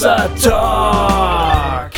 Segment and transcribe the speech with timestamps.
[0.00, 1.90] Außer Talk.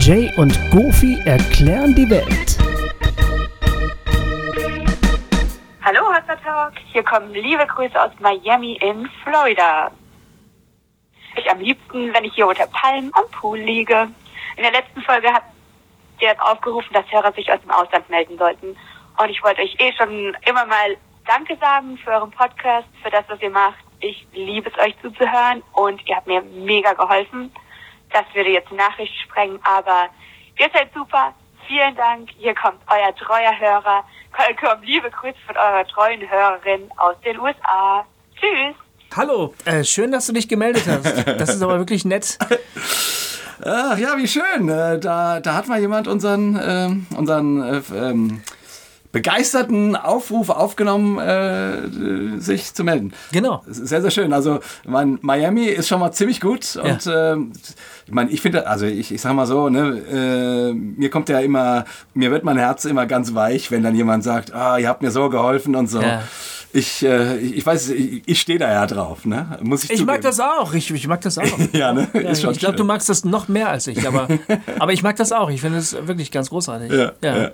[0.00, 2.58] Jay und Goofy erklären die Welt.
[5.80, 9.92] Hallo Hossa Talk, hier kommen liebe Grüße aus Miami in Florida.
[11.36, 14.08] Ich am liebsten, wenn ich hier unter Palmen am Pool liege.
[14.56, 15.52] In der letzten Folge habt
[16.20, 18.76] ihr aufgerufen, dass Hörer sich aus dem Ausland melden sollten.
[19.18, 23.24] Und ich wollte euch eh schon immer mal Danke sagen für euren Podcast, für das,
[23.28, 23.83] was ihr macht.
[24.06, 27.50] Ich liebe es, euch zuzuhören und ihr habt mir mega geholfen.
[28.12, 30.08] Das würde jetzt die Nachricht sprengen, aber
[30.58, 31.32] ihr seid super.
[31.66, 32.28] Vielen Dank.
[32.36, 34.04] Hier kommt euer treuer Hörer.
[34.60, 38.04] Kommt liebe Grüße von eurer treuen Hörerin aus den USA.
[38.38, 38.76] Tschüss.
[39.16, 41.26] Hallo, äh, schön, dass du dich gemeldet hast.
[41.40, 42.36] Das ist aber wirklich nett.
[43.64, 44.68] Ach ja, wie schön.
[44.68, 48.42] Äh, Da, da hat mal jemand unseren, ähm, unseren äh, ähm,
[49.14, 53.12] begeisterten Aufruf aufgenommen, äh, sich zu melden.
[53.30, 53.62] Genau.
[53.68, 54.32] Sehr, sehr schön.
[54.32, 56.76] Also mein Miami ist schon mal ziemlich gut.
[56.76, 57.52] Und ähm,
[58.06, 61.38] ich meine, ich finde, also ich, ich sag mal so, ne, äh, mir kommt ja
[61.38, 65.00] immer, mir wird mein Herz immer ganz weich, wenn dann jemand sagt, ah, ihr habt
[65.00, 66.02] mir so geholfen und so.
[66.02, 66.24] Ja.
[66.74, 69.58] Ich, äh, ich, weiß, ich, ich stehe da ja drauf, ne?
[69.62, 70.74] Muss ich Ich mag das auch.
[70.74, 71.44] Ich, ich mag das auch.
[71.72, 72.08] Ja, ne?
[72.12, 74.26] Ja, Ist schon ich glaube, du magst das noch mehr als ich, aber,
[74.80, 75.50] aber ich mag das auch.
[75.50, 76.90] Ich finde es wirklich ganz großartig.
[76.92, 77.50] Ja, ja.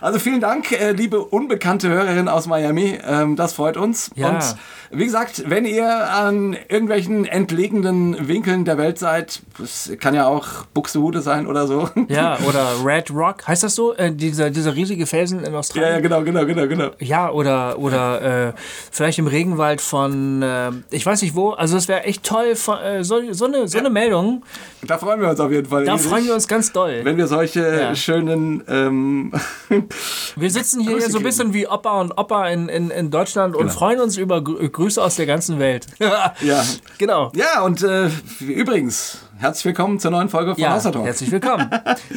[0.00, 2.98] Also vielen Dank, äh, liebe unbekannte Hörerin aus Miami.
[3.06, 4.10] Ähm, das freut uns.
[4.14, 4.30] Ja.
[4.30, 4.56] Und
[4.90, 10.46] wie gesagt, wenn ihr an irgendwelchen entlegenen Winkeln der Welt seid, das kann ja auch
[10.74, 11.88] Buxtehude sein oder so.
[12.08, 13.94] Ja, oder Red Rock, heißt das so?
[13.94, 16.02] Äh, dieser, dieser riesige Felsen in Ja, ja, Australien?
[16.02, 16.90] genau, genau, genau, genau.
[16.98, 18.52] Ja, oder, oder äh,
[18.90, 21.50] vielleicht im Regenwald von, äh, ich weiß nicht wo.
[21.50, 24.44] Also es wäre echt toll, von, äh, so, so, eine, so eine Meldung.
[24.86, 25.84] Da freuen wir uns auf jeden Fall.
[25.84, 27.00] Da riesig, freuen wir uns ganz doll.
[27.02, 27.94] Wenn wir solche Ja.
[27.94, 29.32] schönen ähm,
[30.36, 33.54] Wir sitzen hier, Grüße so ein bisschen wie Opa und Opa in, in, in Deutschland
[33.54, 33.72] und Genau.
[33.74, 35.86] freuen uns über Grü- Grüße aus der ganzen Welt.
[35.98, 36.34] Ja.
[36.98, 37.32] Genau.
[37.34, 38.08] Ja, und äh,
[38.40, 41.04] übrigens, herzlich willkommen zur neuen Folge von Ja, Wassertalk.
[41.04, 41.68] herzlich willkommen,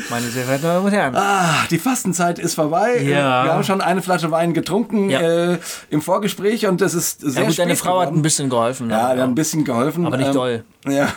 [0.09, 1.15] meine sehr verehrten Damen und Herren.
[1.15, 3.01] Ah, die Fastenzeit ist vorbei.
[3.01, 3.43] Ja.
[3.45, 5.19] Wir haben schon eine Flasche Wein getrunken Ja.
[5.53, 5.57] äh,
[5.89, 8.19] im Vorgespräch und es ist sehr Ja gut, deine spät Frau hat geworden.
[8.19, 8.89] ein bisschen geholfen.
[8.89, 9.15] Ja, ne?
[9.15, 10.05] wir haben ein bisschen geholfen.
[10.05, 10.63] Aber nicht doll.
[10.87, 11.07] Ja,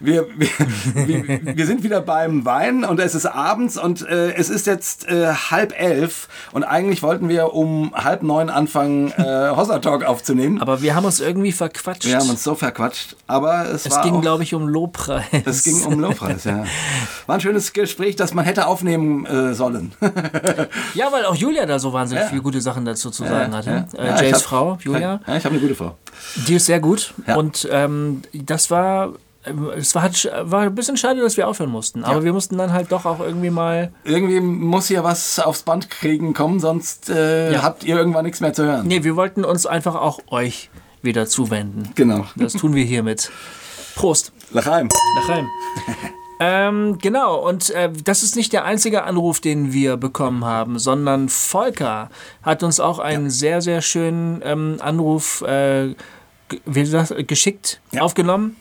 [0.00, 0.48] wir, wir,
[0.94, 5.08] wir, wir sind wieder beim Wein und es ist abends und äh, es ist jetzt
[5.08, 10.60] äh, halb elf und eigentlich wollten wir um halb neun anfangen, äh, Hossa Talk aufzunehmen.
[10.60, 12.04] Aber wir haben uns irgendwie verquatscht.
[12.06, 15.24] wir haben uns so verquatscht, aber es, es war ging, auch, glaube ich, um Lobpreis.
[15.44, 16.64] es ging um Lobpreis, ja.
[17.26, 19.92] War ein schönes Gespräch, das man hätte aufnehmen äh, sollen.
[20.94, 22.28] Ja, weil auch Julia da so wahnsinnig Ja.
[22.30, 23.86] viele gute Sachen dazu zu sagen hatte.
[23.96, 25.96] Ja, Äh, Jays hab- Frau, Julia, Ja, ich habe eine gute Frau.
[26.48, 27.14] Die ist sehr gut.
[27.26, 27.36] Ja.
[27.36, 29.12] Und ähm, das war.
[29.76, 32.04] Es war, halt- war ein bisschen schade, dass wir aufhören mussten.
[32.04, 33.92] Aber wir mussten dann halt doch auch irgendwie mal.
[34.04, 37.62] Irgendwie muss hier was aufs Band kriegen kommen, sonst äh, Ja.
[37.64, 38.86] habt ihr irgendwann nichts mehr zu hören.
[38.86, 40.70] Nee, wir wollten uns einfach auch euch
[41.02, 41.90] wieder zuwenden.
[41.96, 42.24] Genau.
[42.36, 43.32] Das tun wir hiermit.
[43.96, 44.30] Prost.
[44.52, 44.88] Lachheim.
[45.16, 45.48] Nach rein.
[46.40, 51.28] ähm, genau, und äh, das ist nicht der einzige Anruf, den wir bekommen haben, sondern
[51.28, 52.10] Volker
[52.44, 55.96] hat uns auch einen sehr, sehr schönen ähm, Anruf äh,
[56.64, 58.02] wie gesagt, geschickt Ja.
[58.02, 58.56] aufgenommen.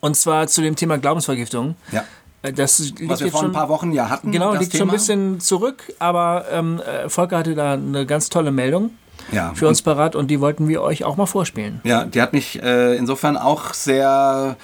[0.00, 1.74] Und zwar zu dem Thema Glaubensvergiftung.
[1.92, 2.04] Ja.
[2.42, 4.32] Äh, Das liegt Was wir vor schon, ein paar Wochen ja hatten.
[4.32, 4.80] Genau, das liegt Thema.
[4.82, 8.90] schon ein bisschen zurück, aber ähm, äh, Volker hatte da eine ganz tolle Meldung
[9.30, 9.52] ja.
[9.54, 11.80] für uns parat und die wollten wir euch auch mal vorspielen.
[11.84, 14.56] Ja, die hat mich äh, insofern auch sehr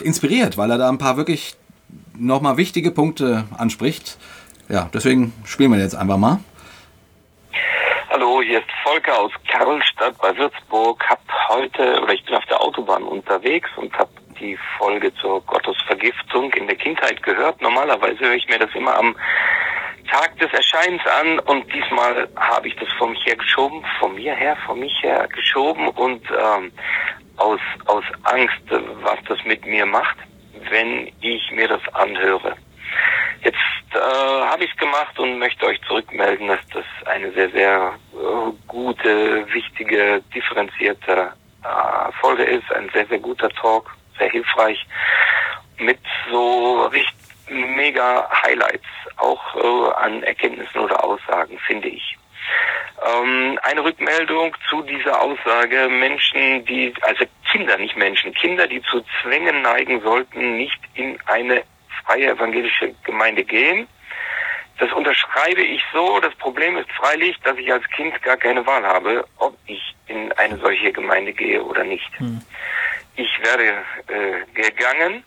[0.00, 1.56] inspiriert, weil er da ein paar wirklich
[2.16, 4.18] nochmal wichtige Punkte anspricht.
[4.68, 6.40] Ja, deswegen spielen wir jetzt einfach mal.
[8.10, 11.04] Hallo, hier ist Volker aus Karlstadt bei Würzburg.
[11.10, 14.08] Hab heute oder ich bin auf der Autobahn unterwegs und habe
[14.40, 17.60] die Folge zur Gottesvergiftung in der Kindheit gehört.
[17.60, 19.14] Normalerweise höre ich mir das immer am
[20.10, 24.34] Tag des Erscheinens an und diesmal habe ich das von mich her geschoben, von mir
[24.34, 26.72] her, von mich her geschoben und ähm,
[27.36, 28.62] aus aus Angst,
[29.02, 30.16] was das mit mir macht,
[30.70, 32.56] wenn ich mir das anhöre.
[33.42, 33.56] Jetzt
[33.94, 38.52] äh, habe ich es gemacht und möchte euch zurückmelden, dass das eine sehr, sehr äh,
[38.66, 41.32] gute, wichtige, differenzierte
[41.62, 42.70] äh, Folge ist.
[42.72, 44.84] Ein sehr, sehr guter Talk, sehr hilfreich,
[45.78, 46.00] mit
[46.30, 47.14] so richtig
[47.48, 48.86] mega Highlights,
[49.16, 52.16] auch äh, an Erkenntnissen oder Aussagen, finde ich.
[53.06, 59.02] Ähm, eine Rückmeldung zu dieser Aussage, Menschen, die, also Kinder, nicht Menschen, Kinder, die zu
[59.22, 61.62] Zwängen neigen sollten, nicht in eine
[62.08, 63.86] freie evangelische Gemeinde gehen.
[64.78, 66.20] Das unterschreibe ich so.
[66.20, 70.32] Das Problem ist freilich, dass ich als Kind gar keine Wahl habe, ob ich in
[70.32, 72.10] eine solche Gemeinde gehe oder nicht.
[73.16, 75.22] Ich werde äh, gegangen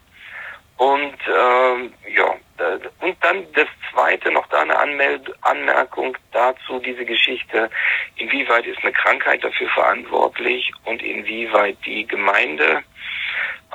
[0.78, 2.34] und ähm, ja,
[3.00, 7.70] und dann das zweite, noch da eine Anmeld Anmerkung dazu, diese Geschichte,
[8.16, 12.84] inwieweit ist eine Krankheit dafür verantwortlich und inwieweit die Gemeinde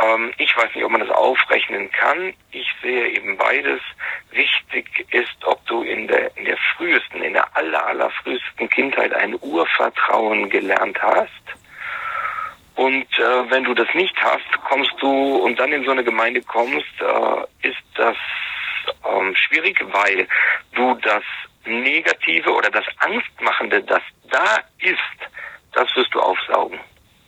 [0.02, 2.34] ähm, ich weiß nicht, ob man das aufrechnen kann.
[2.50, 3.80] Ich sehe eben beides.
[4.30, 9.14] Wichtig ist, ob du in der, in der frühesten, in der aller, aller frühesten Kindheit
[9.14, 11.30] ein Urvertrauen gelernt hast.
[12.74, 16.42] Und äh, wenn du das nicht hast, kommst du und dann in so eine Gemeinde
[16.42, 18.16] kommst, äh, ist das
[19.08, 20.28] ähm, schwierig, weil
[20.72, 21.22] du das
[21.64, 24.98] Negative oder das Angstmachende, das da ist,
[25.72, 26.78] das wirst du aufsaugen.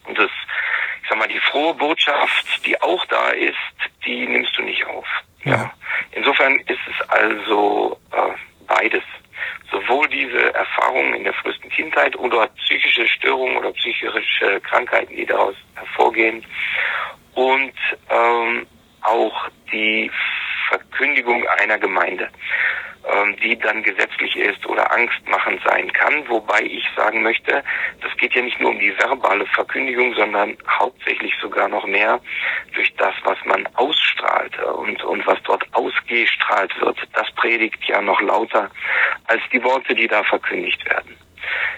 [0.04, 0.30] Und das
[1.08, 3.56] ich sag mal, die frohe Botschaft, die auch da ist,
[4.04, 5.06] die nimmst du nicht auf.
[5.42, 5.72] Ja.
[6.12, 8.34] Insofern ist es also äh,
[8.66, 9.02] beides.
[9.70, 15.54] Sowohl diese Erfahrungen in der frühesten Kindheit oder psychische Störungen oder psychische Krankheiten, die daraus
[15.76, 16.44] hervorgehen
[17.34, 17.72] und
[18.10, 18.66] ähm,
[19.00, 20.10] auch die
[20.68, 22.28] Verkündigung einer Gemeinde
[23.10, 26.28] ähm, die dann gesetzlich ist oder angstmachend sein kann.
[26.28, 27.62] Wobei ich sagen möchte,
[28.02, 32.20] das geht ja nicht nur um die verbale Verkündigung, sondern hauptsächlich sogar noch mehr
[32.74, 36.98] durch das, was man ausstrahlt und, und was dort ausgestrahlt wird.
[37.14, 38.70] Das predigt ja noch lauter
[39.26, 41.16] als die Worte, die da verkündigt werden.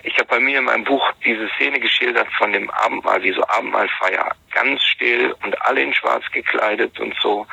[0.03, 3.47] Ich habe bei mir in meinem Buch diese Szene geschildert von dem Abendmahl, wie so
[3.47, 7.47] Abendmahlfeier, ganz still und alle in Schwarz gekleidet und so.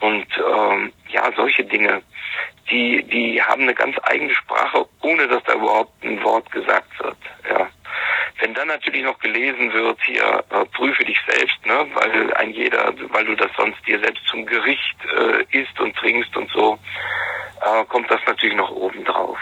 [0.00, 2.02] Und ähm, ja, solche Dinge,
[2.70, 7.16] die, die haben eine ganz eigene Sprache, ohne dass da überhaupt ein Wort gesagt wird.
[7.48, 7.68] Ja.
[8.40, 12.92] Wenn dann natürlich noch gelesen wird, hier äh, prüfe dich selbst, ne, weil ein jeder,
[13.10, 16.78] weil du das sonst dir selbst zum Gericht äh, isst und trinkst und so,
[17.62, 19.38] äh, kommt das natürlich noch oben drauf.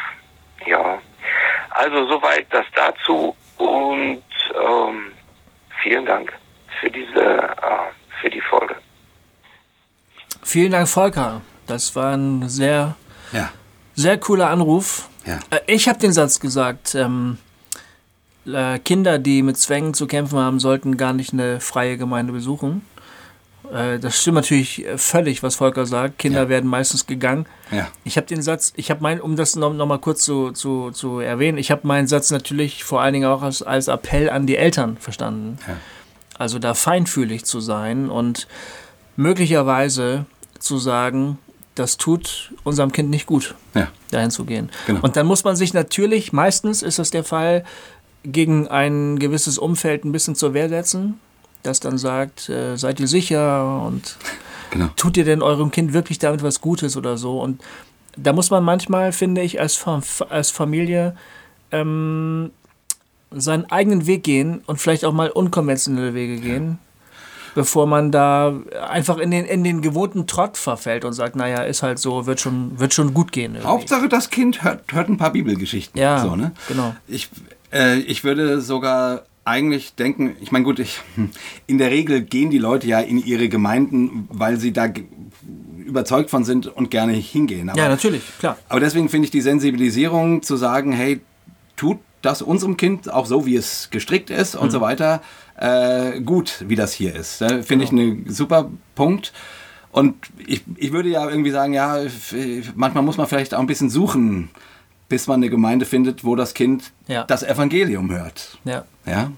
[0.67, 0.99] Ja.
[1.71, 4.23] Also soweit das dazu und
[4.55, 5.13] ähm,
[5.83, 6.33] vielen Dank
[6.81, 8.77] für diese äh, für die Folge.
[10.43, 11.41] Vielen Dank, Volker.
[11.67, 12.95] Das war ein sehr
[13.33, 13.51] ja.
[13.95, 15.09] Sehr cooler Anruf.
[15.27, 15.39] Ja.
[15.51, 17.39] Äh, ich habe den Satz gesagt, ähm,
[18.47, 22.87] äh, Kinder, die mit Zwängen zu kämpfen haben, sollten gar nicht eine freie Gemeinde besuchen.
[23.73, 26.19] Äh, das stimmt natürlich völlig, was Volker sagt.
[26.19, 26.49] Kinder ja.
[26.49, 27.47] werden meistens gegangen.
[27.71, 27.89] Ja.
[28.05, 30.91] Ich habe den Satz, ich habe mein, um das noch, noch mal kurz zu, zu,
[30.91, 34.47] zu erwähnen, ich habe meinen Satz natürlich vor allen Dingen auch als, als Appell an
[34.47, 35.59] die Eltern verstanden.
[35.67, 35.77] Ja.
[36.39, 38.47] Also da feinfühlig zu sein und
[39.17, 40.27] möglicherweise
[40.59, 41.39] zu sagen,
[41.75, 43.89] das tut unserem Kind nicht gut, ja.
[44.11, 44.71] dahin zu gehen.
[44.87, 45.01] Genau.
[45.03, 47.65] Und dann muss man sich natürlich, meistens ist das der Fall,
[48.25, 51.19] gegen ein gewisses Umfeld ein bisschen zur Wehr setzen,
[51.63, 54.17] das dann sagt, äh, seid ihr sicher und
[54.71, 54.89] genau.
[54.97, 57.41] tut ihr denn eurem Kind wirklich damit was Gutes oder so.
[57.41, 57.63] Und
[58.17, 59.85] da muss man manchmal, finde ich, als,
[60.29, 61.17] als Familie
[61.71, 62.51] ähm,
[63.31, 66.67] seinen eigenen Weg gehen und vielleicht auch mal unkonventionelle Wege gehen.
[66.67, 66.93] Ja
[67.55, 68.55] bevor man da
[68.89, 72.41] einfach in den, in den gewohnten Trott verfällt und sagt, naja, ist halt so, wird
[72.41, 73.55] schon, wird schon gut gehen.
[73.55, 73.69] Irgendwie.
[73.69, 76.01] Hauptsache, das Kind hört, hört ein paar Bibelgeschichten.
[76.01, 76.53] Ja, so, ne?
[76.69, 76.95] genau.
[77.07, 77.29] Ich,
[77.73, 81.01] äh, ich würde sogar eigentlich denken, ich meine, gut, ich,
[81.67, 84.89] in der Regel gehen die Leute ja in ihre Gemeinden, weil sie da
[85.85, 87.69] überzeugt von sind und gerne hingehen.
[87.69, 88.57] Aber, ja, natürlich, klar.
[88.69, 91.21] Aber deswegen finde ich die Sensibilisierung zu sagen, hey,
[91.77, 94.71] tut das unserem Kind auch so, wie es gestrickt ist und mhm.
[94.71, 95.23] so weiter,
[95.57, 97.39] äh, gut, wie das hier ist.
[97.39, 97.83] Finde genau.
[97.83, 99.33] ich einen super Punkt.
[99.91, 100.15] Und
[100.47, 101.99] ich, ich würde ja irgendwie sagen, ja,
[102.75, 104.51] manchmal muss man vielleicht auch ein bisschen suchen,
[105.13, 107.25] bis man eine Gemeinde findet, wo das Kind ja.
[107.25, 108.57] das Evangelium hört.
[108.65, 108.87] Ja.
[109.05, 109.31] Ja.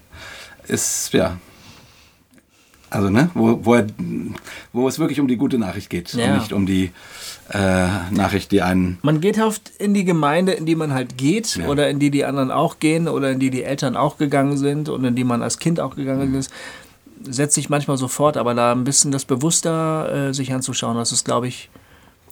[0.69, 1.37] Ist, ja.
[2.91, 3.89] Also, ne, wo, wo, er,
[4.73, 6.27] wo es wirklich um die gute Nachricht geht ja.
[6.27, 6.93] und nicht um die
[7.51, 8.99] äh, Nachricht, die einen.
[9.03, 11.67] Man geht oft in die Gemeinde, in die man halt geht, ja.
[11.67, 14.89] oder in die die anderen auch gehen, oder in die die Eltern auch gegangen sind
[14.89, 16.39] und in die man als Kind auch gegangen mhm.
[16.39, 16.53] ist.
[17.23, 21.25] Setzt sich manchmal sofort, aber da ein bisschen das bewusster äh, sich anzuschauen, das ist,
[21.25, 21.69] glaube ich,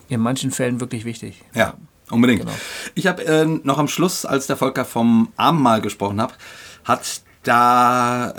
[0.09, 1.43] in manchen Fällen wirklich wichtig.
[1.55, 1.75] Ja,
[2.13, 2.43] unbedingt.
[2.43, 2.55] Genau.
[2.95, 6.35] Ich habe äh, noch am Schluss, als der Volker vom Abendmahl gesprochen hat,
[6.85, 8.31] hat da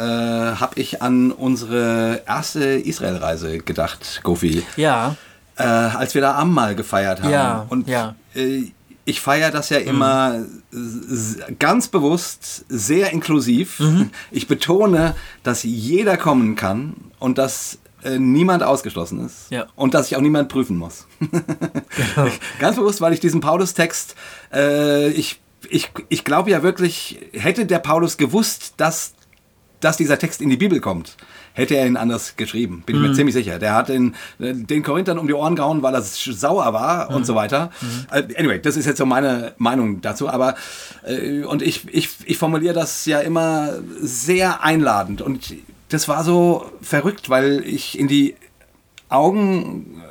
[0.53, 4.63] äh, habe ich an unsere erste Israelreise gedacht, Gofi.
[4.77, 5.17] Ja
[5.57, 7.31] äh, als wir da Ammal gefeiert haben.
[7.31, 8.15] Ja, und ja.
[8.35, 8.71] Äh,
[9.05, 11.35] ich feiere das ja immer mhm.
[11.59, 13.79] ganz bewusst sehr inklusiv.
[13.81, 14.11] Mhm.
[14.31, 15.13] Ich betone,
[15.43, 19.67] dass jeder kommen kann und dass äh, niemand ausgeschlossen ist ja.
[19.75, 21.07] und dass ich auch niemand prüfen muss.
[21.19, 22.29] genau.
[22.59, 24.15] Ganz bewusst, weil ich diesen Paulus-Text,
[24.53, 29.13] äh, ich, ich, ich glaube ja wirklich, hätte der Paulus gewusst, dass,
[29.79, 31.17] dass dieser Text in die Bibel kommt,
[31.53, 32.83] hätte er ihn anders geschrieben.
[32.85, 33.01] Bin mhm.
[33.01, 33.15] ich mir mhm.
[33.15, 33.59] ziemlich sicher.
[33.59, 37.17] Der hat den, den Korinthern um die Ohren gehauen, weil er sauer war mhm.
[37.17, 37.71] und so weiter.
[37.81, 38.07] Mhm.
[38.11, 40.29] Äh, anyway, das ist jetzt so meine Meinung dazu.
[40.29, 40.55] Aber
[41.05, 45.21] äh, und ich, ich, ich formuliere das ja immer sehr einladend.
[45.21, 45.53] Und
[45.93, 48.35] das war so verrückt, weil ich in die
[49.09, 50.01] Augen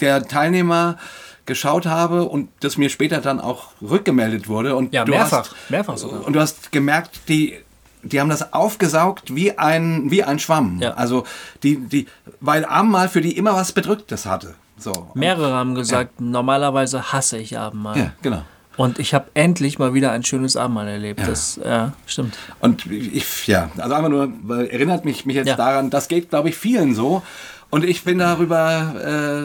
[0.00, 0.98] der Teilnehmer
[1.46, 4.76] geschaut habe und das mir später dann auch rückgemeldet wurde.
[4.76, 5.50] Und Ja, du mehrfach.
[5.50, 6.24] Hast, Mehrfach sogar.
[6.26, 7.56] Und du hast gemerkt, die,
[8.02, 10.78] die haben das aufgesaugt wie ein, wie ein Schwamm.
[10.80, 10.94] Ja.
[10.94, 11.24] Also
[11.62, 12.06] die, die,
[12.40, 14.54] weil Abendmahl für die immer was Bedrücktes hatte.
[14.78, 15.10] So.
[15.14, 17.98] Mehrere haben gesagt, normalerweise hasse ich Abendmahl.
[17.98, 18.42] Ja, genau.
[18.80, 21.20] Und ich habe endlich mal wieder ein schönes Abendmahl erlebt.
[21.26, 22.38] Das ja, stimmt.
[22.60, 24.32] Und ich, ja, also einfach nur,
[24.70, 25.56] erinnert mich, mich jetzt Ja.
[25.56, 27.22] daran, das geht, glaube ich, vielen so.
[27.68, 28.94] Und ich bin darüber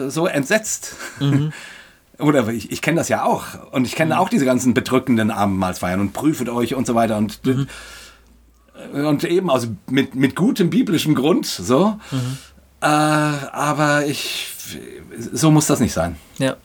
[0.06, 0.96] äh, so entsetzt.
[1.20, 1.52] Mhm.
[2.18, 3.44] Oder ich, ich kenne das ja auch.
[3.72, 7.18] Und ich kenne auch diese ganzen bedrückenden Abendmahlsfeiern und prüfet euch und so weiter.
[7.18, 7.66] Und, Mhm.
[8.94, 11.98] und eben aus, mit, mit gutem biblischem Grund, so.
[12.10, 12.38] Mhm.
[12.80, 14.48] Äh, aber ich,
[15.30, 16.16] so muss das nicht sein.
[16.38, 16.56] Ja.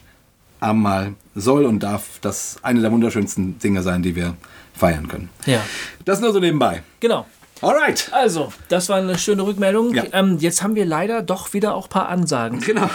[0.61, 4.35] Abendmahl soll und darf das eine der wunderschönsten Dinge sein, die wir
[4.73, 5.29] feiern können.
[5.45, 5.61] Ja.
[6.05, 6.83] Das nur so nebenbei.
[6.99, 7.25] Genau.
[7.61, 8.09] Alright.
[8.11, 9.93] Also, das war eine schöne Rückmeldung.
[9.93, 10.03] Ja.
[10.13, 12.59] Ähm, jetzt haben wir leider doch wieder auch ein paar Ansagen.
[12.59, 12.89] Genau.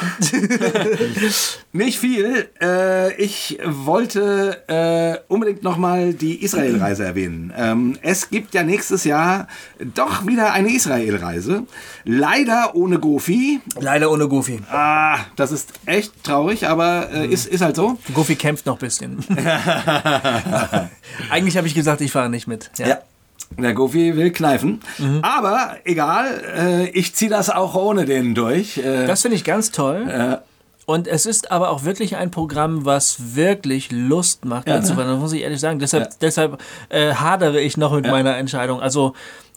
[1.72, 2.48] Nicht viel.
[2.60, 7.52] Äh, ich wollte äh, unbedingt nochmal die Israel-Reise erwähnen.
[7.56, 9.46] Ähm, es gibt ja nächstes Jahr
[9.94, 11.64] doch wieder eine Israel-Reise.
[12.04, 13.60] Leider ohne Gofi.
[13.78, 14.60] Leider ohne Goofy.
[14.70, 17.98] Ah, das ist echt traurig, aber äh, ist, ist halt so.
[18.14, 19.24] Goofy kämpft noch ein bisschen.
[21.30, 22.70] Eigentlich habe ich gesagt, ich fahre nicht mit.
[22.78, 22.88] Ja.
[22.88, 22.98] Ja.
[23.58, 24.80] Der Gofi will kneifen.
[25.22, 28.78] Aber egal, äh, ich ziehe das auch ohne den durch.
[28.78, 30.40] Äh, Das finde ich ganz toll.
[30.84, 35.06] Und es ist aber auch wirklich ein Programm, was wirklich Lust macht, Ja, mitzufahren.
[35.08, 35.12] ne?
[35.14, 35.78] Das muss ich ehrlich sagen.
[35.80, 36.10] Deshalb, Ja.
[36.20, 38.80] deshalb äh, hadere ich noch mit meiner Entscheidung.
[38.80, 39.14] Also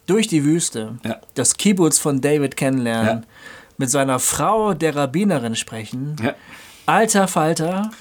[0.08, 1.18] durch die Wüste, Ja.
[1.36, 3.28] das Kibbutz von David kennenlernen, Ja.
[3.78, 6.16] mit seiner Frau, der Rabbinerin, sprechen.
[6.24, 6.34] Ja.
[6.88, 7.92] Alter Falter,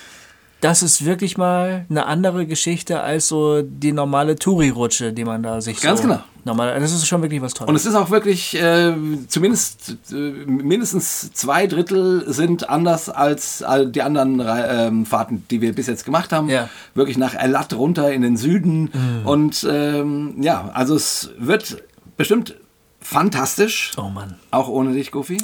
[0.60, 5.60] das ist wirklich mal eine andere Geschichte als so die normale Touri-Rutsche, die man da
[5.60, 6.08] sich Ganz so...
[6.08, 6.20] genau.
[6.44, 7.68] Normal, das ist schon wirklich was Tolles.
[7.68, 8.94] Und es ist auch wirklich, äh,
[9.28, 15.74] zumindest äh, mindestens zwei Drittel sind anders als all die anderen ähm, Fahrten, die wir
[15.74, 16.48] bis jetzt gemacht haben.
[16.48, 16.70] Ja.
[16.94, 18.90] Wirklich nach Elat runter in den Süden.
[19.24, 21.82] Und ähm, ja, also es wird
[22.16, 22.54] bestimmt
[23.00, 23.92] fantastisch.
[23.96, 24.34] oh Mann.
[24.50, 25.38] Auch ohne dich, Goofy.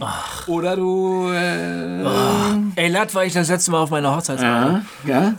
[0.46, 1.30] Oder du...
[1.32, 2.04] Äh,
[2.76, 4.82] Ey, Lat war ich das letzte Mal auf meiner Hochzeitsfeier.
[5.04, 5.34] ja, ja.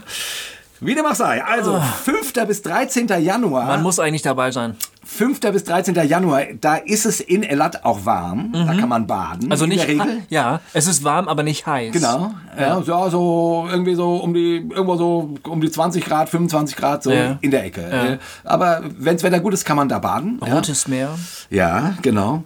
[0.81, 1.43] Wie dem auch sei.
[1.43, 2.33] Also, 5.
[2.47, 3.07] bis 13.
[3.23, 3.65] Januar.
[3.65, 4.75] Man muss eigentlich dabei sein.
[5.05, 5.39] 5.
[5.39, 5.95] bis 13.
[6.07, 8.51] Januar, da ist es in Elat auch warm.
[8.53, 9.51] Da kann man baden.
[9.51, 10.23] Also in nicht, der Regel.
[10.29, 11.93] ja, es ist warm, aber nicht heiß.
[11.93, 12.31] Genau.
[12.59, 17.03] Ja, ja, so irgendwie so um die irgendwo so um die 20 Grad, 25 Grad
[17.03, 17.37] so Ja.
[17.41, 17.81] in der Ecke.
[17.81, 20.39] Äh, Aber wenns Wetter gut ist, kann man da baden.
[20.45, 21.09] Ja, Rotes Meer,
[21.49, 22.43] ja genau.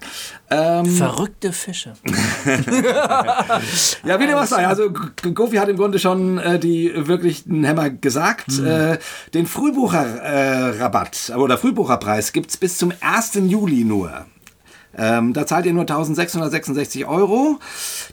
[0.51, 1.93] Ähm, verrückte Fische.
[4.03, 4.65] ja, wie dem auch sei.
[4.67, 4.89] Also
[5.33, 8.51] Gofi hat im Grunde schon äh, die wirklichen Hämmer gesagt.
[8.53, 8.65] Hm.
[8.65, 8.97] Äh,
[9.35, 13.35] den Frühbucherrabatt äh, oder Frühbucherpreis gibt's bis zum 1.
[13.45, 14.25] Juli nur.
[14.97, 17.59] Ähm, da zahlt ihr nur 1666 Euro,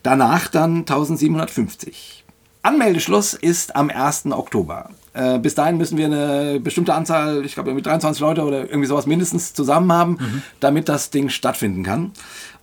[0.02, 2.22] danach dann 1750.
[2.60, 4.26] Anmeldeschluss ist am 1.
[4.32, 4.90] Oktober.
[5.14, 8.84] Äh, bis dahin müssen wir eine bestimmte Anzahl, ich glaube irgendwie 23 Leute oder irgendwie
[8.84, 12.12] sowas mindestens zusammen haben, damit das Ding stattfinden kann.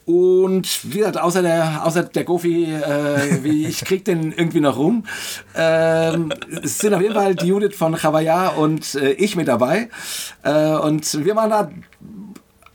[0.06, 4.78] Und wie gesagt, außer der, außer der Gofi, äh, wie ich krieg den irgendwie noch
[4.78, 5.06] rum.
[5.56, 9.90] Ähm, es sind auf jeden Fall die Judith von Chavaya und äh, ich mit dabei.
[10.44, 11.70] Äh, und wir machen da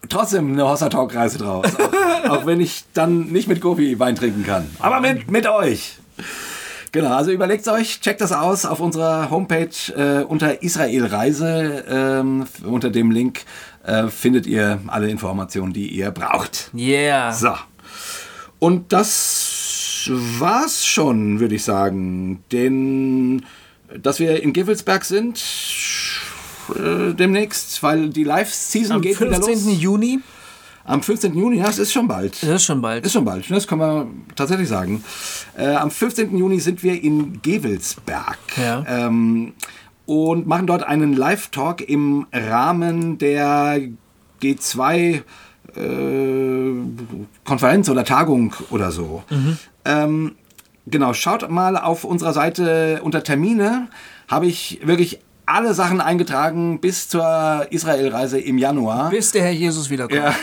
[0.09, 1.67] trotzdem eine Hossa Talk Reise draus.
[1.77, 4.67] Auch, auch wenn ich dann nicht mit Gofi Wein trinken kann.
[4.79, 5.99] Aber mit, mit euch.
[6.93, 11.85] Genau, also überlegt euch, checkt das aus auf unserer Homepage äh, unter Israel Reise.
[11.89, 13.41] Ähm, unter dem Link
[13.89, 16.71] äh, findet ihr alle Informationen, die ihr braucht.
[16.75, 17.33] Yeah.
[17.33, 17.55] So.
[18.59, 22.43] Und das war's schon, würde ich sagen.
[22.53, 23.45] Den,
[24.03, 25.43] dass wir in Givelsberg sind
[26.75, 29.71] äh, demnächst, weil die Live-Season Am geht wieder 15.
[29.73, 29.81] los.
[29.83, 30.19] Juni,
[30.85, 31.37] Am 15.
[31.37, 32.43] Juni, ja, das ist schon bald.
[32.43, 33.05] das ist schon bald.
[33.05, 35.05] Ist schon bald, das kann man tatsächlich sagen.
[35.57, 36.37] Äh, am 15.
[36.37, 38.85] Juni sind wir in Gevelsberg Ja.
[38.89, 39.53] ähm,
[40.09, 43.79] und machen dort einen Live-Talk im Rahmen der
[44.41, 45.21] G2
[45.77, 46.73] äh,
[47.45, 49.23] Konferenz oder Tagung oder so.
[49.85, 50.35] Ähm,
[50.87, 53.89] genau, schaut mal auf unserer Seite unter Termine.
[54.29, 59.11] Habe ich wirklich alle Sachen eingetragen bis zur Israel-Reise im Januar.
[59.11, 60.21] Bis der Herr Jesus wiederkommt.
[60.21, 60.35] Ja,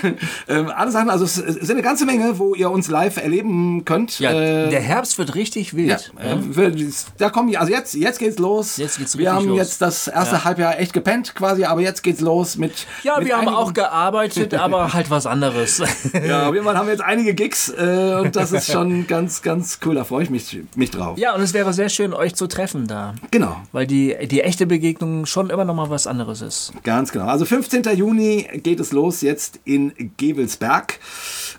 [0.47, 4.19] ähm, alle Sachen, also es sind eine ganze Menge, wo ihr uns live erleben könnt.
[4.19, 6.11] Ja, Äh, der Herbst wird richtig ja, wild.
[6.19, 6.35] äh,
[6.75, 8.77] wir- da kommen also jetzt, jetzt geht's los.
[8.77, 9.57] Jetzt geht's wir haben los.
[9.57, 12.87] jetzt das erste Halbjahr echt gepennt quasi, aber jetzt geht's los mit.
[13.03, 15.81] Ja, mit wir haben auch gearbeitet, aber halt was anderes.
[16.27, 19.41] Ja, auf jeden Fall haben wir jetzt einige Gigs äh, und das ist schon ganz,
[19.41, 19.95] ganz cool.
[19.95, 21.17] Da freue ich mich, mich drauf.
[21.17, 23.13] ja, und es wäre sehr schön, euch zu treffen da.
[23.31, 23.55] Genau.
[23.71, 24.94] Weil die, die echte Begegnung
[25.25, 26.73] schon immer noch mal was anderes ist.
[26.83, 27.25] Ganz genau.
[27.25, 27.83] Also 15.
[27.95, 30.99] Juni geht es los jetzt in Gevelsberg.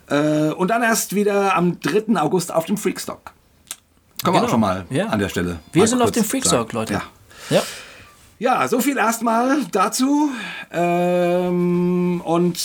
[0.09, 2.19] Äh, und dann erst wieder am 3.
[2.19, 3.31] August auf dem Freakstock.
[4.23, 5.07] Kommen wir auch schon mal Ja.
[5.07, 5.59] an der Stelle.
[5.73, 6.73] Wir sind auf dem Freakstock.
[6.73, 6.93] Leute.
[6.93, 7.01] Ja.
[7.49, 7.63] Ja.
[8.39, 10.29] Ja, so viel erstmal dazu.
[10.71, 12.59] Ähm, und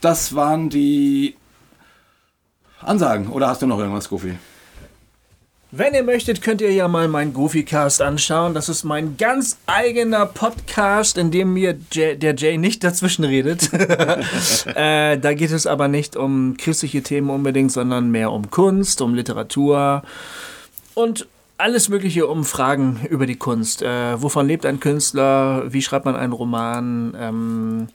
[0.00, 1.36] das waren die
[2.80, 3.28] Ansagen.
[3.28, 4.38] Oder hast du noch irgendwas, Goofy?
[5.70, 8.54] Wenn ihr möchtet, könnt ihr ja mal meinen Goofy-Cast anschauen.
[8.54, 13.70] Das ist mein ganz eigener Podcast, in dem mir Jay, der Jay nicht dazwischen redet.
[14.74, 19.14] äh, da geht es aber nicht um christliche Themen unbedingt, sondern mehr um Kunst, um
[19.14, 20.04] Literatur
[20.94, 21.26] und
[21.58, 23.82] alles Mögliche um Fragen über die Kunst.
[23.82, 25.64] Äh, wovon lebt ein Künstler?
[25.70, 27.14] Wie schreibt man einen Roman?
[27.20, 27.88] Ähm,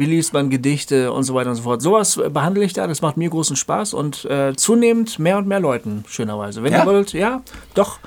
[0.00, 1.82] wie liest man Gedichte und so weiter und so fort.
[1.82, 5.60] Sowas behandle ich da, das macht mir großen Spaß und äh, zunehmend mehr und mehr
[5.60, 6.62] Leuten, schönerweise.
[6.62, 6.80] Wenn Ja?
[6.80, 7.42] ihr wollt, ja,
[7.74, 7.98] doch.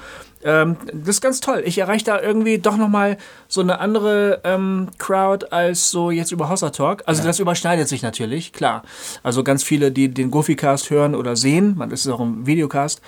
[0.43, 1.61] Ähm, das ist ganz toll.
[1.65, 6.49] Ich erreiche da irgendwie doch nochmal so eine andere ähm, Crowd als so jetzt über
[6.49, 7.03] Hossa Talk.
[7.05, 8.81] Also das überschneidet sich natürlich, klar.
[9.21, 13.01] Also ganz viele, die den Goofy-Cast hören oder sehen, man ist auch im Videocast,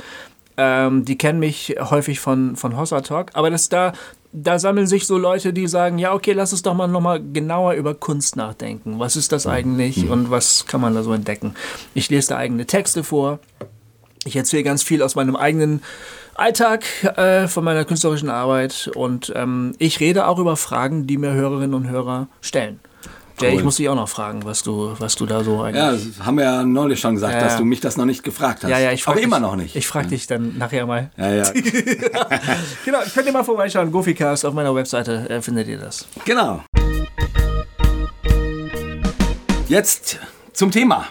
[0.58, 3.32] ähm, die kennen mich häufig von, von Hossa Talk.
[3.34, 3.94] Aber das da,
[4.38, 7.74] da sammeln sich so Leute, die sagen, ja, okay, lass uns doch mal nochmal genauer
[7.74, 9.00] über Kunst nachdenken.
[9.00, 11.56] Was ist das eigentlich und was kann man da so entdecken?
[11.94, 13.39] Ich lese da eigene Texte vor.
[14.25, 15.82] Ich erzähle ganz viel aus meinem eigenen
[16.34, 16.84] Alltag,
[17.18, 21.74] äh, von meiner künstlerischen Arbeit und ähm, ich rede auch über Fragen, die mir Hörerinnen
[21.74, 22.82] und Hörer stellen.
[23.39, 23.58] Jay, Cool.
[23.58, 25.84] ich muss dich auch noch fragen, was du, was du da so eigentlich.
[25.84, 28.24] Ja, das haben wir ja neulich schon gesagt, Ja, dass du mich das noch nicht
[28.24, 28.70] gefragt hast.
[28.70, 29.75] ja, ja, ich frag Aber dich, immer noch nicht.
[29.75, 31.10] Ich frage dich dann nachher mal.
[31.18, 31.44] Ja, ja.
[32.86, 33.92] Genau, könnt ihr mal vorbeischauen.
[33.92, 36.08] Goofycast auf meiner Webseite äh, findet ihr das.
[36.24, 36.62] Genau.
[39.68, 40.20] Jetzt
[40.54, 41.06] zum Thema.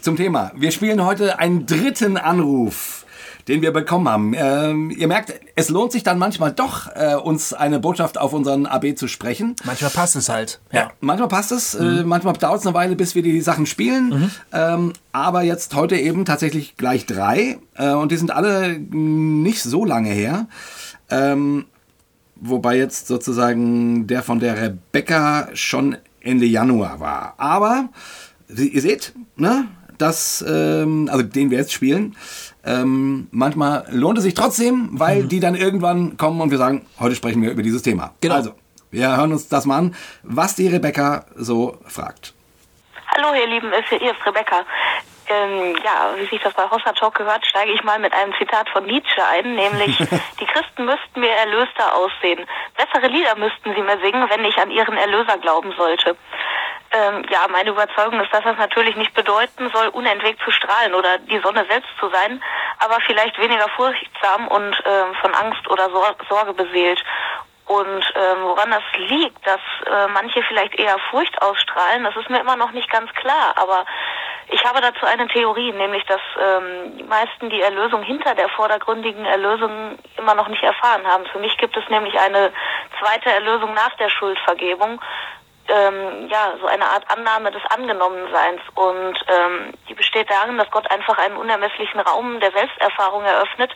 [0.00, 0.52] Zum Thema.
[0.56, 3.03] Wir spielen heute einen dritten Anruf,
[3.48, 4.34] den wir bekommen haben.
[4.36, 8.66] Ähm, ihr merkt, es lohnt sich dann manchmal doch, äh, uns eine Botschaft auf unseren
[8.66, 9.54] AB zu sprechen.
[9.64, 10.60] Manchmal passt es halt.
[10.72, 10.90] Ja.
[11.00, 14.30] Manchmal passt es, äh, manchmal dauert es eine Weile, bis wir die Sachen spielen.
[14.52, 17.58] Ähm, aber jetzt heute eben tatsächlich gleich drei.
[17.74, 20.46] Äh, und die sind alle nicht so lange her.
[21.10, 21.66] Ähm,
[22.36, 27.34] wobei jetzt sozusagen der von der Rebecca schon Ende Januar war.
[27.36, 27.90] Aber
[28.48, 32.16] ihr seht, ne, das, ähm, also den wir jetzt spielen,
[32.66, 37.14] ähm, manchmal lohnt es sich trotzdem, weil die dann irgendwann kommen und wir sagen, heute
[37.14, 38.12] sprechen wir über dieses Thema.
[38.20, 38.34] Genau.
[38.34, 38.54] Also,
[38.90, 42.32] wir hören uns das mal an, was die Rebecca so fragt.
[43.16, 44.64] Hallo ihr Lieben, es- hier ist Rebecca.
[45.26, 48.68] Ähm, ja, wie sich das bei Hossa Talk gehört, steige ich mal mit einem Zitat
[48.68, 49.96] von Nietzsche ein, nämlich
[50.40, 52.44] die Christen müssten mir erlöster aussehen.
[52.76, 56.14] Bessere Lieder müssten sie mir singen, wenn ich an ihren Erlöser glauben sollte.
[56.94, 61.18] Ähm, ja, meine Überzeugung ist, dass das natürlich nicht bedeuten soll, unentwegt zu strahlen oder
[61.18, 62.40] die Sonne selbst zu sein,
[62.78, 67.02] aber vielleicht weniger furchtsam und ähm, von Angst oder Sor Sorge beseelt.
[67.66, 72.40] Und ähm, woran das liegt, dass äh, manche vielleicht eher Furcht ausstrahlen, das ist mir
[72.40, 73.54] immer noch nicht ganz klar.
[73.56, 73.86] Aber
[74.48, 79.24] ich habe dazu eine Theorie, nämlich dass ähm, die meisten die Erlösung hinter der vordergründigen
[79.24, 81.24] Erlösung immer noch nicht erfahren haben.
[81.26, 82.52] Für mich gibt es nämlich eine
[83.00, 85.00] zweite Erlösung nach der Schuldvergebung.
[85.66, 88.60] Ähm, ja, so eine Art Annahme des Angenommenseins.
[88.74, 93.72] Und ähm, die besteht darin, dass Gott einfach einen unermesslichen Raum der Selbsterfahrung eröffnet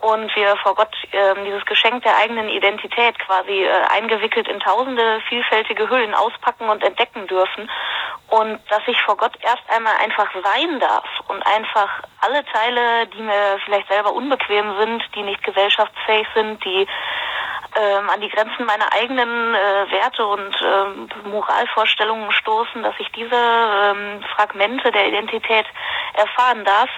[0.00, 5.20] und wir vor Gott ähm, dieses Geschenk der eigenen Identität quasi äh, eingewickelt in tausende
[5.28, 7.70] vielfältige Hüllen auspacken und entdecken dürfen.
[8.28, 13.22] Und dass ich vor Gott erst einmal einfach sein darf und einfach alle Teile, die
[13.22, 16.86] mir vielleicht selber unbequem sind, die nicht gesellschaftsfähig sind, die
[17.76, 23.34] ähm, an die Grenzen meiner eigenen äh, Werte und ähm, Moralvorstellungen stoßen, dass ich diese
[23.34, 25.66] ähm, Fragmente der Identität
[26.14, 26.88] erfahren darf.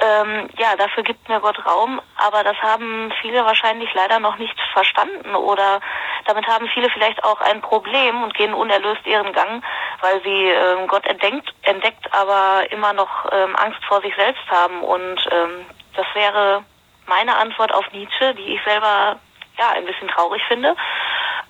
[0.00, 4.56] Ähm, ja, dafür gibt mir Gott Raum, aber das haben viele wahrscheinlich leider noch nicht
[4.72, 5.80] verstanden oder
[6.26, 9.64] damit haben viele vielleicht auch ein Problem und gehen unerlöst ihren Gang,
[10.00, 14.82] weil sie ähm, Gott entdeckt, entdeckt, aber immer noch ähm, Angst vor sich selbst haben
[14.82, 16.64] und ähm, das wäre
[17.06, 19.18] meine Antwort auf Nietzsche, die ich selber
[19.58, 20.74] ja ein bisschen traurig finde.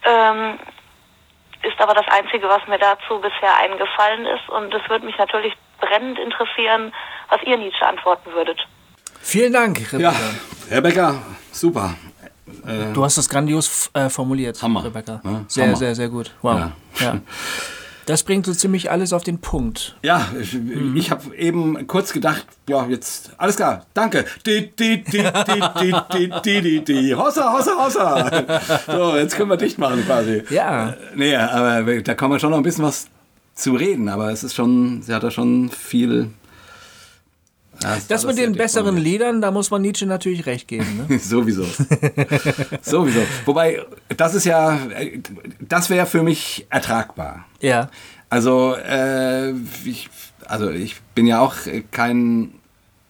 [0.05, 0.59] Ähm,
[1.62, 4.49] ist aber das Einzige, was mir dazu bisher eingefallen ist.
[4.49, 6.92] Und es würde mich natürlich brennend interessieren,
[7.29, 8.59] was ihr Nietzsche antworten würdet.
[9.21, 10.12] Vielen Dank, Rebecca.
[10.12, 10.14] Ja,
[10.71, 11.14] Rebecca,
[11.53, 11.94] super.
[12.94, 14.85] Du hast das grandios äh, formuliert, Hammer.
[14.85, 15.21] Rebecca.
[15.25, 15.77] Ja, sehr, Hammer.
[15.77, 16.31] sehr, sehr gut.
[16.42, 16.59] Wow.
[16.59, 16.73] Ja.
[17.01, 17.14] Ja.
[18.09, 19.94] Das bringt so ziemlich alles auf den Punkt.
[20.03, 20.97] Ja, ich, mhm.
[20.97, 24.25] ich habe eben kurz gedacht, ja, jetzt, alles klar, danke.
[24.47, 27.14] Di, di, di, di, di, di, di, di.
[27.14, 28.61] Hossa, hossa, hossa.
[28.87, 30.42] So, jetzt können wir dicht machen quasi.
[30.49, 30.88] Ja.
[30.88, 33.09] Äh, nee, aber da kann man schon noch ein bisschen was
[33.55, 36.31] zu reden, aber es ist schon, sie hat da schon viel
[37.80, 41.06] das alles mit den besseren dicht Liedern, da muss man Nietzsche natürlich recht geben.
[41.08, 41.18] Ne?
[41.22, 41.64] Sowieso.
[42.82, 43.20] Sowieso.
[43.44, 43.84] Wobei,
[44.16, 44.78] das ist ja,
[45.60, 47.44] das wäre für mich ertragbar.
[47.60, 47.88] ja.
[48.30, 49.52] Also, äh,
[49.86, 50.10] ich,
[50.46, 51.54] also ich bin ja auch
[51.90, 52.52] kein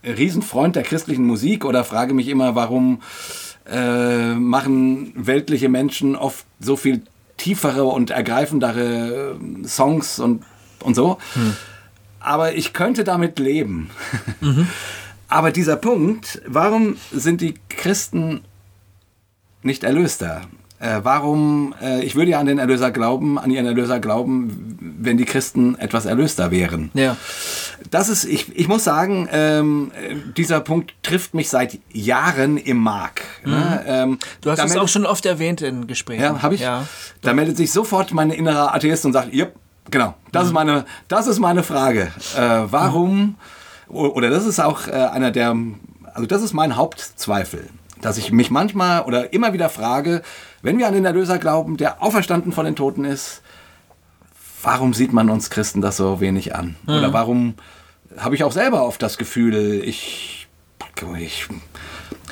[0.04, 3.02] Riesenfreund der christlichen Musik oder frage mich immer, warum
[3.68, 7.02] äh, machen weltliche Menschen oft so viel
[7.36, 10.44] tiefere und ergreifendere äh, Songs und,
[10.82, 11.18] und so.
[11.34, 11.56] Hm.
[12.20, 13.90] Aber ich könnte damit leben.
[14.40, 14.68] Mhm.
[15.28, 18.40] Aber dieser Punkt, warum sind die Christen
[19.62, 20.42] nicht erlöster?
[20.80, 25.16] Äh, warum, äh, ich würde ja an den Erlöser glauben, an ihren Erlöser glauben, wenn
[25.18, 26.90] die Christen etwas erlöster wären.
[26.94, 27.16] Ja.
[27.90, 29.90] Das ist, ich, ich muss sagen, ähm,
[30.36, 33.22] dieser Punkt trifft mich seit Jahren im Mark.
[33.44, 33.50] Ne?
[33.50, 33.56] Mhm.
[33.56, 33.84] Ne?
[33.86, 36.22] Ähm, du hast es auch schon oft erwähnt in Gesprächen.
[36.22, 36.60] Ja, habe ich.
[36.60, 36.86] Ja.
[37.22, 39.56] Da meldet sich sofort mein innerer Atheist und sagt, yep,
[39.90, 40.48] genau, das, mhm.
[40.48, 42.12] ist, meine, das ist meine Frage.
[42.36, 43.36] Äh, warum,
[43.88, 45.56] oder das ist auch äh, einer der,
[46.14, 47.68] also das ist mein Hauptzweifel
[48.00, 50.22] dass ich mich manchmal oder immer wieder frage,
[50.62, 53.42] wenn wir an den Erlöser glauben, der auferstanden von den Toten ist,
[54.62, 56.76] warum sieht man uns Christen das so wenig an?
[56.86, 56.94] Mhm.
[56.94, 57.54] Oder warum
[58.16, 60.48] habe ich auch selber oft das Gefühl, ich,
[61.18, 61.48] ich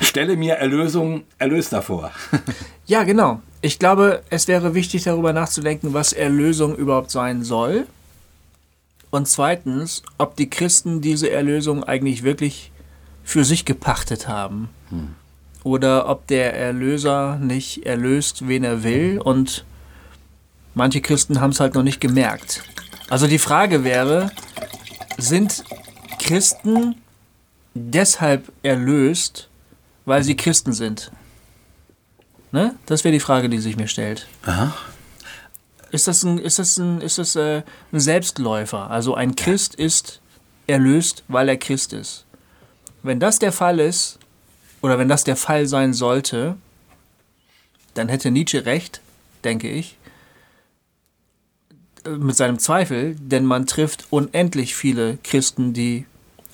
[0.01, 2.11] stelle mir Erlösung erlöst davor.
[2.85, 3.41] ja, genau.
[3.61, 7.87] Ich glaube, es wäre wichtig darüber nachzudenken, was Erlösung überhaupt sein soll.
[9.09, 12.71] Und zweitens, ob die Christen diese Erlösung eigentlich wirklich
[13.23, 14.69] für sich gepachtet haben.
[14.89, 15.15] Hm
[15.67, 19.65] oder ob der Erlöser nicht erlöst, wen er will und
[20.75, 22.63] manche Christen haben es halt noch nicht gemerkt.
[23.09, 24.31] Also die Frage wäre,
[25.17, 25.65] sind
[26.19, 26.95] Christen
[27.73, 29.46] deshalb erlöst,
[30.07, 31.11] weil sie Christen sind?
[32.53, 32.75] Ne?
[32.85, 34.25] Das wäre die Frage, die sich mir stellt.
[34.43, 34.73] Aha.
[35.91, 38.89] Ist das ein, ist das ein, ist das, äh, ein Selbstläufer?
[38.89, 40.21] Also ein Christ ist
[40.65, 42.25] erlöst, weil er Christ ist.
[43.03, 44.17] Wenn das der Fall ist,
[44.81, 46.55] oder wenn das der Fall sein sollte,
[47.93, 49.01] dann hätte Nietzsche recht,
[49.43, 49.97] denke ich,
[52.07, 56.05] mit seinem Zweifel, denn man trifft unendlich viele Christen, die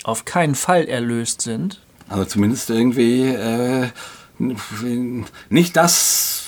[0.03, 1.82] auf keinen Fall erlöst sind.
[2.09, 3.87] Also zumindest irgendwie äh,
[5.49, 6.42] nicht das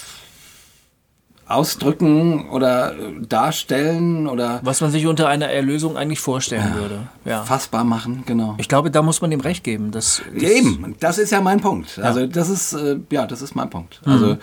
[1.48, 2.96] ausdrücken oder
[3.28, 4.60] darstellen oder.
[4.64, 7.00] Was man sich unter einer Erlösung eigentlich vorstellen ja, würde.
[7.24, 7.44] Ja.
[7.44, 8.56] Fassbar machen, genau.
[8.58, 9.92] Ich glaube, da muss man ihm recht geben.
[9.92, 12.00] Das, das Eben, das ist ja mein Punkt.
[12.00, 14.02] Also das ist, äh, ja, das ist mein Punkt.
[14.06, 14.12] Mhm.
[14.12, 14.38] Also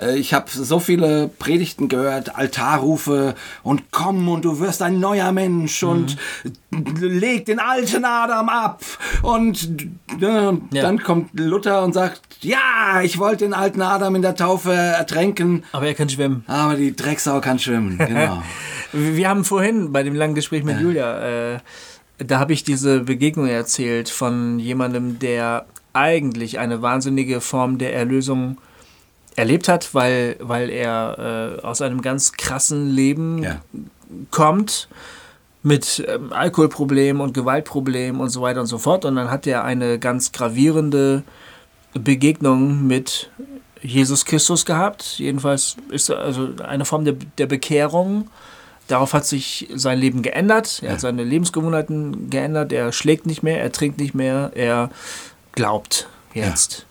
[0.00, 5.30] äh, ich habe so viele Predigten gehört, Altarrufe und komm und du wirst ein neuer
[5.30, 5.88] Mensch mhm.
[5.88, 6.16] und
[7.00, 8.82] leg den alten Adam ab
[9.22, 9.68] und,
[10.20, 14.34] ne, und dann kommt Luther und sagt, ja, ich wollte den alten Adam in der
[14.34, 15.64] Taufe ertränken.
[15.72, 16.44] Aber er kann schwimmen.
[16.46, 18.42] Aber die Drecksau kann schwimmen, genau.
[18.92, 20.82] Wir haben vorhin bei dem langen Gespräch mit ja.
[20.82, 21.58] Julia, äh,
[22.18, 28.58] da habe ich diese Begegnung erzählt von jemandem, der eigentlich eine wahnsinnige Form der Erlösung
[29.34, 33.60] erlebt hat, weil, weil er äh, aus einem ganz krassen Leben ja.
[34.30, 34.88] kommt
[35.62, 39.04] mit ähm, Alkoholproblem und Gewaltproblem und so weiter und so fort.
[39.04, 41.22] Und dann hat er eine ganz gravierende
[41.94, 43.30] Begegnung mit
[43.82, 45.18] Jesus Christus gehabt.
[45.18, 48.30] Jedenfalls ist also eine Form der, der Bekehrung.
[48.88, 50.80] Darauf hat sich sein Leben geändert.
[50.82, 50.92] Er ja.
[50.92, 52.72] hat seine Lebensgewohnheiten geändert.
[52.72, 54.90] Er schlägt nicht mehr, er trinkt nicht mehr, er
[55.52, 56.78] glaubt jetzt.
[56.78, 56.84] Ja.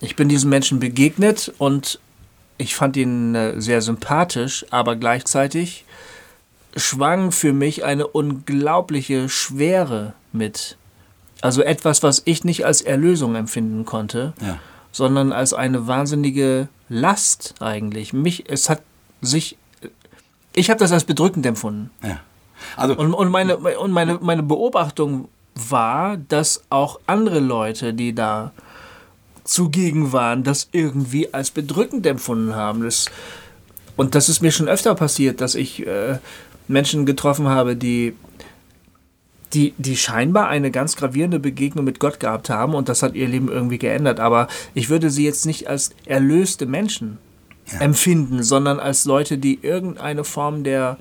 [0.00, 1.98] Ich bin diesem Menschen begegnet und
[2.56, 5.84] ich fand ihn äh, sehr sympathisch, aber gleichzeitig
[6.76, 10.76] schwang für mich eine unglaubliche Schwere mit.
[11.40, 14.58] Also etwas, was ich nicht als Erlösung empfinden konnte, ja.
[14.92, 18.12] Sondern als eine wahnsinnige Last eigentlich.
[18.12, 18.82] Mich, es hat
[19.20, 19.56] sich,
[20.54, 21.90] ich habe das als bedrückend empfunden.
[22.02, 22.20] Ja.
[22.76, 28.52] Also, und, und, meine, und meine, meine Beobachtung war, dass auch andere Leute, die da
[29.44, 32.82] zugegen waren, das irgendwie als bedrückend empfunden haben.
[32.82, 33.06] Das,
[33.96, 36.18] und das ist mir schon öfter passiert, dass ich äh,
[36.68, 38.14] Menschen getroffen habe, die
[39.54, 43.28] die, die scheinbar eine ganz gravierende Begegnung mit Gott gehabt haben und das hat ihr
[43.28, 44.20] Leben irgendwie geändert.
[44.20, 47.18] Aber ich würde sie jetzt nicht als erlöste Menschen
[47.72, 47.80] ja.
[47.80, 50.98] empfinden, sondern als Leute, die irgendeine Form der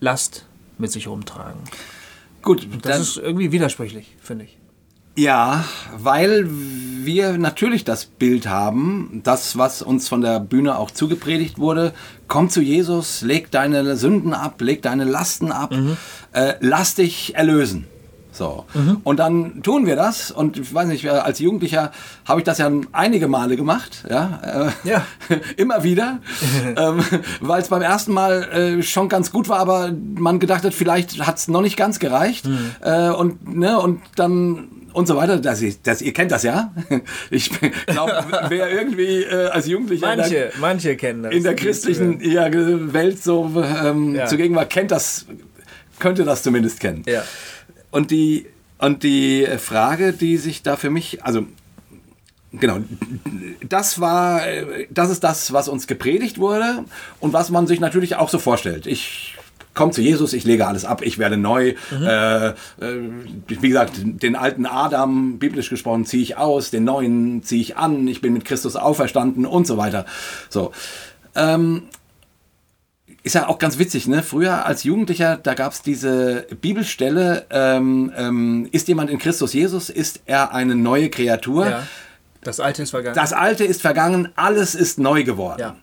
[0.00, 0.46] Last
[0.78, 1.60] mit sich rumtragen.
[2.42, 4.58] Gut, das ist irgendwie widersprüchlich, finde ich.
[5.14, 5.64] Ja,
[5.96, 6.48] weil
[7.04, 11.92] wir natürlich das Bild haben, das, was uns von der Bühne auch zugepredigt wurde,
[12.28, 15.96] komm zu Jesus, leg deine Sünden ab, leg deine Lasten ab, mhm.
[16.32, 17.86] äh, lass dich erlösen.
[18.32, 18.64] So.
[18.72, 18.98] Mhm.
[19.04, 20.30] Und dann tun wir das.
[20.30, 21.92] Und ich weiß nicht, als Jugendlicher
[22.24, 24.04] habe ich das ja einige Male gemacht.
[24.08, 24.70] Ja.
[24.84, 25.06] Äh, ja.
[25.56, 26.20] immer wieder.
[26.76, 27.04] ähm,
[27.40, 31.24] Weil es beim ersten Mal äh, schon ganz gut war, aber man gedacht hat, vielleicht
[31.26, 32.46] hat es noch nicht ganz gereicht.
[32.46, 32.70] Mhm.
[32.80, 35.38] Äh, und, ne, und dann und so weiter.
[35.38, 36.72] Das, das, ihr kennt das ja.
[37.30, 37.50] Ich
[37.86, 41.34] glaube, wer irgendwie äh, als Jugendlicher manche, in der, manche kennen das.
[41.34, 44.26] in der christlichen ja, Welt so ähm, ja.
[44.26, 45.26] zugegen war, kennt das,
[45.98, 47.02] könnte das zumindest kennen.
[47.06, 47.24] Ja.
[47.90, 48.46] Und die
[48.78, 51.46] Und die Frage, die sich da für mich, also
[52.52, 52.78] genau,
[53.68, 54.42] das war,
[54.90, 56.84] das ist das, was uns gepredigt wurde
[57.20, 58.86] und was man sich natürlich auch so vorstellt.
[58.86, 59.36] Ich
[59.74, 61.74] komme zu Jesus, ich lege alles ab, ich werde neu.
[61.90, 62.06] Mhm.
[62.06, 62.54] Äh, äh,
[63.46, 68.06] wie gesagt, den alten Adam, biblisch gesprochen, ziehe ich aus, den neuen ziehe ich an,
[68.08, 70.06] ich bin mit Christus auferstanden und so weiter.
[70.48, 70.72] So.
[71.34, 71.84] Ähm,
[73.22, 74.22] ist ja auch ganz witzig, ne?
[74.22, 79.90] Früher als Jugendlicher, da gab es diese Bibelstelle, ähm, ähm, ist jemand in Christus Jesus,
[79.90, 81.70] ist er eine neue Kreatur.
[81.70, 81.86] Ja.
[82.42, 83.14] Das Alte ist vergangen.
[83.14, 85.60] Das Alte ist vergangen, alles ist neu geworden.
[85.60, 85.76] Ja.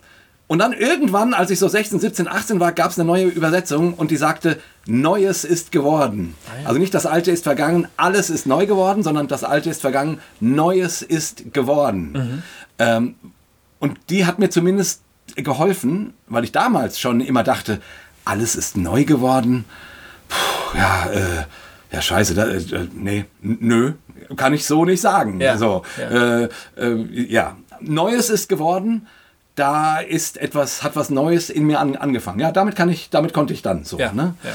[0.49, 3.93] Und dann irgendwann, als ich so 16, 17, 18 war, gab es eine neue Übersetzung
[3.93, 6.33] und die sagte, Neues ist geworden.
[6.47, 6.67] Ah, ja.
[6.67, 10.19] Also nicht das Alte ist vergangen, alles ist neu geworden, sondern das Alte ist vergangen,
[10.39, 12.13] Neues ist geworden.
[12.13, 12.43] Mhm.
[12.79, 13.15] Ähm,
[13.77, 15.03] und die hat mir zumindest
[15.35, 17.79] geholfen, weil ich damals schon immer dachte,
[18.25, 19.65] alles ist neu geworden.
[20.29, 21.45] Puh, ja, äh,
[21.91, 23.93] ja, scheiße, da, äh, nee, nö,
[24.35, 25.39] kann ich so nicht sagen.
[25.39, 26.39] Ja, so, ja.
[26.39, 27.55] Äh, äh, ja.
[27.81, 29.05] Neues ist geworden,
[29.59, 32.39] da ist etwas, hat was Neues in mir an, angefangen.
[32.39, 33.99] Ja, damit kann ich, damit konnte ich dann so.
[33.99, 34.35] Ja, ne?
[34.43, 34.51] ja.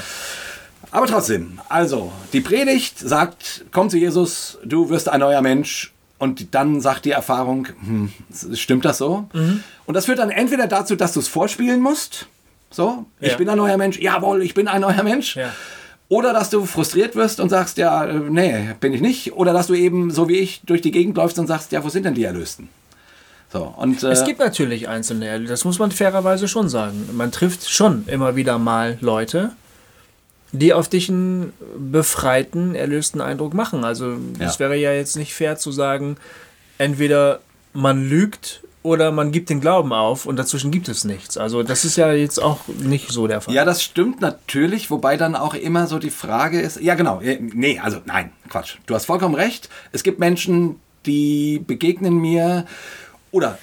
[0.91, 6.55] Aber trotzdem, also, die Predigt sagt, komm zu Jesus, du wirst ein neuer Mensch und
[6.55, 8.11] dann sagt die Erfahrung, hm,
[8.53, 9.27] stimmt das so?
[9.33, 9.63] Mhm.
[9.85, 12.27] Und das führt dann entweder dazu, dass du es vorspielen musst.
[12.71, 13.29] So, ja.
[13.29, 13.99] ich bin ein neuer Mensch.
[13.99, 15.35] Jawohl, ich bin ein neuer Mensch.
[15.35, 15.53] Ja.
[16.07, 19.33] Oder dass du frustriert wirst und sagst, ja, äh, nee, bin ich nicht.
[19.33, 21.89] Oder dass du eben, so wie ich, durch die Gegend läufst und sagst, ja, wo
[21.89, 22.69] sind denn die Erlösten?
[23.51, 27.09] So, und, äh, es gibt natürlich einzelne, das muss man fairerweise schon sagen.
[27.13, 29.51] Man trifft schon immer wieder mal Leute,
[30.51, 33.83] die auf dich einen befreiten, erlösten Eindruck machen.
[33.83, 34.59] Also es ja.
[34.59, 36.17] wäre ja jetzt nicht fair zu sagen,
[36.77, 37.39] entweder
[37.73, 41.37] man lügt oder man gibt den Glauben auf und dazwischen gibt es nichts.
[41.37, 43.53] Also das ist ja jetzt auch nicht so der Fall.
[43.53, 47.79] Ja, das stimmt natürlich, wobei dann auch immer so die Frage ist, ja genau, nee,
[47.79, 48.75] also nein, Quatsch.
[48.85, 49.69] Du hast vollkommen recht.
[49.91, 52.65] Es gibt Menschen, die begegnen mir
[53.35, 53.59] oder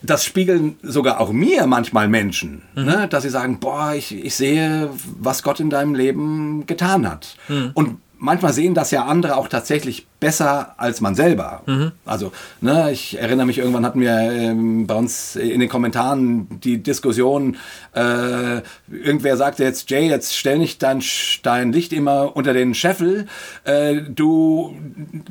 [0.00, 2.84] das spiegeln sogar auch mir manchmal Menschen, mhm.
[2.84, 7.36] ne, dass sie sagen, boah, ich, ich sehe, was Gott in deinem Leben getan hat.
[7.48, 7.70] Mhm.
[7.74, 11.62] Und manchmal sehen das ja andere auch tatsächlich besser als man selber.
[11.66, 11.90] Mhm.
[12.06, 12.30] Also,
[12.60, 17.56] ne, ich erinnere mich, irgendwann hatten wir ähm, bei uns in den Kommentaren die Diskussion,
[17.94, 21.02] äh, irgendwer sagte jetzt, Jay, jetzt stell nicht dein,
[21.42, 23.26] dein Licht immer unter den Scheffel,
[23.64, 24.76] äh, du,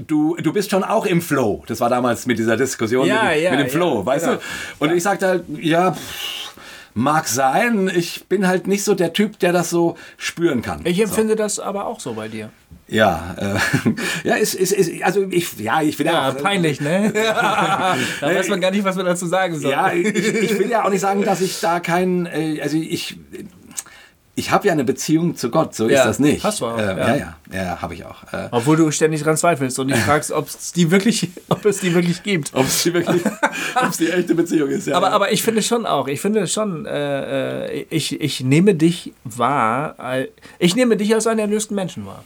[0.05, 1.63] du, du bist schon auch im Flow.
[1.67, 4.37] Das war damals mit dieser Diskussion ja, mit, ja, mit, dem Flow, ja, weißt genau.
[4.37, 4.85] du?
[4.85, 6.40] Und ich sagte halt, ja, pff,
[6.93, 10.81] Mag sein, ich bin halt nicht so der Typ, der das so spüren kann.
[10.83, 11.37] Ich empfinde so.
[11.37, 12.49] das aber auch so bei dir.
[12.87, 13.87] Ja, äh,
[14.27, 17.11] ja, ist, ist, ist, also ich, ja, ich will ja, ja auch, peinlich, ne?
[17.13, 19.71] da weiß man gar nicht, was man dazu sagen soll.
[19.71, 23.17] Ja, ich, ich will ja auch nicht sagen, dass ich da kein, äh, also ich,
[24.35, 26.43] ich habe ja eine Beziehung zu Gott, so ja, ist das nicht.
[26.43, 26.77] Hast du auch.
[26.77, 28.23] Äh, ja, ja, ja, ja habe ich auch.
[28.31, 31.81] Äh, Obwohl du ständig dran zweifelst und dich fragst, ob es die wirklich, ob es
[31.81, 32.53] die wirklich gibt.
[32.53, 33.21] Ob es die wirklich,
[33.75, 34.95] ob es die echte Beziehung ist, ja.
[34.95, 39.13] Aber, aber ich finde schon auch, ich finde schon, äh, äh ich, ich nehme dich
[39.25, 39.95] wahr,
[40.59, 42.23] ich nehme dich als einen erlösten Menschen wahr.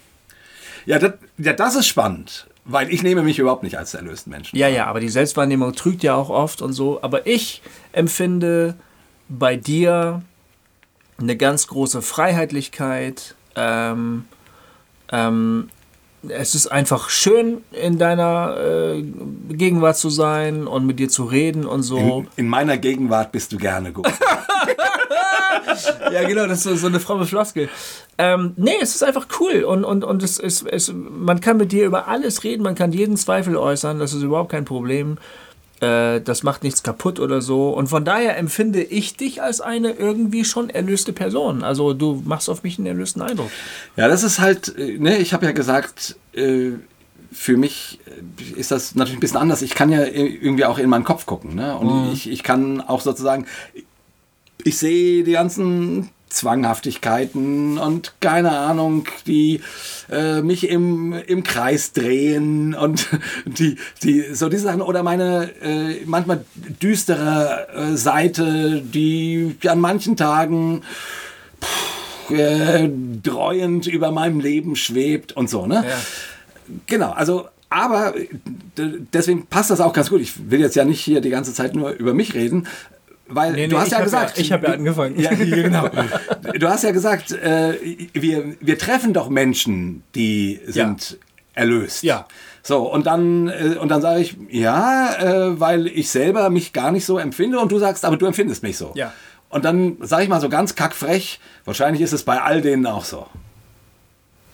[0.86, 2.48] Ja, das, ja, das ist spannend.
[2.68, 4.58] Weil ich nehme mich überhaupt nicht als erlösten Menschen.
[4.58, 7.00] Ja, ja, aber die Selbstwahrnehmung trügt ja auch oft und so.
[7.04, 8.74] Aber ich empfinde
[9.30, 10.24] bei dir
[11.18, 13.36] eine ganz große Freiheitlichkeit.
[13.56, 14.26] Ähm,
[15.12, 15.70] ähm,
[16.28, 19.04] es ist einfach schön, in deiner äh,
[19.50, 21.98] Gegenwart zu sein und mit dir zu reden und so.
[21.98, 24.08] In, in meiner Gegenwart bist du gerne gut.
[26.12, 27.70] ja, genau, das ist so, so eine fromme Floskel.
[28.18, 31.72] Ähm, nee, es ist einfach cool und, und, und es, es, es, man kann mit
[31.72, 35.18] dir über alles reden, man kann jeden Zweifel äußern, das ist überhaupt kein Problem.
[35.82, 37.70] Äh, das macht nichts kaputt oder so.
[37.70, 41.64] Und von daher empfinde ich dich als eine irgendwie schon erlöste Person.
[41.64, 43.52] Also du machst auf mich einen erlösten Eindruck.
[43.98, 46.72] Ja, das ist halt, äh, ne, ich habe ja gesagt, äh,
[47.32, 48.00] für mich
[48.56, 49.62] ist das natürlich ein bisschen anders.
[49.62, 51.56] Ich kann ja irgendwie auch in meinen Kopf gucken.
[51.56, 51.78] Ne?
[51.78, 52.14] Und mhm.
[52.14, 53.46] ich, ich kann auch sozusagen,
[54.64, 59.62] ich sehe die ganzen Zwanghaftigkeiten und keine Ahnung, die
[60.12, 63.08] äh, mich im, im Kreis drehen und
[63.46, 70.16] die, die so diese Sachen oder meine äh, manchmal düstere äh, Seite, die an manchen
[70.18, 70.84] Tagen
[71.62, 72.90] pff, äh,
[73.24, 75.86] dreuend über meinem Leben schwebt und so, ne?
[75.88, 75.98] Ja.
[76.88, 78.14] Genau, also aber
[78.78, 80.22] deswegen passt das auch ganz gut.
[80.22, 82.68] Ich will jetzt ja nicht hier die ganze Zeit nur über mich reden,
[83.28, 84.38] weil nee, nee, du hast ja gesagt.
[84.38, 85.20] Ja, ich habe ja angefangen.
[85.20, 85.90] Ja, genau.
[86.60, 87.74] Du hast ja gesagt, äh,
[88.14, 91.18] wir, wir treffen doch Menschen, die sind ja.
[91.54, 92.04] erlöst.
[92.04, 92.28] Ja.
[92.64, 96.92] So, und dann, äh, und dann sage ich, ja, äh, weil ich selber mich gar
[96.92, 98.92] nicht so empfinde und du sagst, aber du empfindest mich so.
[98.96, 99.12] Ja.
[99.50, 103.06] Und dann sage ich mal so ganz kackfrech, wahrscheinlich ist es bei all denen auch
[103.06, 103.28] so.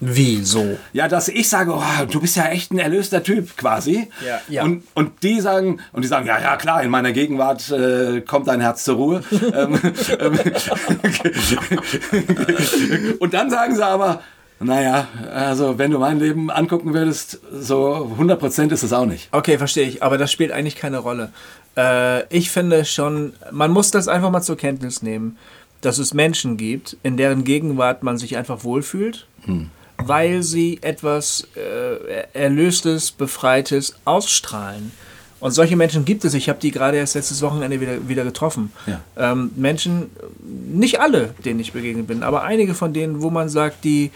[0.04, 0.80] Wie so?
[0.94, 4.08] Ja, dass ich sage, oh, du bist ja echt ein erlöster Typ quasi.
[4.26, 4.64] Ja, ja.
[4.64, 8.48] Und, und die sagen, und die sagen, ja, ja, klar, in meiner Gegenwart äh, kommt
[8.48, 9.24] dein Herz zur Ruhe.
[9.54, 9.78] Ähm,
[10.20, 10.40] ähm,
[13.20, 14.22] und dann sagen sie aber,
[14.60, 19.28] naja, also wenn du mein Leben angucken würdest, so 100% ist es auch nicht.
[19.32, 21.34] Okay, verstehe ich, aber das spielt eigentlich keine Rolle.
[21.76, 25.38] Äh, ich finde schon, man muss das einfach mal zur Kenntnis nehmen,
[25.82, 29.28] dass es Menschen gibt, in deren Gegenwart man sich einfach wohlfühlt.
[29.46, 29.70] Hm
[30.08, 34.92] weil sie etwas äh, Erlöstes, Befreites ausstrahlen.
[35.40, 36.36] Und solche Menschen gibt es.
[36.36, 38.72] Ich habe die gerade erst letztes Wochenende wieder, wieder getroffen.
[38.86, 39.02] Ja.
[39.18, 40.12] Ähm, Menschen,
[40.44, 44.12] nicht alle, denen ich begegnet bin, aber einige von denen, wo man sagt, die,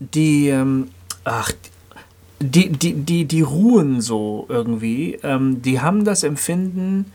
[0.00, 0.88] die, ähm,
[1.22, 1.52] ach,
[2.40, 5.18] die, die, die, die ruhen so irgendwie.
[5.22, 7.12] Ähm, die haben das Empfinden,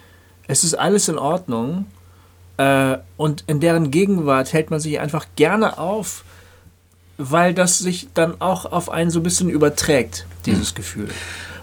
[0.47, 1.85] es ist alles in Ordnung.
[2.57, 6.23] Äh, und in deren Gegenwart hält man sich einfach gerne auf
[7.29, 10.75] weil das sich dann auch auf einen so ein bisschen überträgt, dieses hm.
[10.75, 11.09] Gefühl.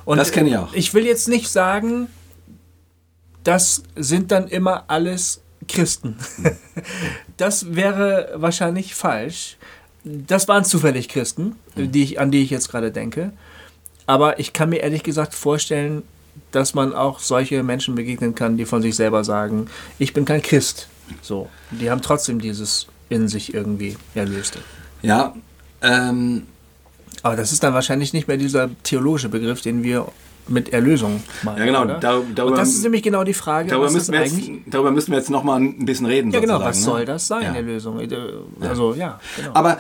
[0.05, 0.73] Und das kenne ich auch.
[0.73, 2.07] Ich will jetzt nicht sagen,
[3.43, 6.17] das sind dann immer alles Christen.
[7.37, 9.57] das wäre wahrscheinlich falsch.
[10.05, 11.91] Das waren zufällig Christen, hm.
[11.91, 13.33] die ich, an die ich jetzt gerade denke.
[14.07, 16.03] Aber ich kann mir ehrlich gesagt vorstellen,
[16.53, 19.67] dass man auch solche Menschen begegnen kann, die von sich selber sagen,
[19.99, 20.89] ich bin kein Christ.
[21.21, 24.61] So, die haben trotzdem dieses in sich irgendwie erlöste.
[25.03, 25.35] Ja,
[25.83, 26.43] ähm,
[27.23, 30.07] aber das ist dann wahrscheinlich nicht mehr dieser theologische Begriff, den wir
[30.49, 31.59] mit Erlösung meinen.
[31.59, 31.85] Ja, genau.
[31.85, 33.69] Da, darüber, Und das ist nämlich genau die Frage.
[33.69, 36.31] Darüber, müssen wir, jetzt, darüber müssen wir jetzt noch mal ein bisschen reden.
[36.31, 36.61] Ja, genau.
[36.61, 36.85] Was ne?
[36.85, 37.55] soll das sein, ja.
[37.55, 38.01] Erlösung?
[38.01, 38.09] Äh,
[38.61, 39.21] also, ja.
[39.37, 39.51] Genau.
[39.55, 39.79] Aber äh,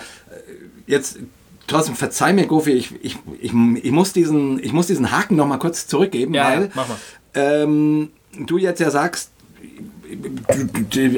[0.87, 1.19] jetzt
[1.67, 5.47] trotzdem, verzeih mir, Gofi, ich, ich, ich, ich, muss, diesen, ich muss diesen Haken noch
[5.47, 6.87] mal kurz zurückgeben, ja, weil ja.
[7.35, 8.11] Ähm,
[8.47, 9.31] du jetzt ja sagst,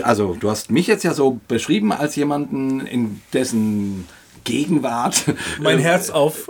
[0.03, 4.07] also du hast mich jetzt ja so beschrieben als jemanden, in dessen
[4.44, 5.24] Gegenwart.
[5.61, 6.48] Mein ähm, Herz auf.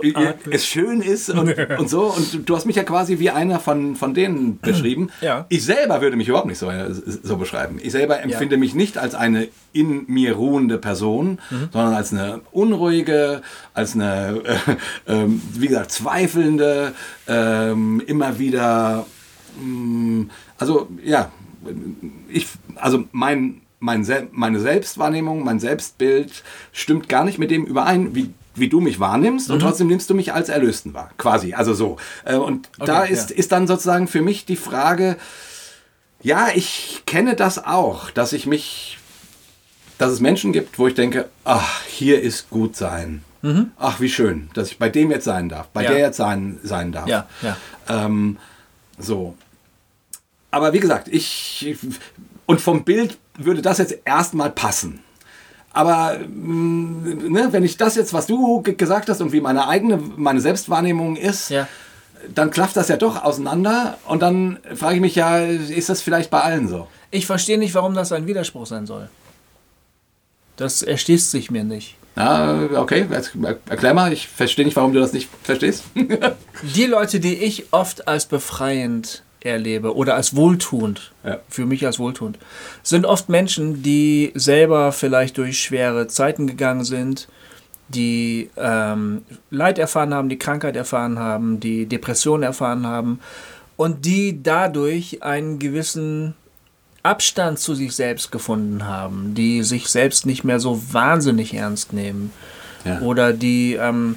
[0.49, 2.03] Es schön ist und, und, so.
[2.05, 5.09] Und du hast mich ja quasi wie einer von, von denen beschrieben.
[5.21, 5.45] Ja.
[5.49, 6.71] Ich selber würde mich überhaupt nicht so,
[7.23, 7.79] so beschreiben.
[7.81, 8.59] Ich selber empfinde ja.
[8.59, 11.69] mich nicht als eine in mir ruhende Person, mhm.
[11.71, 13.41] sondern als eine unruhige,
[13.73, 14.41] als eine,
[15.07, 16.93] äh, äh, wie gesagt, zweifelnde,
[17.27, 19.05] äh, immer wieder,
[19.61, 20.23] mm,
[20.57, 21.31] also ja,
[22.29, 28.15] ich, also mein mein Sel meine Selbstwahrnehmung, mein Selbstbild stimmt gar nicht mit dem überein,
[28.15, 29.55] wie wie du mich wahrnimmst mhm.
[29.55, 31.97] und trotzdem nimmst du mich als Erlösten wahr, quasi, also so.
[32.25, 33.37] Äh, und okay, da ist, ja.
[33.37, 35.17] ist dann sozusagen für mich die Frage,
[36.21, 38.97] ja, ich kenne das auch, dass ich mich,
[39.97, 43.23] dass es Menschen gibt, wo ich denke, ach, hier ist gut sein.
[43.41, 43.71] Mhm.
[43.79, 45.91] Ach, wie schön, dass ich bei dem jetzt sein darf, bei ja.
[45.91, 47.07] der jetzt sein, sein darf.
[47.07, 47.57] Ja, ja.
[47.87, 48.37] Ähm,
[48.99, 49.35] so.
[50.51, 51.77] Aber wie gesagt, ich,
[52.45, 55.01] und vom Bild würde das jetzt erstmal passen.
[55.73, 59.97] Aber mm, ne, wenn ich das jetzt, was du gesagt hast und wie meine eigene,
[59.97, 61.67] meine Selbstwahrnehmung ist, ja.
[62.33, 63.97] dann klafft das ja doch auseinander.
[64.05, 66.87] Und dann frage ich mich ja, ist das vielleicht bei allen so?
[67.09, 69.09] Ich verstehe nicht, warum das ein Widerspruch sein soll.
[70.57, 71.95] Das erschließt sich mir nicht.
[72.15, 73.07] Ja, okay,
[73.69, 75.85] erklär mal, ich verstehe nicht, warum du das nicht verstehst.
[76.75, 81.39] die Leute, die ich oft als befreiend erlebe oder als wohltuend, ja.
[81.49, 82.37] für mich als wohltuend,
[82.83, 87.27] sind oft Menschen, die selber vielleicht durch schwere Zeiten gegangen sind,
[87.89, 93.19] die ähm, Leid erfahren haben, die Krankheit erfahren haben, die Depression erfahren haben
[93.75, 96.35] und die dadurch einen gewissen
[97.03, 102.31] Abstand zu sich selbst gefunden haben, die sich selbst nicht mehr so wahnsinnig ernst nehmen
[102.85, 102.99] ja.
[103.01, 104.15] oder die ähm,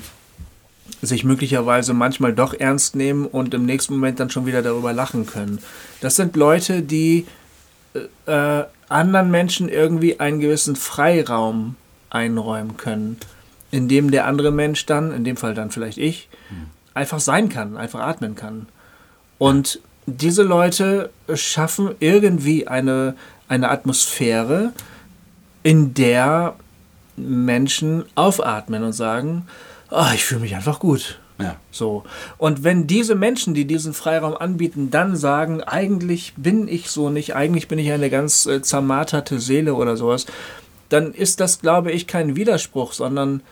[1.03, 5.27] sich möglicherweise manchmal doch ernst nehmen und im nächsten Moment dann schon wieder darüber lachen
[5.27, 5.59] können.
[6.01, 7.27] Das sind Leute, die
[8.27, 11.77] äh, äh, anderen Menschen irgendwie einen gewissen Freiraum
[12.11, 13.19] einräumen können,
[13.71, 16.29] in dem der andere Mensch dann, in dem Fall dann vielleicht ich,
[16.93, 18.67] einfach sein kann, einfach atmen kann.
[19.39, 23.17] Und diese Leute schaffen irgendwie eine,
[23.49, 24.73] eine Atmosphäre,
[25.63, 26.57] in der
[27.17, 29.47] Menschen aufatmen und sagen,
[29.95, 31.21] oh, ich fühle mich einfach gut.
[31.41, 31.57] Ja.
[31.71, 32.05] So.
[32.39, 37.35] Und wenn diese Menschen, die diesen Freiraum anbieten, dann sagen, eigentlich bin ich so nicht,
[37.35, 40.27] eigentlich bin ich eine ganz äh, zermarterte Seele oder sowas,
[40.91, 43.43] dann ist das, glaube ich, kein Widerspruch, sondern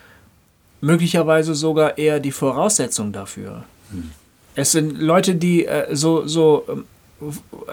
[0.80, 3.64] möglicherweise sogar eher die Voraussetzung dafür.
[3.90, 4.10] Hm.
[4.54, 6.84] Es sind Leute, die äh, so, so ähm,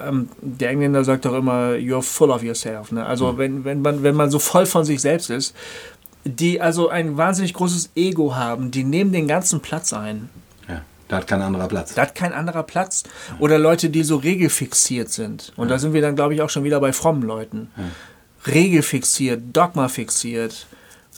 [0.07, 2.91] ähm, der Engländer sagt doch immer, you're full of yourself.
[2.91, 3.05] Ne?
[3.05, 3.37] Also hm.
[3.37, 5.55] wenn, wenn, man, wenn man so voll von sich selbst ist,
[6.25, 10.29] die also ein wahnsinnig großes Ego haben, die nehmen den ganzen Platz ein.
[10.67, 11.93] Ja, da hat kein anderer Platz.
[11.93, 13.03] Da hat kein anderer Platz.
[13.39, 15.53] Oder Leute, die so regelfixiert sind.
[15.55, 15.75] Und ja.
[15.75, 17.69] da sind wir dann, glaube ich, auch schon wieder bei frommen Leuten.
[17.77, 18.51] Ja.
[18.51, 20.67] Regelfixiert, dogmafixiert,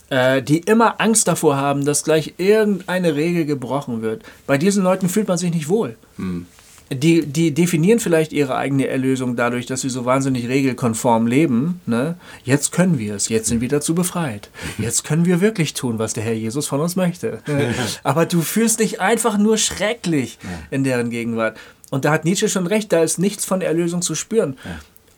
[0.10, 4.24] äh, die immer Angst davor haben, dass gleich irgendeine Regel gebrochen wird.
[4.48, 5.98] Bei diesen Leuten fühlt man sich nicht wohl.
[6.18, 6.48] Hm.
[6.94, 11.80] Die, die definieren vielleicht ihre eigene Erlösung dadurch, dass sie so wahnsinnig regelkonform leben.
[11.86, 12.16] Ne?
[12.44, 14.50] Jetzt können wir es, jetzt sind wir dazu befreit.
[14.78, 17.42] Jetzt können wir wirklich tun, was der Herr Jesus von uns möchte.
[18.04, 20.38] Aber du fühlst dich einfach nur schrecklich
[20.70, 21.58] in deren Gegenwart.
[21.92, 24.58] Und da hat Nietzsche schon recht, da ist nichts von Erlösung zu spüren.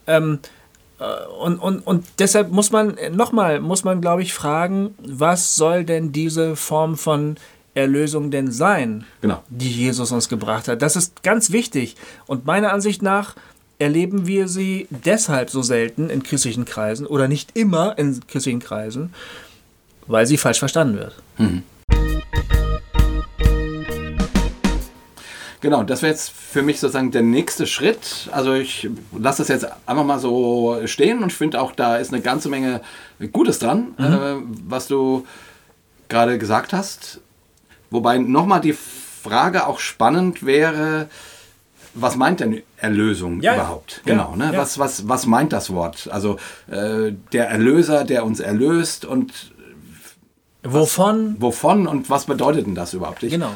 [0.05, 0.39] Ähm,
[0.99, 1.05] äh,
[1.39, 6.11] und, und, und deshalb muss man nochmal, muss man, glaube ich, fragen, was soll denn
[6.11, 7.37] diese Form von
[7.75, 9.43] Erlösung denn sein, genau.
[9.49, 10.81] die Jesus uns gebracht hat?
[10.81, 11.95] Das ist ganz wichtig.
[12.27, 13.35] Und meiner Ansicht nach
[13.79, 19.13] erleben wir sie deshalb so selten in christlichen Kreisen oder nicht immer in christlichen Kreisen,
[20.07, 21.15] weil sie falsch verstanden wird.
[21.37, 21.63] Mhm.
[25.63, 28.27] Genau, das wäre jetzt für mich sozusagen der nächste Schritt.
[28.33, 32.11] Also ich lasse das jetzt einfach mal so stehen und ich finde auch, da ist
[32.11, 32.81] eine ganze Menge
[33.31, 34.03] Gutes dran, mhm.
[34.05, 34.35] äh,
[34.67, 35.25] was du
[36.09, 37.21] gerade gesagt hast.
[37.93, 41.09] Wobei nochmal die Frage auch spannend wäre,
[41.93, 44.01] was meint denn Erlösung ja, überhaupt?
[44.03, 44.51] Ja, genau, ne?
[44.51, 44.57] Ja.
[44.57, 46.09] Was, was, was meint das Wort?
[46.11, 46.37] Also
[46.71, 49.53] äh, der Erlöser, der uns erlöst und
[50.63, 51.35] wovon?
[51.35, 53.21] Was, wovon und was bedeutet denn das überhaupt?
[53.21, 53.51] Ich, genau.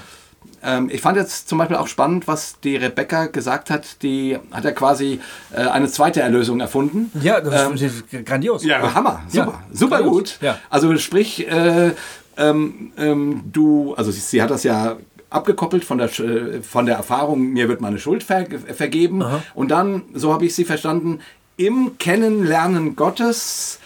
[0.63, 4.03] Ähm, ich fand jetzt zum Beispiel auch spannend, was die Rebecca gesagt hat.
[4.03, 5.19] Die hat ja quasi
[5.51, 7.11] äh, eine zweite Erlösung erfunden.
[7.21, 8.63] Ja, das ähm, ist grandios.
[8.63, 10.13] Ja, Hammer, super, ja, super grandios.
[10.13, 10.37] gut.
[10.41, 10.59] Ja.
[10.69, 11.93] Also sprich, äh,
[12.37, 14.97] ähm, ähm, du, also sie, sie, hat das ja
[15.29, 19.21] abgekoppelt von der, von der Erfahrung, mir wird meine Schuld ver, vergeben.
[19.23, 19.43] Aha.
[19.55, 21.19] Und dann, so habe ich sie verstanden,
[21.57, 23.79] im Kennenlernen Gottes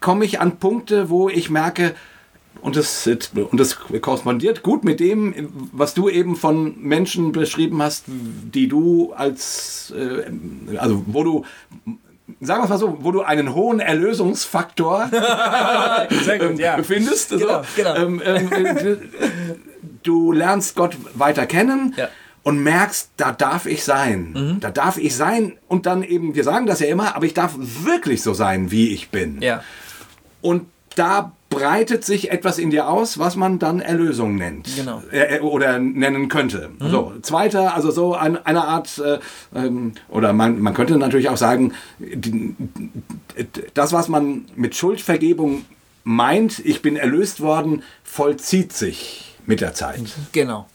[0.00, 1.94] komme ich an Punkte, wo ich merke,
[2.60, 8.04] und das, und das korrespondiert gut mit dem, was du eben von Menschen beschrieben hast,
[8.06, 10.30] die du als, äh,
[10.78, 11.44] also wo du
[12.44, 15.08] sagen wir es mal so, wo du einen hohen Erlösungsfaktor
[16.38, 16.82] gut, ja.
[16.82, 17.30] findest.
[17.30, 17.68] Genau, so.
[17.76, 17.94] genau.
[17.96, 18.98] Ähm, ähm,
[20.02, 21.94] du lernst Gott weiter kennen.
[21.96, 22.08] Ja.
[22.42, 24.32] Und merkst, da darf ich sein.
[24.34, 24.60] Mhm.
[24.60, 25.56] Da darf ich sein.
[25.66, 28.92] Und dann eben, wir sagen das ja immer, aber ich darf wirklich so sein, wie
[28.92, 29.40] ich bin.
[29.40, 29.62] Ja.
[30.42, 34.68] Und da breitet sich etwas in dir aus, was man dann Erlösung nennt.
[34.76, 35.02] Genau.
[35.10, 36.70] Äh, oder nennen könnte.
[36.78, 36.90] Mhm.
[36.90, 39.18] So, zweiter, also so ein, eine Art, äh,
[39.54, 42.54] ähm, oder man, man könnte natürlich auch sagen, die,
[43.74, 45.64] das, was man mit Schuldvergebung
[46.04, 50.02] meint, ich bin erlöst worden, vollzieht sich mit der Zeit.
[50.32, 50.66] Genau.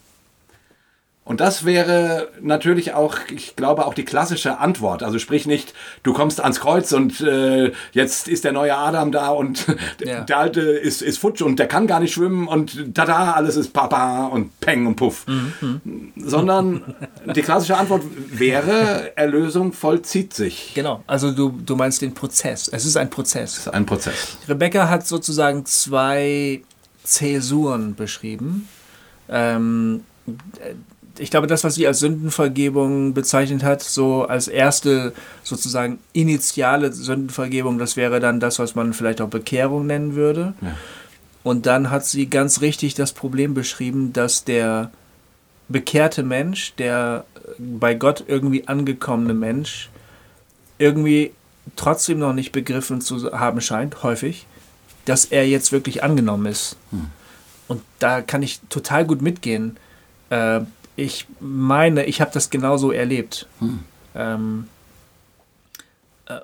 [1.30, 5.04] Und das wäre natürlich auch, ich glaube, auch die klassische Antwort.
[5.04, 9.30] Also sprich nicht, du kommst ans Kreuz und äh, jetzt ist der neue Adam da
[9.30, 9.68] und
[10.04, 10.22] ja.
[10.22, 13.74] der alte ist, ist futsch und der kann gar nicht schwimmen und tada, alles ist
[13.74, 15.28] Papa und Peng und Puff.
[15.28, 16.14] Mhm.
[16.16, 16.96] Sondern
[17.36, 18.02] die klassische Antwort
[18.32, 20.72] wäre, Erlösung vollzieht sich.
[20.74, 22.70] Genau, also du, du meinst den Prozess.
[22.70, 23.52] Es ist ein Prozess.
[23.52, 24.36] Es ist ein Prozess.
[24.48, 26.64] Rebecca hat sozusagen zwei
[27.04, 28.68] Zäsuren beschrieben.
[29.30, 30.04] Ähm,
[31.20, 35.14] ich glaube, das, was sie als Sündenvergebung bezeichnet hat, so als erste
[35.44, 40.54] sozusagen initiale Sündenvergebung, das wäre dann das, was man vielleicht auch Bekehrung nennen würde.
[40.62, 40.76] Ja.
[41.44, 44.92] Und dann hat sie ganz richtig das Problem beschrieben, dass der
[45.68, 47.26] bekehrte Mensch, der
[47.58, 49.90] bei Gott irgendwie angekommene Mensch,
[50.78, 51.32] irgendwie
[51.76, 54.48] trotzdem noch nicht begriffen zu haben scheint, häufig,
[55.06, 56.76] dass er jetzt wirklich angenommen ist.
[56.92, 57.08] Hm.
[57.68, 59.78] Und da kann ich total gut mitgehen.
[60.30, 60.62] Äh,
[61.00, 63.48] ich meine, ich habe das genauso erlebt.
[63.60, 63.80] Hm.
[64.16, 64.68] Ähm,
[66.28, 66.40] äh,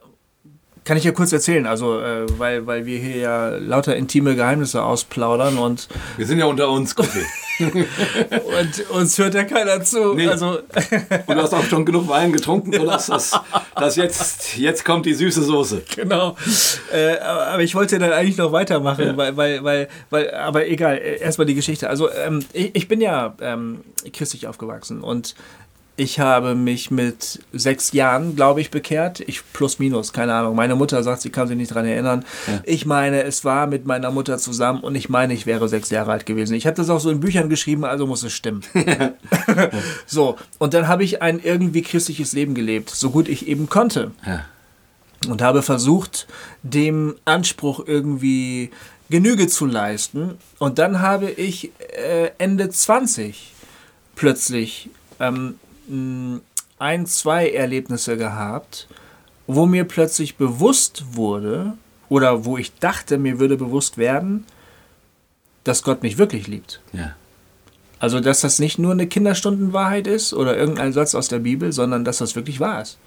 [0.83, 4.83] kann ich ja kurz erzählen, also äh, weil, weil wir hier ja lauter intime Geheimnisse
[4.83, 5.87] ausplaudern und
[6.17, 7.21] wir sind ja unter uns, Kofi.
[7.59, 10.13] Und uns hört ja keiner zu.
[10.13, 10.27] Nee.
[10.27, 10.59] Also
[11.27, 13.39] und du hast auch schon genug Wein getrunken, sodass das,
[13.75, 15.83] das jetzt, jetzt kommt die süße Soße.
[15.95, 16.35] Genau.
[16.91, 19.17] Äh, aber ich wollte dann eigentlich noch weitermachen, ja.
[19.17, 21.89] weil, weil, weil, weil, aber egal, erstmal die Geschichte.
[21.89, 23.81] Also ähm, ich, ich, bin ja ähm,
[24.13, 25.35] christlich aufgewachsen und
[25.97, 29.21] ich habe mich mit sechs Jahren, glaube ich, bekehrt.
[29.21, 30.55] Ich plus minus, keine Ahnung.
[30.55, 32.25] Meine Mutter sagt, sie kann sich nicht daran erinnern.
[32.47, 32.59] Ja.
[32.65, 36.11] Ich meine, es war mit meiner Mutter zusammen und ich meine, ich wäre sechs Jahre
[36.11, 36.53] alt gewesen.
[36.53, 38.61] Ich habe das auch so in Büchern geschrieben, also muss es stimmen.
[40.05, 44.11] so, und dann habe ich ein irgendwie christliches Leben gelebt, so gut ich eben konnte.
[44.25, 44.45] Ja.
[45.29, 46.27] Und habe versucht,
[46.61, 48.69] dem Anspruch irgendwie
[49.09, 50.37] Genüge zu leisten.
[50.59, 53.53] Und dann habe ich äh, Ende 20
[54.15, 54.89] plötzlich
[55.19, 55.55] ähm,
[55.87, 58.87] ein, zwei Erlebnisse gehabt,
[59.47, 61.73] wo mir plötzlich bewusst wurde,
[62.09, 64.45] oder wo ich dachte, mir würde bewusst werden,
[65.63, 66.81] dass Gott mich wirklich liebt.
[66.93, 67.15] Ja.
[67.99, 72.05] Also, dass das nicht nur eine Kinderstundenwahrheit ist oder irgendein Satz aus der Bibel, sondern
[72.05, 72.97] dass das wirklich wahr ist.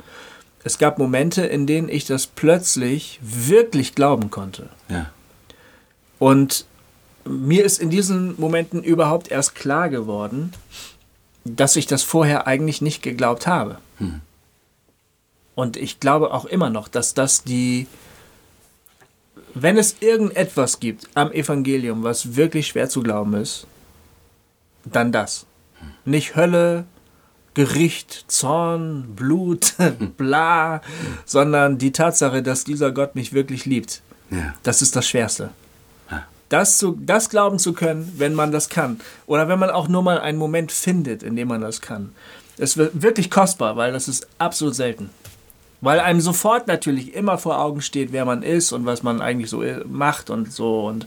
[0.64, 4.70] Es gab Momente, in denen ich das plötzlich wirklich glauben konnte.
[4.88, 5.10] Ja.
[6.18, 6.64] Und
[7.24, 10.52] mir ist in diesen Momenten überhaupt erst klar geworden,
[11.56, 13.78] dass ich das vorher eigentlich nicht geglaubt habe.
[13.98, 14.20] Hm.
[15.54, 17.86] Und ich glaube auch immer noch, dass das die,
[19.54, 23.66] wenn es irgendetwas gibt am Evangelium, was wirklich schwer zu glauben ist,
[24.84, 25.46] dann das.
[25.80, 25.88] Hm.
[26.04, 26.84] Nicht Hölle,
[27.54, 29.74] Gericht, Zorn, Blut,
[30.16, 30.80] bla,
[31.24, 34.02] sondern die Tatsache, dass dieser Gott mich wirklich liebt.
[34.30, 34.54] Ja.
[34.62, 35.50] Das ist das Schwerste
[36.48, 39.00] das, zu, das glauben zu können, wenn man das kann.
[39.26, 42.10] Oder wenn man auch nur mal einen Moment findet, in dem man das kann.
[42.56, 45.10] Es wird wirklich kostbar, weil das ist absolut selten.
[45.80, 49.50] Weil einem sofort natürlich immer vor Augen steht, wer man ist und was man eigentlich
[49.50, 50.86] so äh, macht und so.
[50.86, 51.06] Und,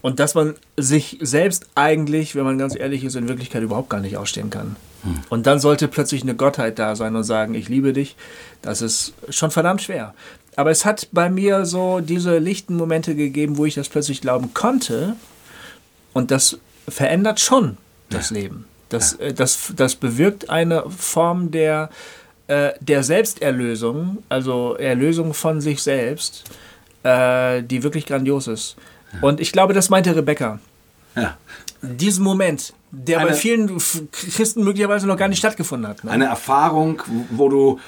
[0.00, 4.00] und dass man sich selbst eigentlich, wenn man ganz ehrlich ist, in Wirklichkeit überhaupt gar
[4.00, 4.76] nicht ausstehen kann.
[5.02, 5.18] Hm.
[5.28, 8.16] Und dann sollte plötzlich eine Gottheit da sein und sagen, ich liebe dich.
[8.62, 10.14] Das ist schon verdammt schwer.
[10.56, 14.54] Aber es hat bei mir so diese lichten Momente gegeben, wo ich das plötzlich glauben
[14.54, 15.16] konnte.
[16.12, 17.76] Und das verändert schon
[18.10, 18.36] das ja.
[18.36, 18.66] Leben.
[18.88, 19.26] Das, ja.
[19.26, 21.90] Äh, das, das bewirkt eine Form der,
[22.46, 26.44] äh, der Selbsterlösung, also Erlösung von sich selbst,
[27.02, 28.76] äh, die wirklich grandios ist.
[29.12, 29.20] Ja.
[29.22, 30.60] Und ich glaube, das meinte Rebecca.
[31.16, 31.36] Ja.
[31.84, 33.78] Diesen Moment, der eine, bei vielen
[34.12, 36.04] Christen möglicherweise noch gar nicht stattgefunden hat.
[36.04, 36.10] Ne?
[36.10, 37.80] Eine Erfahrung, wo du,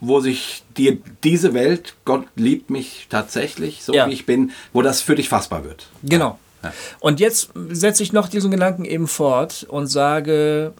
[0.00, 4.06] wo sich dir diese Welt, Gott liebt mich tatsächlich, so ja.
[4.06, 5.88] wie ich bin, wo das für dich fassbar wird.
[6.02, 6.38] Genau.
[6.62, 6.72] Ja.
[7.00, 10.72] Und jetzt setze ich noch diesen Gedanken eben fort und sage,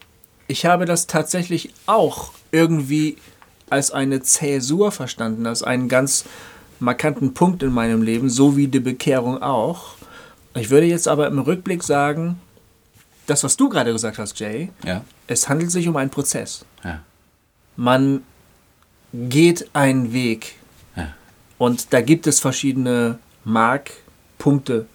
[0.47, 3.17] ich habe das tatsächlich auch irgendwie
[3.71, 6.25] als eine Zäsur verstanden, als einen ganz
[6.79, 9.95] markanten Punkt in meinem Leben, so wie die Bekehrung auch.
[10.55, 12.39] Ich würde jetzt aber im Rückblick sagen,
[13.27, 15.05] das, was du gerade gesagt hast, Jay, ja.
[15.27, 16.65] es handelt sich um einen Prozess.
[16.85, 17.01] Ja.
[17.77, 18.23] Man
[19.13, 20.57] geht einen Weg.
[20.97, 21.15] Ja.
[21.59, 24.87] Und da gibt es verschiedene Markpunkte,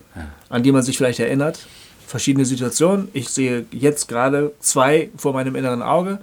[0.49, 1.59] an die man sich vielleicht erinnert.
[2.05, 3.09] Verschiedene Situationen.
[3.13, 6.19] Ich sehe jetzt gerade zwei vor meinem inneren Auge,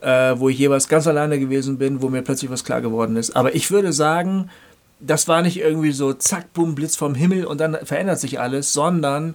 [0.00, 3.36] äh, wo ich jeweils ganz alleine gewesen bin, wo mir plötzlich was klar geworden ist.
[3.36, 4.50] Aber ich würde sagen,
[4.98, 8.72] das war nicht irgendwie so zack, bumm, Blitz vom Himmel und dann verändert sich alles,
[8.72, 9.34] sondern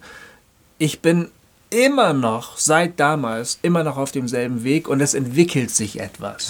[0.77, 1.29] ich bin
[1.69, 6.49] immer noch, seit damals, immer noch auf demselben Weg und es entwickelt sich etwas.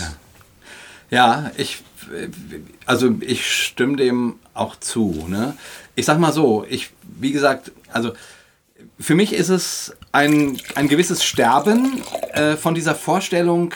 [1.10, 1.84] Ja, ja ich,
[2.86, 5.26] also ich stimme dem auch zu.
[5.28, 5.58] Ne?
[5.96, 8.14] Ich sag mal so, ich, wie gesagt, also
[9.00, 12.02] für mich ist es ein, ein gewisses Sterben
[12.34, 13.74] äh, von dieser Vorstellung,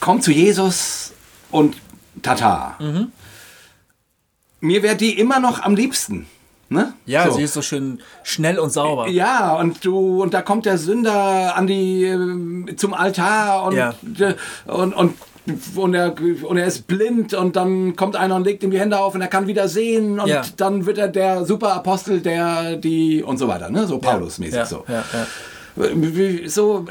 [0.00, 1.12] komm zu Jesus
[1.50, 1.76] und
[2.22, 2.76] tata.
[2.78, 3.12] Mhm.
[4.60, 6.26] Mir wäre die immer noch am liebsten.
[6.68, 6.94] Ne?
[7.06, 7.36] Ja, so.
[7.36, 9.08] sie ist so schön schnell und sauber.
[9.08, 13.94] Ja, und du und da kommt der Sünder an die äh, zum Altar und, ja.
[14.18, 14.34] äh,
[14.66, 15.14] und, und
[15.76, 18.98] und er, und er ist blind und dann kommt einer und legt ihm die Hände
[18.98, 20.42] auf und er kann wieder sehen und ja.
[20.56, 23.86] dann wird er der Superapostel, der die und so weiter, ne?
[23.86, 24.66] so Paulus-mäßig ja.
[24.66, 24.84] so.
[26.46, 26.86] So,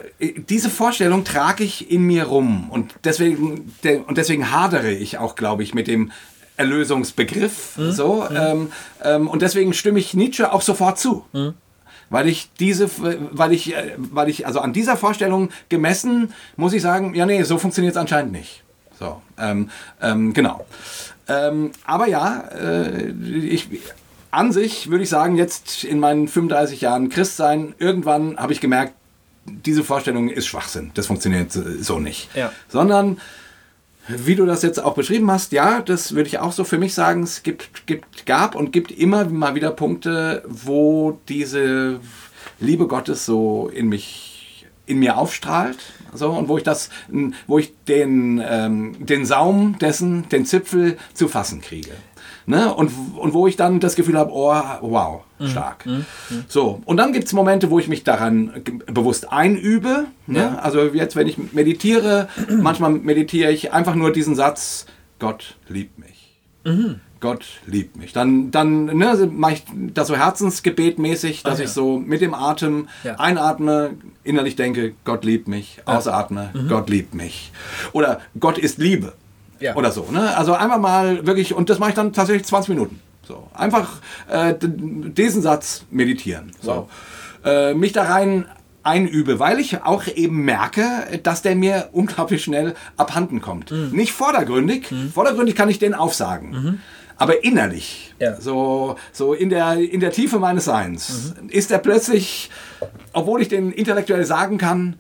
[0.48, 3.72] diese Vorstellung trage ich in mir rum und deswegen,
[4.08, 6.12] und deswegen hadere ich auch, glaube ich, mit dem
[6.58, 7.78] Erlösungsbegriff.
[7.78, 7.92] Mhm.
[7.92, 8.72] So, mhm.
[9.04, 11.26] Ähm, und deswegen stimme ich Nietzsche auch sofort zu.
[11.34, 11.54] Mhm.
[12.10, 12.90] Weil ich diese,
[13.32, 17.42] weil ich, äh, weil ich, also an dieser Vorstellung gemessen, muss ich sagen, ja, nee,
[17.44, 18.64] so funktioniert es anscheinend nicht.
[19.00, 19.70] So, ähm,
[20.02, 20.66] ähm genau.
[21.28, 23.68] Ähm, aber ja, äh, ich,
[24.32, 28.94] an sich würde ich sagen, jetzt in meinen 35 Jahren Christsein, irgendwann habe ich gemerkt,
[29.46, 30.92] diese Vorstellung ist Schwachsinn.
[30.94, 32.30] Das funktioniert so nicht.
[32.36, 32.52] Ja.
[32.68, 33.20] Sondern
[34.08, 36.94] wie du das jetzt auch beschrieben hast, ja, das würde ich auch so für mich
[36.94, 42.00] sagen, es gibt, gibt, gab und gibt immer mal wieder Punkte, wo diese
[42.60, 45.78] Liebe Gottes so in mich, in mir aufstrahlt.
[46.14, 46.90] So, und wo ich das,
[47.48, 51.92] wo ich den, ähm, den Saum dessen, den Zipfel zu fassen kriege.
[52.48, 52.74] Ne?
[52.74, 55.48] Und, und wo ich dann das Gefühl habe, oh, wow, mhm.
[55.48, 55.86] stark.
[55.86, 56.06] Mhm.
[56.48, 58.52] So, und dann gibt es Momente, wo ich mich daran
[58.86, 60.06] bewusst einübe.
[60.28, 60.40] Ne?
[60.40, 60.56] Ja.
[60.56, 64.86] Also jetzt, wenn ich meditiere, manchmal meditiere ich einfach nur diesen Satz,
[65.20, 66.40] Gott liebt mich.
[66.66, 67.00] Mhm.
[67.20, 68.14] Gott liebt mich.
[68.14, 71.64] Dann, dann ne, mache ich das so herzensgebetmäßig, dass ah, ja.
[71.64, 73.16] ich so mit dem Atem ja.
[73.16, 76.68] einatme, innerlich denke, Gott liebt mich, ausatme, mhm.
[76.68, 77.52] Gott liebt mich.
[77.94, 79.14] Oder Gott ist Liebe.
[79.66, 79.76] Ja.
[79.76, 80.08] Oder so.
[80.12, 80.38] Ne?
[80.38, 83.02] Also einfach mal wirklich, und das mache ich dann tatsächlich 20 Minuten.
[83.24, 83.48] So.
[83.56, 84.00] Einfach
[84.30, 86.52] äh, diesen Satz meditieren.
[86.62, 86.88] So.
[87.44, 87.52] Wow.
[87.52, 88.46] Äh, mich da rein
[88.84, 93.72] einübe, weil ich auch eben merke, dass der mir unglaublich schnell abhanden kommt.
[93.72, 93.90] Mhm.
[93.92, 95.12] Nicht vordergründig, mhm.
[95.12, 96.52] vordergründig kann ich den aufsagen.
[96.52, 96.80] Mhm.
[97.18, 98.40] Aber innerlich, ja.
[98.40, 101.50] so, so in, der, in der Tiefe meines Seins, mhm.
[101.50, 102.52] ist er plötzlich,
[103.14, 105.00] obwohl ich den intellektuell sagen kann,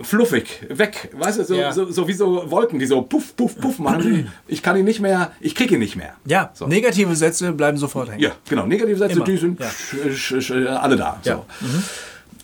[0.00, 1.72] fluffig, weg, weißt du, so, Ja.
[1.72, 4.30] so, so wie so Wolken, die so puff, puff, puff machen.
[4.48, 6.14] Ich kann ihn nicht mehr, ich kriege ihn nicht mehr.
[6.24, 6.66] Ja, So.
[6.66, 8.20] negative Sätze bleiben sofort hängen.
[8.20, 8.66] Ja, genau.
[8.66, 10.76] Negative Sätze, Immer, die sind ja.
[10.80, 11.18] alle da.
[11.22, 11.30] So.
[11.30, 11.44] Ja.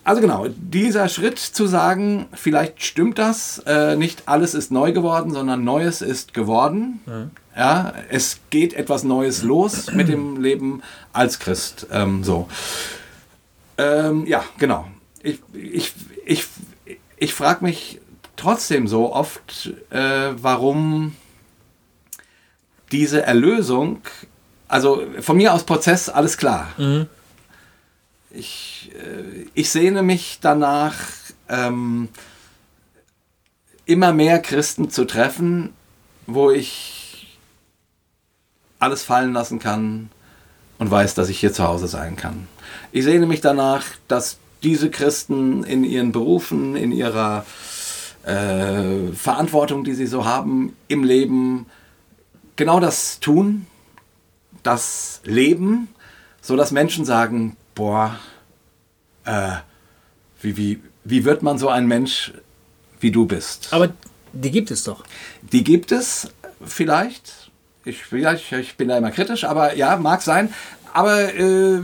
[0.04, 5.32] Also genau, dieser Schritt zu sagen, vielleicht stimmt das, äh, nicht alles ist neu geworden,
[5.32, 7.00] sondern Neues ist geworden.
[7.54, 10.82] Ja, es geht etwas Neues los mit dem Leben
[11.12, 11.88] als Christ.
[11.92, 12.48] Ähm, so.
[13.76, 14.86] Ähm, ja, genau.
[15.22, 15.92] Ich, ich,
[16.24, 16.46] ich,
[17.20, 18.00] ich frage mich
[18.36, 21.16] trotzdem so oft, äh, warum
[22.92, 24.00] diese Erlösung,
[24.68, 26.68] also von mir aus Prozess, alles klar.
[28.30, 30.94] Ich, äh, ich sehne mich danach,
[31.48, 32.08] ähm,
[33.86, 35.72] immer mehr Christen zu treffen,
[36.26, 37.38] wo ich
[38.78, 40.10] alles fallen lassen kann
[40.78, 42.48] und weiß, dass ich hier zu Hause sein kann.
[42.92, 47.44] Ich sehne mich danach, dass diese Christen in ihren Berufen, in ihrer
[48.24, 51.66] äh, Verantwortung, die sie so haben im Leben,
[52.56, 53.66] genau das tun,
[54.62, 55.88] das leben,
[56.40, 58.18] so dass Menschen sagen, boah,
[59.24, 59.56] äh,
[60.40, 62.32] wie, wie, wie wird man so ein Mensch,
[63.00, 63.68] wie du bist?
[63.72, 63.92] Aber
[64.32, 65.04] die gibt es doch.
[65.52, 66.28] Die gibt es
[66.64, 67.50] vielleicht.
[67.84, 70.52] Ich, vielleicht, ich bin da immer kritisch, aber ja, mag sein.
[70.92, 71.80] Aber äh,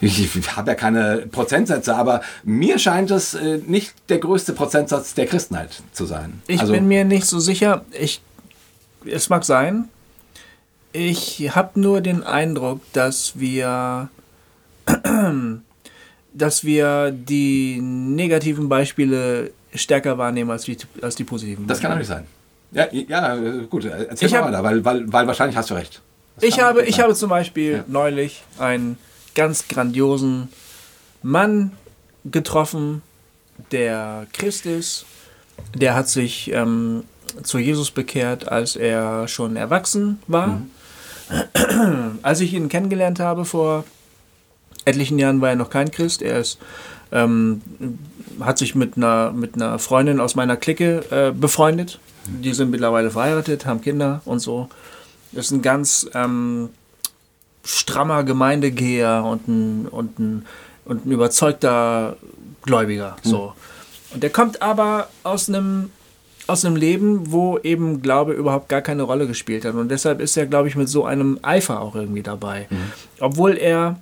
[0.00, 5.14] ich, ich habe ja keine Prozentsätze, aber mir scheint es äh, nicht der größte Prozentsatz
[5.14, 6.42] der Christenheit zu sein.
[6.46, 7.84] Ich also, bin mir nicht so sicher.
[7.98, 8.20] Ich,
[9.04, 9.88] es mag sein.
[10.92, 14.08] Ich habe nur den Eindruck, dass wir,
[16.32, 21.66] dass wir die negativen Beispiele stärker wahrnehmen als die, als die positiven.
[21.66, 22.24] das kann natürlich sein.
[22.72, 23.36] Ja, ja
[23.70, 26.02] gut, erzähl Ich mal hab- weiter, weil, weil, weil wahrscheinlich hast du recht.
[26.40, 27.84] Ich habe, ich habe zum Beispiel Ja.
[27.86, 28.96] neulich einen
[29.34, 30.48] ganz grandiosen
[31.22, 31.72] Mann
[32.24, 33.02] getroffen,
[33.72, 35.06] der Christ ist.
[35.74, 37.04] Der hat sich ähm,
[37.42, 40.62] zu Jesus bekehrt, als er schon erwachsen war.
[42.22, 43.84] Als ich ihn kennengelernt habe vor
[44.86, 46.22] etlichen Jahren, war er noch kein Christ.
[46.22, 46.58] Er ist,
[47.12, 47.60] ähm,
[48.40, 51.98] hat sich mit einer, mit einer Freundin aus meiner Clique äh, befreundet.
[52.26, 54.70] Die sind mittlerweile verheiratet, haben Kinder und so.
[55.32, 56.70] Das ist ein ganz ähm,
[57.64, 60.46] strammer Gemeindegeher und ein, und ein,
[60.84, 62.16] und ein überzeugter
[62.62, 63.16] Gläubiger.
[63.22, 63.52] So.
[64.12, 65.90] Und der kommt aber aus einem
[66.48, 69.74] aus einem Leben, wo eben Glaube überhaupt gar keine Rolle gespielt hat.
[69.74, 72.68] Und deshalb ist er, glaube ich, mit so einem Eifer auch irgendwie dabei.
[73.20, 74.00] Obwohl er,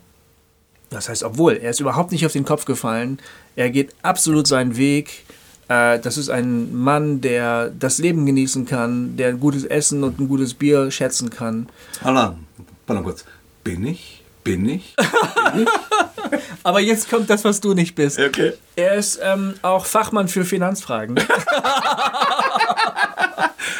[0.90, 3.18] das heißt, obwohl, er ist überhaupt nicht auf den Kopf gefallen.
[3.56, 5.24] Er geht absolut seinen Weg.
[5.68, 10.20] Äh, das ist ein Mann, der das Leben genießen kann, der ein gutes Essen und
[10.20, 11.68] ein gutes Bier schätzen kann.
[12.02, 12.36] Warte
[12.88, 13.24] mal kurz.
[13.64, 14.22] Bin ich?
[14.44, 14.94] Bin ich?
[16.62, 18.20] Aber jetzt kommt das, was du nicht bist.
[18.20, 18.52] Okay.
[18.76, 21.18] Er ist ähm, auch Fachmann für Finanzfragen.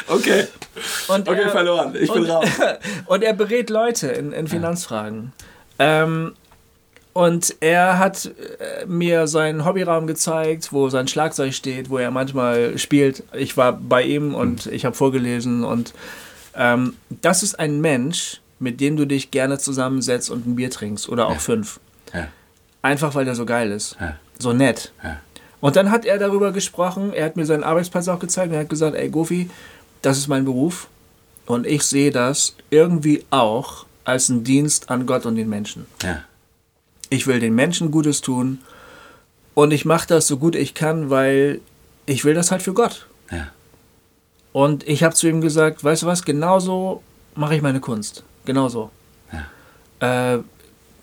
[0.07, 0.47] Okay.
[1.07, 1.95] Und Okay, er, verloren.
[1.99, 2.47] Ich bin und, raus.
[3.05, 5.33] und er berät Leute in, in Finanzfragen.
[5.79, 6.33] Ähm,
[7.17, 12.77] und er hat äh, mir seinen Hobbyraum gezeigt, wo sein Schlagzeug steht, wo er manchmal
[12.77, 13.23] spielt.
[13.33, 15.63] Ich war bei ihm und ich habe vorgelesen.
[15.63, 15.95] Und
[16.53, 21.09] ähm, das ist ein Mensch, mit dem du dich gerne zusammensetzt und ein Bier trinkst.
[21.09, 21.79] Oder auch fünf.
[22.13, 22.27] Ja.
[22.83, 23.97] Einfach weil er so geil ist.
[23.99, 24.17] Ja.
[24.37, 24.91] So nett.
[25.03, 25.19] Ja.
[25.59, 28.59] Und dann hat er darüber gesprochen, er hat mir seinen Arbeitsplatz auch gezeigt und er
[28.59, 29.49] hat gesagt, ey Gofi,
[30.03, 30.87] das ist mein Beruf
[31.47, 35.87] und ich sehe das irgendwie auch als einen Dienst an Gott und den Menschen.
[36.03, 36.21] Ja.
[37.09, 38.59] Ich will den Menschen Gutes tun
[39.53, 41.61] und ich mache das so gut ich kann, weil
[42.05, 43.07] ich will das halt für Gott.
[43.31, 43.47] Ja.
[44.53, 47.03] Und ich habe zu ihm gesagt, weißt du was, genauso
[47.35, 48.23] mache ich meine Kunst.
[48.45, 48.91] Genauso.
[49.99, 50.39] Äh,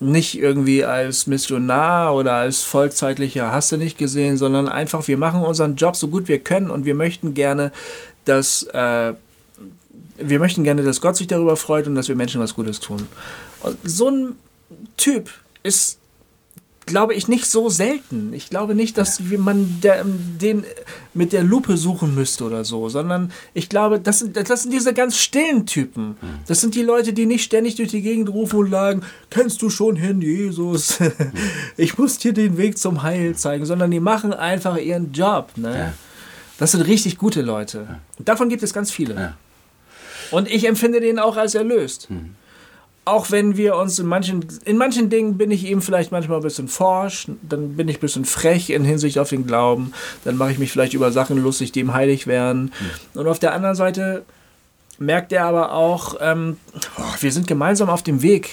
[0.00, 5.42] nicht irgendwie als Missionar oder als vollzeitlicher hast du nicht gesehen, sondern einfach, wir machen
[5.42, 7.72] unseren Job so gut wir können und wir möchten gerne,
[8.24, 9.14] dass äh,
[10.16, 13.08] wir möchten gerne, dass Gott sich darüber freut und dass wir Menschen was Gutes tun.
[13.62, 14.36] Und so ein
[14.96, 15.30] Typ
[15.64, 15.98] ist,
[16.86, 18.32] glaube ich, nicht so selten.
[18.32, 20.64] Ich glaube nicht, dass man der, den
[21.14, 24.92] mit der Lupe suchen müsste oder so, sondern ich glaube, das sind, das sind diese
[24.92, 26.16] ganz stillen Typen.
[26.46, 29.70] Das sind die Leute, die nicht ständig durch die Gegend rufen und sagen, kennst du
[29.70, 30.98] schon Herrn Jesus?
[31.76, 35.52] ich muss dir den Weg zum Heil zeigen, sondern die machen einfach ihren Job.
[35.56, 35.94] Ne?
[36.58, 38.00] Das sind richtig gute Leute.
[38.18, 39.34] Davon gibt es ganz viele.
[40.30, 42.08] Und ich empfinde den auch als erlöst.
[43.06, 46.42] Auch wenn wir uns in manchen, in manchen Dingen bin ich ihm vielleicht manchmal ein
[46.42, 49.92] bisschen forsch, dann bin ich ein bisschen frech in Hinsicht auf den Glauben,
[50.24, 52.72] dann mache ich mich vielleicht über Sachen lustig, die ihm heilig wären.
[53.12, 54.24] Und auf der anderen Seite
[54.98, 56.56] merkt er aber auch, ähm,
[56.98, 58.50] oh, wir sind gemeinsam auf dem Weg.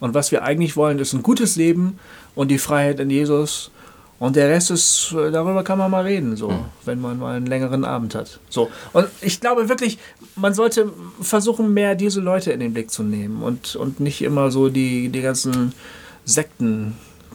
[0.00, 1.98] Und was wir eigentlich wollen, ist ein gutes Leben
[2.34, 3.70] und die Freiheit in Jesus.
[4.18, 6.64] Und der Rest ist, äh, darüber kann man mal reden, so, mhm.
[6.84, 8.40] wenn man mal einen längeren Abend hat.
[8.50, 8.70] So.
[8.92, 9.98] Und ich glaube wirklich,
[10.34, 14.50] man sollte versuchen, mehr diese Leute in den Blick zu nehmen und, und nicht immer
[14.50, 15.72] so die, die ganzen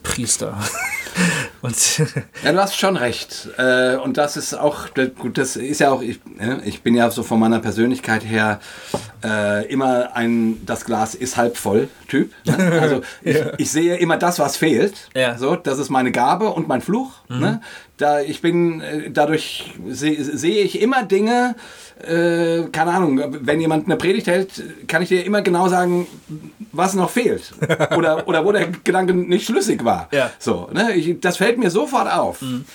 [0.04, 0.58] Sektenpriester.
[1.62, 2.00] Und
[2.44, 3.48] ja, du hast schon recht.
[3.58, 4.88] Äh, und das ist auch,
[5.18, 6.20] gut, das ist ja auch, ich,
[6.66, 8.60] ich bin ja so von meiner Persönlichkeit her
[9.24, 12.34] äh, immer ein, das Glas ist halb voll Typ.
[12.46, 12.58] Ne?
[12.82, 13.54] Also ich, ja.
[13.58, 15.10] ich, sehe immer das, was fehlt.
[15.16, 15.38] Ja.
[15.38, 17.14] So, das ist meine Gabe und mein Fluch.
[17.30, 17.40] Mhm.
[17.40, 17.62] Ne?
[17.96, 21.56] Da, ich bin, äh, dadurch sehe seh ich immer Dinge,
[22.04, 26.08] äh, keine Ahnung, wenn jemand eine Predigt hält, kann ich dir immer genau sagen,
[26.72, 27.54] was noch fehlt.
[27.96, 30.08] Oder, oder wo der Gedanke nicht schlüssig war.
[30.12, 30.32] Ja.
[30.40, 30.94] So, ne?
[30.94, 32.42] ich, das fällt mir sofort auf.
[32.42, 32.66] Mhm.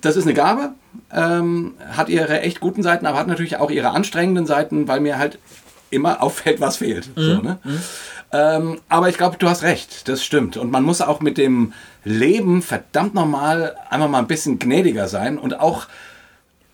[0.00, 0.70] Das ist eine Gabe,
[1.12, 5.18] ähm, hat ihre echt guten Seiten, aber hat natürlich auch ihre anstrengenden Seiten, weil mir
[5.18, 5.38] halt
[5.90, 7.16] immer auffällt, was fehlt.
[7.16, 7.22] Mhm.
[7.22, 7.58] So, ne?
[7.62, 7.78] Mhm.
[8.32, 10.56] Ähm, aber ich glaube, du hast recht, das stimmt.
[10.56, 11.72] Und man muss auch mit dem
[12.02, 15.86] Leben verdammt nochmal einfach mal ein bisschen gnädiger sein und auch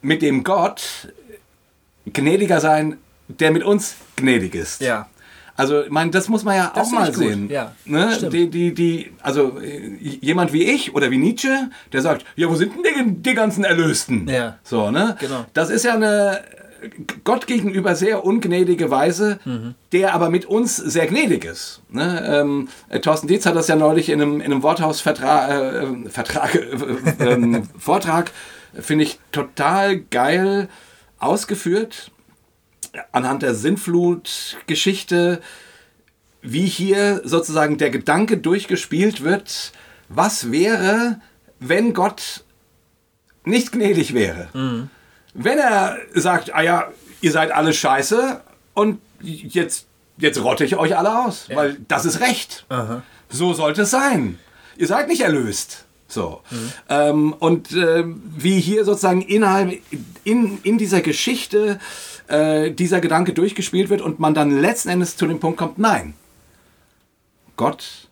[0.00, 1.12] mit dem Gott
[2.06, 2.96] gnädiger sein,
[3.28, 4.80] der mit uns gnädig ist.
[4.80, 5.08] Ja.
[5.56, 7.50] Also, ich meine, das muss man ja das auch mal sehen.
[7.50, 8.16] Ja, ne?
[8.32, 12.54] die, die, die, also äh, jemand wie ich oder wie Nietzsche, der sagt, ja, wo
[12.54, 14.26] sind denn die, ganzen Erlösten?
[14.26, 14.58] Ja.
[14.62, 15.16] So, ne?
[15.20, 15.44] Genau.
[15.52, 16.40] Das ist ja eine
[17.24, 19.74] Gott gegenüber sehr ungnädige Weise, mhm.
[19.92, 21.82] der aber mit uns sehr gnädig ist.
[21.90, 22.24] Ne?
[22.26, 27.34] Ähm, äh, Thorsten Dietz hat das ja neulich in einem, in einem Worthaus-Vertrag, äh, äh,
[27.56, 28.30] äh, Vortrag,
[28.72, 30.68] finde ich total geil
[31.20, 32.10] ausgeführt,
[33.12, 35.40] anhand der Sinnflut-Geschichte,
[36.42, 39.72] wie hier sozusagen der Gedanke durchgespielt wird,
[40.08, 41.20] was wäre,
[41.58, 42.44] wenn Gott
[43.44, 44.48] nicht gnädig wäre.
[44.54, 44.90] Mhm.
[45.34, 46.88] Wenn er sagt, ah ja,
[47.20, 48.40] ihr seid alle scheiße
[48.74, 51.56] und jetzt, jetzt rotte ich euch alle aus, ja.
[51.56, 52.64] weil das ist Recht.
[52.68, 53.02] Aha.
[53.28, 54.38] So sollte es sein.
[54.76, 55.84] Ihr seid nicht erlöst.
[56.10, 56.40] So.
[56.50, 56.72] Mhm.
[56.88, 58.04] Ähm, und äh,
[58.36, 59.78] wie hier sozusagen innerhalb,
[60.24, 61.78] in, in dieser Geschichte
[62.28, 66.14] äh, dieser Gedanke durchgespielt wird und man dann letzten Endes zu dem Punkt kommt, nein.
[67.56, 68.08] Gott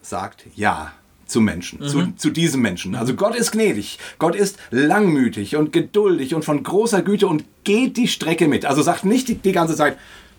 [0.00, 0.92] sagt ja
[1.26, 1.88] zu Menschen, mhm.
[1.88, 2.94] zu, zu diesem Menschen.
[2.94, 7.96] Also Gott ist gnädig, Gott ist langmütig und geduldig und von großer Güte und geht
[7.96, 8.64] die Strecke mit.
[8.64, 9.96] Also sagt nicht die, die ganze Zeit,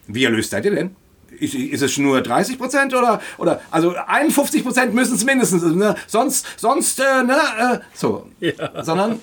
[0.07, 0.95] wie erlöst seid ihr denn?
[1.39, 5.95] Ist, ist es nur 30 Prozent oder, oder also 51 Prozent müssen es mindestens, ne?
[6.07, 8.83] sonst, sonst, äh, ne, äh, so, ja.
[8.83, 9.19] sondern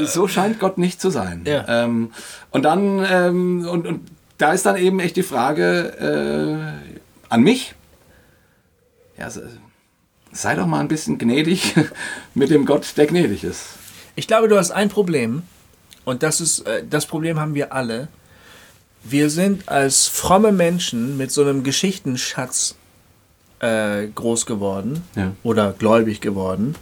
[0.00, 1.44] so scheint Gott nicht zu sein.
[1.46, 1.84] Ja.
[1.84, 2.12] Ähm,
[2.50, 7.74] und dann, ähm, und, und da ist dann eben echt die Frage äh, an mich,
[9.18, 9.28] ja,
[10.32, 11.74] sei doch mal ein bisschen gnädig
[12.34, 13.64] mit dem Gott, der gnädig ist.
[14.14, 15.42] Ich glaube, du hast ein Problem
[16.04, 18.08] und das ist, äh, das Problem haben wir alle
[19.10, 22.76] wir sind als fromme Menschen mit so einem Geschichtenschatz
[23.60, 25.32] äh, groß geworden ja.
[25.42, 26.74] oder gläubig geworden,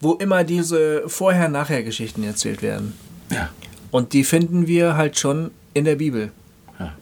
[0.00, 2.94] wo immer diese Vorher-Nachher-Geschichten erzählt werden.
[3.30, 3.50] Ja.
[3.90, 6.32] Und die finden wir halt schon in der Bibel.
[6.78, 6.94] Ja.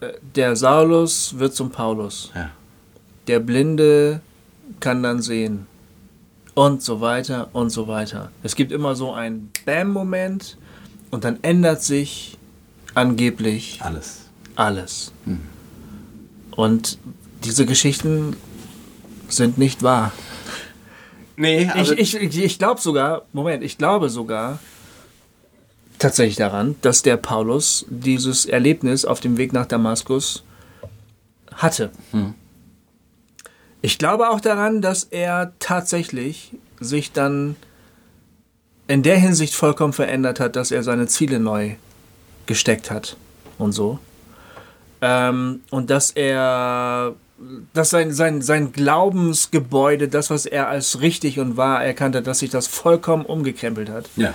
[0.00, 2.32] Äh, der Saulus wird zum Paulus.
[3.26, 4.20] Der Blinde
[4.80, 5.66] kann dann sehen.
[6.54, 8.30] Und so weiter und so weiter.
[8.42, 10.56] Es gibt immer so einen Bam-Moment
[11.10, 12.38] und dann ändert sich
[12.96, 14.22] angeblich alles.
[14.56, 15.12] Alles.
[15.24, 15.40] Hm.
[16.50, 16.98] Und
[17.44, 18.36] diese Geschichten
[19.28, 20.12] sind nicht wahr.
[21.36, 24.58] Nee, also ich, ich, ich glaube sogar, Moment, ich glaube sogar
[25.98, 30.42] tatsächlich daran, dass der Paulus dieses Erlebnis auf dem Weg nach Damaskus
[31.54, 31.90] hatte.
[32.12, 32.34] Hm.
[33.82, 37.56] Ich glaube auch daran, dass er tatsächlich sich dann
[38.88, 41.76] in der Hinsicht vollkommen verändert hat, dass er seine Ziele neu
[42.46, 43.16] gesteckt hat
[43.58, 43.98] und so.
[45.00, 47.14] Ähm, und dass er,
[47.72, 52.50] dass sein, sein, sein Glaubensgebäude, das, was er als richtig und wahr erkannte, dass sich
[52.50, 54.08] das vollkommen umgekrempelt hat.
[54.16, 54.34] Ja.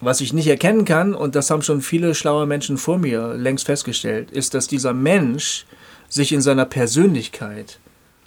[0.00, 3.66] Was ich nicht erkennen kann, und das haben schon viele schlaue Menschen vor mir längst
[3.66, 5.66] festgestellt, ist, dass dieser Mensch
[6.08, 7.78] sich in seiner Persönlichkeit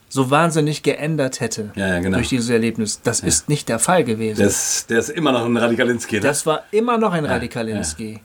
[0.09, 2.17] so wahnsinnig geändert hätte ja, ja, genau.
[2.17, 3.01] durch dieses Erlebnis.
[3.03, 3.27] Das ja.
[3.27, 4.41] ist nicht der Fall gewesen.
[4.41, 6.15] Das, der ist immer noch ein Radikalinski.
[6.15, 6.21] Ne?
[6.21, 8.21] Das war immer noch ein Radikalinski.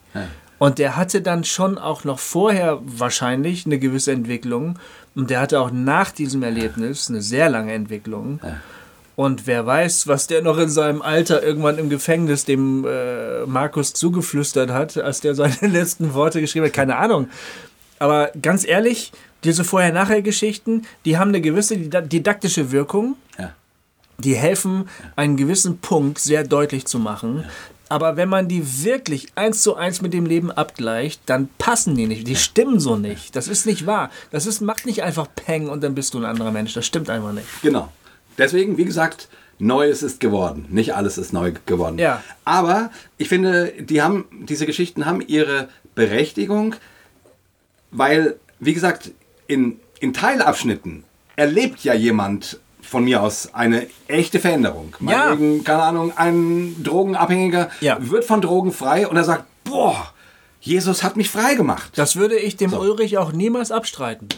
[0.62, 4.78] Und der hatte dann schon auch noch vorher wahrscheinlich eine gewisse Entwicklung.
[5.16, 8.38] Und der hatte auch nach diesem Erlebnis eine sehr lange Entwicklung.
[8.44, 8.60] Ja.
[9.16, 13.92] Und wer weiß, was der noch in seinem Alter irgendwann im Gefängnis dem äh, Markus
[13.92, 16.74] zugeflüstert hat, als der seine letzten Worte geschrieben hat.
[16.74, 17.28] Keine Ahnung.
[17.98, 19.10] Aber ganz ehrlich,
[19.42, 23.16] diese Vorher-Nachher-Geschichten, die haben eine gewisse didaktische Wirkung.
[23.36, 23.52] Ja.
[24.18, 27.38] Die helfen, einen gewissen Punkt sehr deutlich zu machen.
[27.38, 27.50] Ja.
[27.92, 32.06] Aber wenn man die wirklich eins zu eins mit dem Leben abgleicht, dann passen die
[32.06, 32.26] nicht.
[32.26, 33.36] Die stimmen so nicht.
[33.36, 34.10] Das ist nicht wahr.
[34.30, 36.72] Das ist, macht nicht einfach Peng und dann bist du ein anderer Mensch.
[36.72, 37.46] Das stimmt einfach nicht.
[37.60, 37.92] Genau.
[38.38, 39.28] Deswegen, wie gesagt,
[39.58, 40.64] Neues ist geworden.
[40.70, 41.98] Nicht alles ist neu geworden.
[41.98, 42.22] Ja.
[42.46, 46.74] Aber ich finde, die haben, diese Geschichten haben ihre Berechtigung,
[47.90, 49.10] weil, wie gesagt,
[49.48, 51.04] in, in Teilabschnitten
[51.36, 54.94] erlebt ja jemand von mir aus eine echte Veränderung.
[55.00, 55.26] Ja.
[55.30, 57.96] Meinetwegen, keine Ahnung, ein Drogenabhängiger Ja.
[58.00, 60.12] wird von Drogen frei und er sagt, boah,
[60.60, 61.92] Jesus hat mich frei gemacht.
[61.96, 64.28] Das würde ich dem Ulrich auch niemals abstreiten.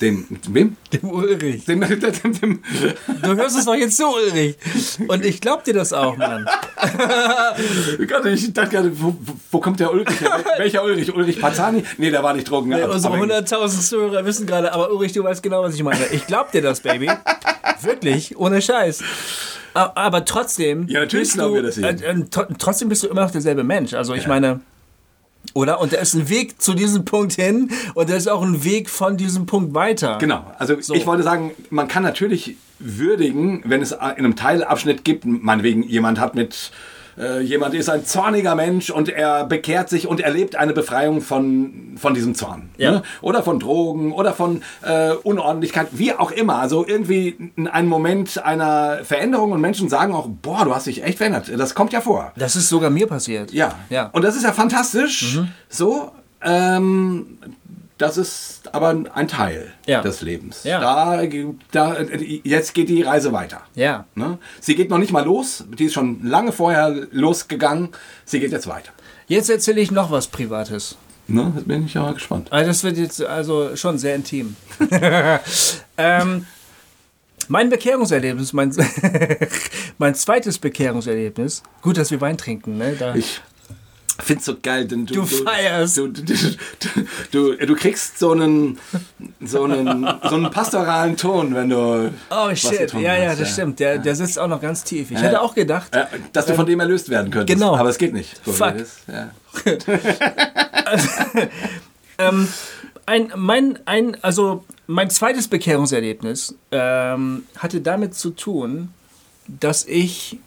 [0.00, 0.76] Dem, wem?
[0.92, 1.64] Dem Ulrich.
[1.66, 2.00] Dem, dem,
[2.40, 2.62] dem,
[3.22, 4.56] Du hörst es doch jetzt zu, Ulrich.
[5.08, 6.46] Und ich glaub dir das auch, Mann.
[7.98, 9.14] Ich dachte gerade, wo,
[9.50, 10.30] wo- kommt der Ulrich her?
[10.38, 11.14] Wel- Welcher Ulrich?
[11.14, 11.84] Ulrich Pazani?
[11.98, 12.72] Nee, der war nicht Drogen.
[12.72, 13.32] Ja, unsere abhängig.
[13.36, 16.06] 100.000 Zuhörer wissen gerade, aber Ulrich, du weißt genau, was ich meine.
[16.12, 17.10] Ich glaub dir das, Baby.
[17.82, 19.02] Wirklich, ohne Scheiß.
[19.74, 20.88] Aber trotzdem.
[20.88, 21.84] Ja, natürlich glauben wir das ihm.
[21.84, 23.94] äh, äh, tr- Trotzdem bist du immer noch derselbe Mensch.
[23.94, 24.60] Also, ich meine.
[25.54, 25.80] Oder?
[25.80, 28.88] Und da ist ein Weg zu diesem Punkt hin und da ist auch ein Weg
[28.88, 30.18] von diesem Punkt weiter.
[30.18, 30.94] Genau, also So.
[30.94, 36.18] ich wollte sagen, man kann natürlich würdigen, wenn es in einem Teilabschnitt gibt, meinetwegen jemand
[36.18, 36.70] hat mit,
[37.20, 41.96] äh, jemand ist ein zorniger Mensch und er bekehrt sich und erlebt eine Befreiung von,
[41.96, 42.70] von diesem Zorn.
[42.78, 42.92] Ja.
[42.92, 43.02] Ne?
[43.20, 46.56] Oder von Drogen oder von äh, Unordentlichkeit, wie auch immer.
[46.56, 51.04] Also irgendwie in einem Moment einer Veränderung und Menschen sagen auch, boah, du hast dich
[51.04, 51.50] echt verändert.
[51.56, 52.32] Das kommt ja vor.
[52.36, 53.52] Das ist sogar mir passiert.
[53.52, 53.74] Ja.
[53.90, 54.04] Ja.
[54.04, 54.10] Mhm.
[54.12, 55.40] Und das ist ja fantastisch.
[55.68, 56.10] So,
[56.42, 57.38] ähm,
[58.00, 60.00] das ist aber ein Teil Ja.
[60.00, 60.64] des Lebens.
[60.64, 60.80] Ja.
[60.80, 61.22] Da,
[61.70, 61.96] da,
[62.44, 63.62] jetzt geht die Reise weiter.
[63.74, 64.06] Ja.
[64.14, 64.38] Ne?
[64.60, 65.64] Sie geht noch nicht mal los.
[65.78, 67.90] Die ist schon lange vorher losgegangen.
[68.24, 68.92] Sie geht jetzt weiter.
[69.26, 70.96] Jetzt erzähle ich noch was Privates.
[71.28, 71.52] Ne?
[71.54, 72.50] Jetzt bin ich ja gespannt.
[72.50, 74.56] Also das wird jetzt also schon sehr intim.
[75.96, 76.46] ähm,
[77.48, 78.74] mein Bekehrungserlebnis, mein,
[79.98, 81.62] mein zweites Bekehrungserlebnis.
[81.82, 82.94] Gut, dass wir Wein trinken, ne?
[82.98, 83.40] Da, Ich
[84.20, 85.96] find's so geil, denn du, Du feierst.
[85.98, 86.34] Du, du,
[87.30, 88.78] du, du, kriegst so einen,
[89.40, 92.12] so einen, so einen pastoralen Ton, wenn du.
[92.30, 93.80] oh shit, ja, ja, das stimmt.
[93.80, 95.10] Der, der sitzt auch noch ganz tief.
[95.10, 95.90] Ich hätte auch gedacht,
[96.32, 97.58] dass du von dem erlöst werden könntest.
[97.58, 97.76] Genau.
[97.76, 98.38] Aber es geht nicht.
[98.44, 98.74] Fuck.
[102.18, 102.48] ähm,
[103.06, 108.90] ein, mein, ein, also mein zweites Bekehrungserlebnis ähm, hatte damit zu tun,
[109.46, 110.38] dass ich,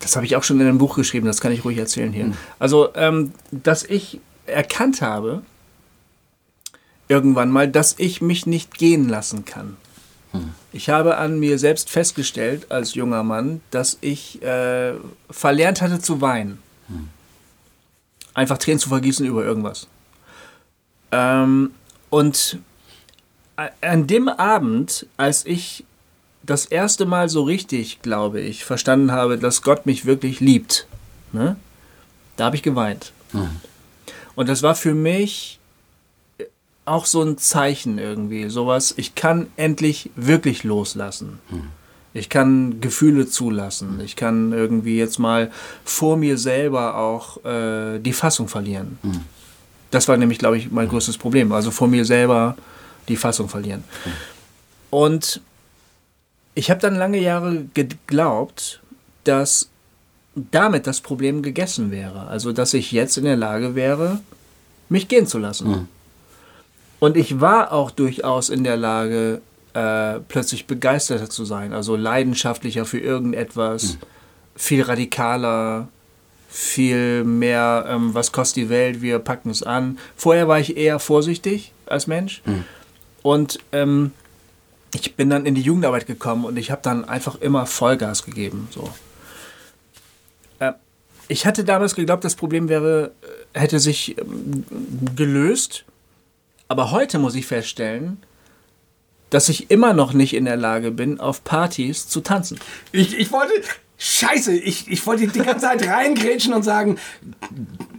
[0.00, 2.32] das habe ich auch schon in einem Buch geschrieben, das kann ich ruhig erzählen hier.
[2.58, 5.42] Also, ähm, dass ich erkannt habe,
[7.08, 9.76] irgendwann mal, dass ich mich nicht gehen lassen kann.
[10.72, 14.92] Ich habe an mir selbst festgestellt, als junger Mann, dass ich äh,
[15.30, 16.58] verlernt hatte zu weinen.
[18.34, 19.88] Einfach Tränen zu vergießen über irgendwas.
[21.12, 21.70] Ähm,
[22.10, 22.58] und
[23.56, 25.84] a- an dem Abend, als ich
[26.48, 30.86] das erste Mal so richtig, glaube ich, verstanden habe, dass Gott mich wirklich liebt,
[31.32, 31.56] ne?
[32.36, 33.12] da habe ich geweint.
[34.34, 35.58] Und das war für mich
[36.86, 41.38] auch so ein Zeichen irgendwie, sowas, ich kann endlich wirklich loslassen.
[42.14, 44.00] Ich kann Gefühle zulassen.
[44.02, 45.50] Ich kann irgendwie jetzt mal
[45.84, 48.98] vor mir selber auch äh, die Fassung verlieren.
[49.90, 51.52] Das war nämlich, glaube ich, mein größtes Problem.
[51.52, 52.56] Also vor mir selber
[53.08, 53.84] die Fassung verlieren.
[54.88, 55.42] Und
[56.58, 58.80] ich habe dann lange Jahre geglaubt,
[59.22, 59.68] dass
[60.34, 62.26] damit das Problem gegessen wäre.
[62.26, 64.18] Also dass ich jetzt in der Lage wäre,
[64.88, 65.86] mich gehen zu lassen.
[66.98, 69.40] Und ich war auch durchaus in der Lage,
[69.74, 73.96] äh, plötzlich begeisterter zu sein, also leidenschaftlicher für irgendetwas,
[74.56, 75.86] viel radikaler,
[76.48, 79.96] viel mehr, ähm, was kostet die Welt, wir packen es an.
[80.16, 82.42] Vorher war ich eher vorsichtig als Mensch.
[83.22, 84.10] Und ähm,
[84.94, 88.68] ich bin dann in die Jugendarbeit gekommen und ich habe dann einfach immer Vollgas gegeben.
[88.70, 88.90] So.
[90.58, 90.72] Äh,
[91.28, 93.12] ich hatte damals geglaubt, das Problem wäre,
[93.54, 94.64] äh, hätte sich ähm,
[95.14, 95.84] gelöst.
[96.68, 98.18] Aber heute muss ich feststellen,
[99.30, 102.58] dass ich immer noch nicht in der Lage bin, auf Partys zu tanzen.
[102.92, 103.52] Ich, ich wollte.
[104.00, 106.98] Scheiße, ich, ich wollte die ganze Zeit reingrätschen und sagen,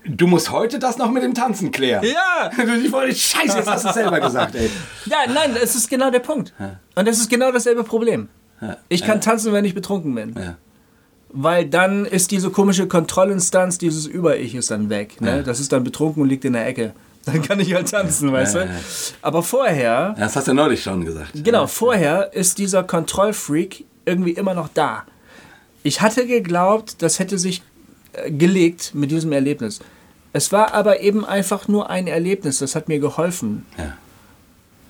[0.10, 2.04] du musst heute das noch mit dem Tanzen klären.
[2.04, 2.52] Ja!
[2.84, 4.70] Ich wollte, scheiße, jetzt hast du es selber gesagt, ey.
[5.06, 6.54] Ja, nein, es ist genau der Punkt.
[6.96, 8.30] Und es ist genau dasselbe Problem.
[8.90, 10.36] Ich kann tanzen, wenn ich betrunken bin.
[10.38, 10.58] Ja.
[11.32, 15.22] Weil dann ist diese komische Kontrollinstanz, dieses Über-Ich ist dann weg.
[15.22, 15.38] Ne?
[15.38, 15.44] Ja.
[15.44, 16.94] Das ist dann betrunken und liegt in der Ecke.
[17.26, 18.68] Dann kann ich halt tanzen, weißt Ja, du?
[18.70, 18.76] ja.
[19.22, 21.32] Aber vorher, Das hast du neulich schon gesagt.
[21.44, 25.04] genau, vorher ist dieser Kontrollfreak irgendwie immer noch da.
[25.84, 27.62] Ich hatte geglaubt, das hätte sich
[28.14, 29.80] äh, gelegt mit diesem Erlebnis.
[30.34, 33.66] Es war aber eben einfach nur ein Erlebnis, das hat mir geholfen.
[33.78, 33.98] Ja.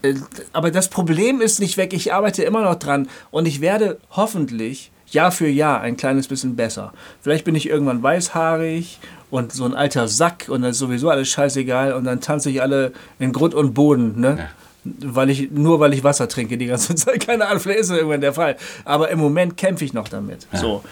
[0.01, 0.15] Äh,
[0.53, 4.91] Aber das Problem ist nicht weg, ich arbeite immer noch dran und ich werde hoffentlich
[5.07, 6.93] Jahr für Jahr ein kleines bisschen besser.
[7.21, 8.99] Vielleicht bin ich irgendwann weißhaarig
[9.31, 12.61] und so ein alter Sack und dann ist sowieso alles scheißegal und dann tanze ich
[12.61, 14.49] alle in Grund und Boden, ne?
[14.83, 17.25] weil ich, nur weil ich Wasser trinke die ganze Zeit.
[17.25, 18.55] Keine Ahnung, vielleicht ist das irgendwann der Fall.
[18.85, 20.47] Aber im Moment kämpfe ich noch damit.
[20.53, 20.59] Ja.
[20.59, 20.83] So.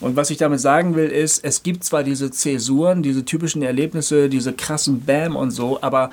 [0.00, 4.28] Und was ich damit sagen will, ist, es gibt zwar diese Zäsuren, diese typischen Erlebnisse,
[4.28, 6.10] diese krassen Bam und so, aber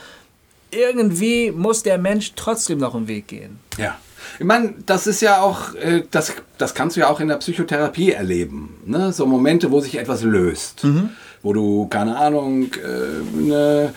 [0.72, 3.60] irgendwie muss der Mensch trotzdem noch einen Weg gehen.
[3.78, 3.98] Ja.
[4.40, 7.38] Ich meine, das ist ja auch, äh, das, das kannst du ja auch in der
[7.38, 8.78] Psychotherapie erleben.
[8.86, 9.12] Ne?
[9.12, 10.84] So Momente, wo sich etwas löst.
[10.84, 11.10] Mhm.
[11.42, 13.94] Wo du, keine Ahnung, äh, eine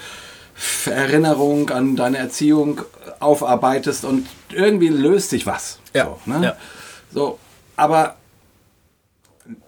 [0.86, 2.80] Erinnerung an deine Erziehung
[3.20, 5.78] aufarbeitest und irgendwie löst sich was.
[5.94, 6.04] Ja.
[6.04, 6.44] So, ne?
[6.44, 6.56] ja.
[7.12, 7.38] so
[7.76, 8.16] aber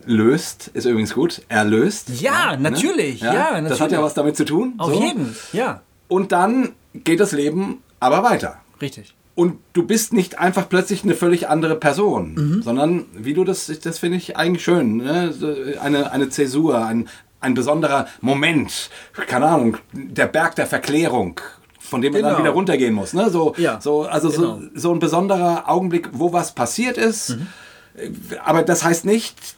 [0.05, 1.43] löst ist übrigens gut.
[1.49, 2.09] Erlöst.
[2.21, 2.71] Ja, ne?
[2.71, 3.21] natürlich.
[3.21, 3.69] Ja, ja natürlich.
[3.71, 4.75] Das hat ja was damit zu tun.
[4.79, 5.03] Auf so.
[5.03, 5.83] jeden, ja.
[6.09, 8.59] Und dann geht das Leben aber weiter.
[8.81, 9.15] Richtig.
[9.35, 12.63] Und du bist nicht einfach plötzlich eine völlig andere Person, mhm.
[12.63, 15.35] sondern wie du das, das finde ich eigentlich schön, ne?
[15.83, 17.09] eine, eine Zäsur, ein,
[17.41, 21.39] ein besonderer Moment, keine Ahnung, der Berg der Verklärung,
[21.79, 22.33] von dem man genau.
[22.33, 23.13] dann wieder runtergehen muss.
[23.13, 23.29] Ne?
[23.29, 24.59] So, ja, so, also genau.
[24.59, 27.31] so, so ein besonderer Augenblick, wo was passiert ist.
[27.31, 27.47] Mhm.
[28.43, 29.56] Aber das heißt nicht,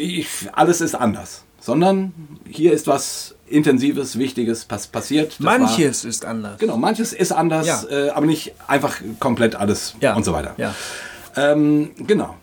[0.00, 2.12] die, alles ist anders, sondern
[2.48, 5.32] hier ist was Intensives, Wichtiges pass passiert.
[5.32, 6.58] Das manches war, ist anders.
[6.58, 8.06] Genau, manches ist anders, ja.
[8.06, 10.14] äh, aber nicht einfach komplett alles ja.
[10.14, 10.54] und so weiter.
[10.56, 10.74] Ja.
[11.36, 12.36] Ähm, genau.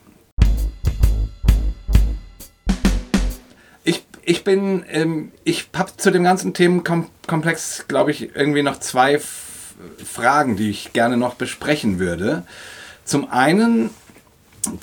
[3.84, 9.20] Ich, ich bin, ähm, ich habe zu dem ganzen Themenkomplex, glaube ich, irgendwie noch zwei
[10.04, 12.44] Fragen, die ich gerne noch besprechen würde.
[13.04, 13.90] Zum einen,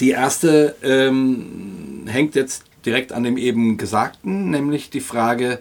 [0.01, 5.59] die erste ähm, hängt jetzt direkt an dem eben Gesagten, nämlich die Frage,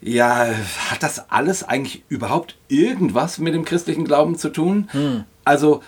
[0.00, 0.48] ja,
[0.90, 4.88] hat das alles eigentlich überhaupt irgendwas mit dem christlichen Glauben zu tun?
[4.92, 5.24] Hm.
[5.44, 5.82] Also,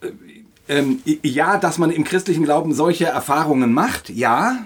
[0.00, 0.08] äh,
[0.68, 4.58] ähm, ja, dass man im christlichen Glauben solche Erfahrungen macht, ja.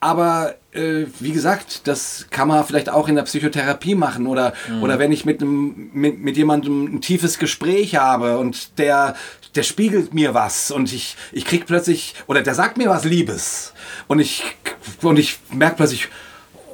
[0.00, 4.82] Aber äh, wie gesagt, das kann man vielleicht auch in der Psychotherapie machen oder, mhm.
[4.82, 9.14] oder wenn ich mit, einem, mit, mit jemandem ein tiefes Gespräch habe und der,
[9.54, 13.72] der spiegelt mir was und ich, ich krieg plötzlich, oder der sagt mir was Liebes
[14.06, 14.44] und ich,
[15.02, 16.08] und ich merke plötzlich,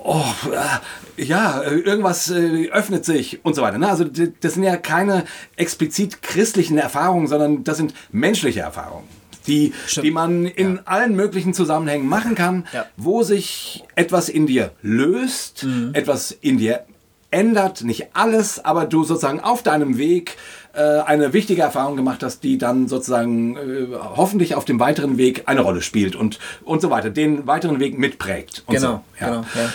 [0.03, 3.79] oh, äh, ja, irgendwas äh, öffnet sich und so weiter.
[3.79, 3.89] Ne?
[3.89, 5.25] Also das sind ja keine
[5.57, 9.09] explizit christlichen Erfahrungen, sondern das sind menschliche Erfahrungen
[9.47, 9.73] die,
[10.03, 10.83] die man in ja.
[10.87, 12.87] allen möglichen Zusammenhängen machen kann, ja.
[12.97, 15.91] wo sich etwas in dir löst, mhm.
[15.93, 16.85] etwas in dir
[17.31, 22.41] ändert, nicht alles, aber du sozusagen auf deinem Weg äh, eine wichtige Erfahrung gemacht hast,
[22.41, 26.91] die dann sozusagen äh, hoffentlich auf dem weiteren Weg eine Rolle spielt und, und so
[26.91, 28.65] weiter, den weiteren Weg mitprägt.
[28.69, 28.87] genau, so.
[29.21, 29.29] ja.
[29.29, 29.41] genau.
[29.55, 29.73] Ja.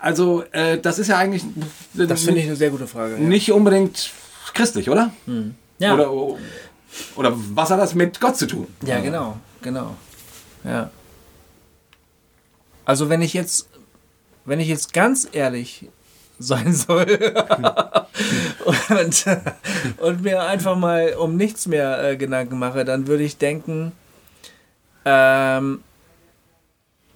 [0.00, 1.44] Also äh, das ist ja eigentlich...
[1.94, 3.14] Das finde ich eine sehr gute Frage.
[3.14, 4.10] Nicht unbedingt
[4.54, 5.12] christlich, oder?
[5.26, 5.54] Mhm.
[5.78, 5.94] Ja.
[5.94, 6.10] Oder,
[7.16, 8.66] oder was hat das mit Gott zu tun?
[8.84, 9.96] Ja, genau, genau.
[10.64, 10.90] Ja.
[12.84, 13.68] Also wenn ich jetzt,
[14.44, 15.88] wenn ich jetzt ganz ehrlich
[16.38, 17.06] sein soll
[18.64, 19.26] und,
[19.98, 23.92] und mir einfach mal um nichts mehr äh, Gedanken mache, dann würde ich denken,
[25.04, 25.82] ähm,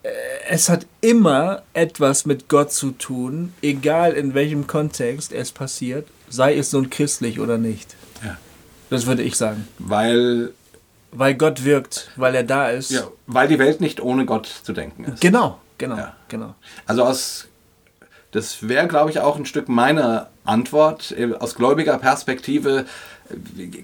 [0.02, 0.08] äh,
[0.48, 6.56] es hat immer etwas mit Gott zu tun, egal in welchem Kontext es passiert, sei
[6.56, 7.96] es nun christlich oder nicht.
[8.90, 9.66] Das würde ich sagen.
[9.78, 10.52] Weil.
[11.12, 12.90] Weil Gott wirkt, weil er da ist.
[12.90, 15.20] Ja, weil die Welt nicht ohne Gott zu denken ist.
[15.20, 16.14] Genau, genau, ja.
[16.28, 16.54] genau.
[16.86, 17.46] Also aus.
[18.32, 21.14] Das wäre, glaube ich, auch ein Stück meiner Antwort.
[21.40, 22.86] Aus gläubiger Perspektive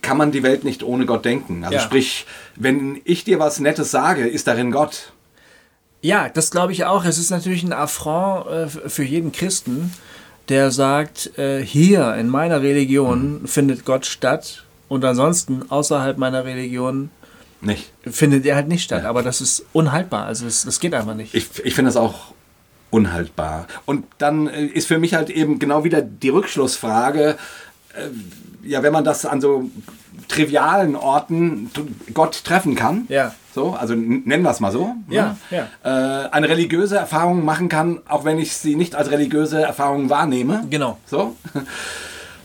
[0.02, 1.64] kann man die Welt nicht ohne Gott denken.
[1.64, 1.80] Also ja.
[1.80, 2.26] sprich,
[2.56, 5.12] wenn ich dir was Nettes sage, ist darin Gott.
[6.02, 7.04] Ja, das glaube ich auch.
[7.04, 9.92] Es ist natürlich ein Affront äh, für jeden Christen,
[10.48, 13.46] der sagt, äh, hier in meiner Religion mhm.
[13.48, 17.10] findet Gott statt und ansonsten außerhalb meiner Religion
[17.60, 17.90] nicht.
[18.04, 19.02] findet er halt nicht statt.
[19.02, 19.08] Ja.
[19.08, 20.26] Aber das ist unhaltbar.
[20.26, 21.34] Also es, das geht einfach nicht.
[21.34, 22.32] Ich, ich finde das auch
[22.90, 23.66] unhaltbar.
[23.84, 27.36] Und dann äh, ist für mich halt eben genau wieder die Rückschlussfrage,
[27.94, 29.70] äh, ja, wenn man das an so
[30.28, 31.70] trivialen Orten
[32.14, 33.34] Gott treffen kann, ja.
[33.54, 35.14] so, also nennen wir es mal so, ne?
[35.14, 35.68] ja, ja.
[35.84, 40.64] Äh, eine religiöse Erfahrung machen kann, auch wenn ich sie nicht als religiöse Erfahrung wahrnehme.
[40.70, 40.98] Genau.
[41.06, 41.36] So.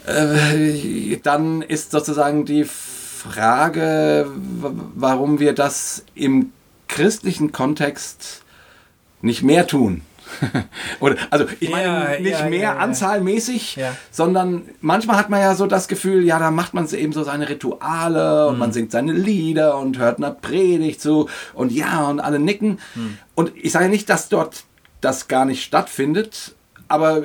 [0.08, 4.26] Äh, dann ist sozusagen die Frage,
[4.96, 6.52] warum wir das im
[6.88, 8.42] christlichen Kontext
[9.22, 10.02] nicht mehr tun.
[11.00, 13.80] Oder, also ich meine ja, nicht ja, mehr ja, anzahlmäßig,
[14.12, 17.50] sondern manchmal hat man ja so das Gefühl, ja, da macht man eben so seine
[17.50, 18.60] Rituale und mhm.
[18.60, 22.80] man singt seine Lieder und hört einer Predigt zu und ja, und alle nicken.
[22.96, 23.18] Mhm.
[23.36, 24.64] Und ich sage nicht, dass dort
[25.02, 26.56] das gar nicht stattfindet,
[26.88, 27.24] aber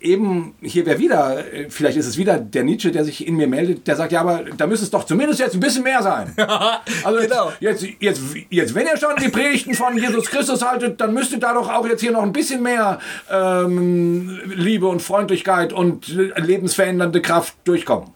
[0.00, 3.86] eben, hier wäre wieder, vielleicht ist es wieder der Nietzsche, der sich in mir meldet,
[3.86, 6.34] der sagt, ja, aber da müsste es doch zumindest jetzt ein bisschen mehr sein.
[7.04, 7.52] also genau.
[7.60, 8.20] jetzt, jetzt,
[8.50, 11.86] jetzt, wenn ihr schon die Predigten von Jesus Christus haltet, dann müsste da doch auch
[11.86, 12.98] jetzt hier noch ein bisschen mehr
[13.30, 18.10] ähm, Liebe und Freundlichkeit und lebensverändernde Kraft durchkommen.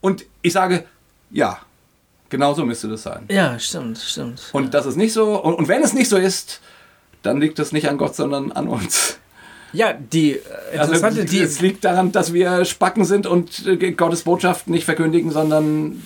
[0.00, 0.84] Und ich sage,
[1.30, 1.58] ja,
[2.28, 3.24] genauso müsste das sein.
[3.28, 4.50] Ja, stimmt, stimmt.
[4.52, 5.40] Und das ist nicht so.
[5.40, 6.60] Und, und wenn es nicht so ist,
[7.22, 9.18] dann liegt es nicht an Gott, sondern an uns.
[9.74, 10.38] Ja, die äh,
[10.72, 14.84] interessante, also, die, es liegt daran, dass wir Spacken sind und äh, Gottes Botschaft nicht
[14.84, 16.02] verkündigen, sondern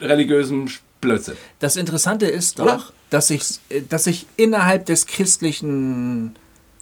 [0.00, 1.36] religiösen Blödsinn.
[1.60, 2.76] das Interessante ist Oder?
[2.76, 3.42] doch, dass sich,
[3.88, 6.34] dass sich innerhalb des christlichen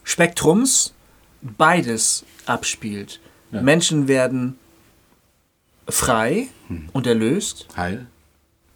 [0.03, 0.95] Spektrums
[1.43, 3.21] beides abspielt.
[3.51, 4.59] Menschen werden
[5.89, 6.89] frei Hm.
[6.93, 8.07] und erlöst Heil.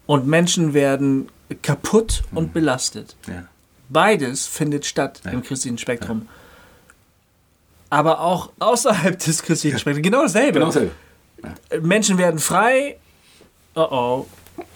[0.06, 1.28] und Menschen werden
[1.62, 3.16] kaputt und belastet.
[3.26, 3.44] Ja.
[3.88, 6.28] Beides findet statt im christlichen Spektrum.
[7.90, 10.04] Aber auch außerhalb des christlichen Spektrums.
[10.04, 10.52] Genau dasselbe.
[10.54, 10.92] Genau dasselbe.
[11.80, 12.96] Menschen werden frei.
[13.74, 14.26] Oh oh.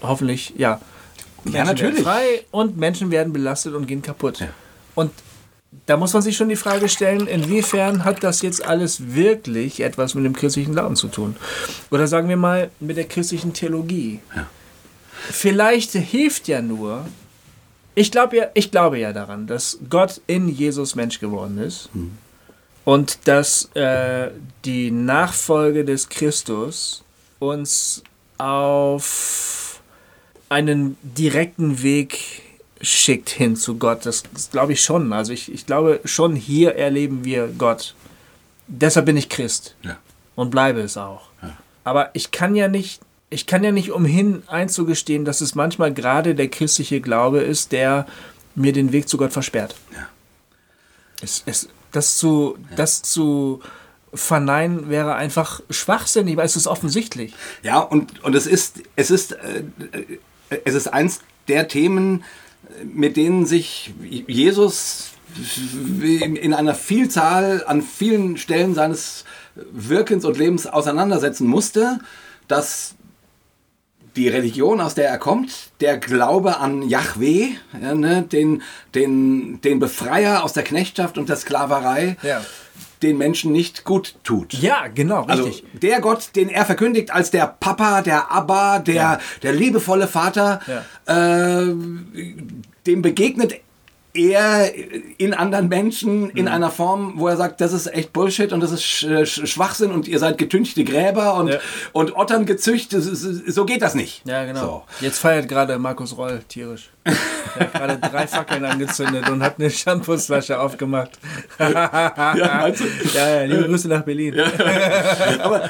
[0.00, 0.80] Hoffentlich, ja.
[1.44, 1.94] Menschen natürlich.
[1.96, 4.40] Werden frei und Menschen werden belastet und gehen kaputt.
[4.40, 4.48] Ja.
[4.94, 5.10] Und
[5.86, 10.14] da muss man sich schon die Frage stellen, inwiefern hat das jetzt alles wirklich etwas
[10.14, 11.36] mit dem christlichen Glauben zu tun?
[11.90, 14.20] Oder sagen wir mal mit der christlichen Theologie.
[15.30, 17.06] Vielleicht hilft ja nur,
[17.94, 21.88] ich glaube ja, ich glaube ja daran, dass Gott in Jesus Mensch geworden ist
[22.84, 24.30] und dass äh,
[24.64, 27.04] die Nachfolge des Christus
[27.38, 28.02] uns
[28.38, 29.80] auf
[30.48, 32.42] einen direkten Weg
[32.80, 34.04] schickt hin zu Gott.
[34.04, 35.12] Das, das glaube ich schon.
[35.12, 37.94] Also ich, ich glaube schon, hier erleben wir Gott.
[38.66, 39.96] Deshalb bin ich Christ Ja.
[40.34, 41.22] und bleibe es auch.
[41.84, 46.34] Aber ich kann ja nicht, ich kann ja nicht umhin einzugestehen, dass es manchmal gerade
[46.34, 48.06] der christliche Glaube ist, der
[48.54, 49.74] mir den Weg zu Gott versperrt.
[49.92, 50.08] Ja.
[51.22, 53.60] Es, es, das, zu, das zu
[54.14, 57.34] verneinen wäre einfach schwachsinnig, weil es ist offensichtlich.
[57.62, 59.64] Ja, und, und es ist, es ist, äh,
[60.50, 62.24] äh, es ist eins der Themen,
[62.84, 63.94] mit denen sich
[64.26, 65.12] Jesus
[66.02, 69.24] in einer Vielzahl an vielen Stellen seines
[69.72, 72.00] Wirkens und Lebens auseinandersetzen musste,
[72.48, 72.94] dass
[74.14, 77.48] die Religion, aus der er kommt, der Glaube an Yahweh,
[77.82, 78.62] ja, ne, den,
[78.94, 82.40] den, den Befreier aus der Knechtschaft und der Sklaverei, Ja.
[83.02, 84.54] den Menschen nicht gut tut.
[84.54, 85.80] Ja, genau, Also richtig.
[85.80, 89.18] der Gott, den er verkündigt als der Papa, der Abba, der, Ja.
[89.42, 90.60] der liebevolle Vater,
[91.06, 91.74] äh,
[92.86, 93.54] dem begegnet
[94.14, 94.70] er
[95.18, 96.50] in anderen Menschen in Mhm.
[96.52, 99.90] einer Form, wo er sagt, das ist echt Bullshit und das ist Sch Sch Schwachsinn
[99.90, 101.58] und ihr seid getünchte Gräber und, Ja.
[101.92, 103.00] und Ottern gezüchtet.
[103.06, 104.20] Das So geht das nicht.
[104.26, 104.60] Ja, genau.
[104.60, 104.82] So.
[105.04, 106.90] Jetzt feiert gerade Markus Roll tierisch.
[107.04, 107.14] Er
[107.60, 111.12] hat gerade drei Fackeln angezündet und hat eine Shampoosflasche aufgemacht.
[111.58, 112.84] Ja, du?
[113.14, 114.38] Ja, ja, liebe Grüße nach Berlin.
[115.42, 115.68] Aber äh,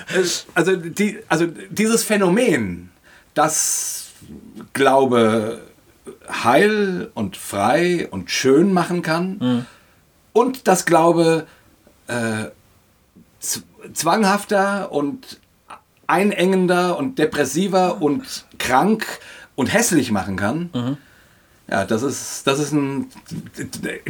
[0.55, 2.91] also, die, also dieses Phänomen,
[3.35, 4.11] dass
[4.73, 5.61] Glaube
[6.29, 9.67] heil und frei und schön machen kann
[10.33, 11.47] und dass Glaube
[12.09, 12.47] äh,
[13.93, 15.41] zwanghafter und
[16.07, 19.07] einengender und depressiver und krank
[19.55, 20.99] und hässlich machen kann.
[21.71, 23.07] Ja, das ist, das ist ein,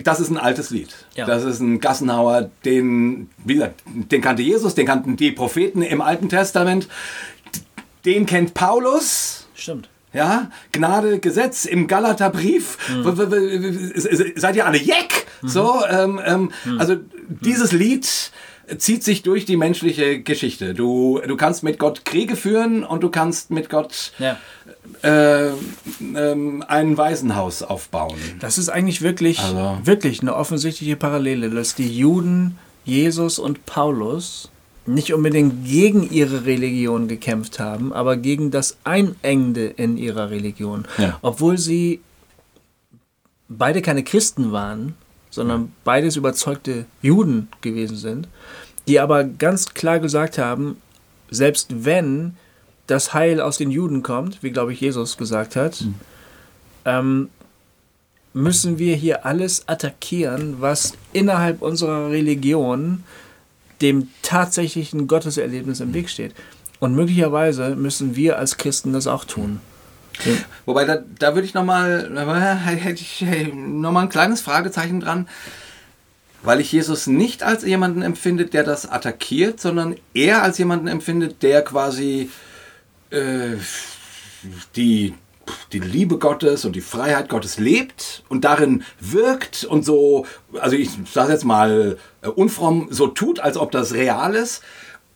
[0.02, 0.94] das ist ein altes Lied.
[1.14, 1.26] Ja.
[1.26, 6.00] Das ist ein Gassenhauer, den, wie gesagt, den kannte Jesus, den kannten die Propheten im
[6.00, 6.88] Alten Testament,
[8.04, 9.46] den kennt Paulus.
[9.54, 9.88] Stimmt.
[10.12, 12.76] Ja, Gnade, Gesetz im Galaterbrief.
[12.90, 13.92] Mhm.
[14.36, 15.26] Seid ihr alle Jeck?
[15.42, 16.78] So, ähm, ähm, Mhm.
[16.80, 16.96] also
[17.28, 18.06] dieses Lied
[18.78, 20.72] zieht sich durch die menschliche Geschichte.
[20.74, 24.36] Du, du kannst mit Gott Kriege führen und du kannst mit Gott Ja.
[25.02, 25.48] äh,
[26.14, 28.16] ähm, ein Waisenhaus aufbauen.
[28.38, 34.50] Das ist eigentlich wirklich, Also- wirklich eine offensichtliche Parallele, dass die Juden, Jesus und Paulus
[34.86, 40.86] nicht unbedingt gegen ihre Religion gekämpft haben, aber gegen das Einengende in ihrer Religion.
[40.98, 41.18] Ja.
[41.22, 42.00] Obwohl sie
[43.48, 44.94] beide keine Christen waren,
[45.30, 48.28] sondern beides überzeugte Juden gewesen sind,
[48.88, 50.76] die aber ganz klar gesagt haben,
[51.30, 52.36] selbst wenn
[52.86, 55.84] das Heil aus den Juden kommt, wie glaube ich Jesus gesagt hat,
[56.84, 57.28] ähm,
[58.34, 63.04] müssen wir hier alles attackieren, was innerhalb unserer Religion
[63.82, 66.34] dem tatsächlichen Gotteserlebnis im Weg steht.
[66.80, 69.60] Und möglicherweise müssen wir als Christen das auch tun.
[70.66, 72.10] Wobei, da, da würde ich nochmal,
[72.66, 73.02] hätte
[74.02, 75.28] ein kleines Fragezeichen dran,
[76.42, 81.42] weil ich Jesus nicht als jemanden empfinde, der das attackiert, sondern eher als jemanden empfindet,
[81.42, 82.30] der quasi
[83.10, 83.56] äh,
[84.76, 85.14] die,
[85.72, 90.26] die Liebe Gottes und die Freiheit Gottes lebt und darin wirkt und so,
[90.58, 94.62] also ich sage jetzt mal äh, unfromm, so tut, als ob das real ist.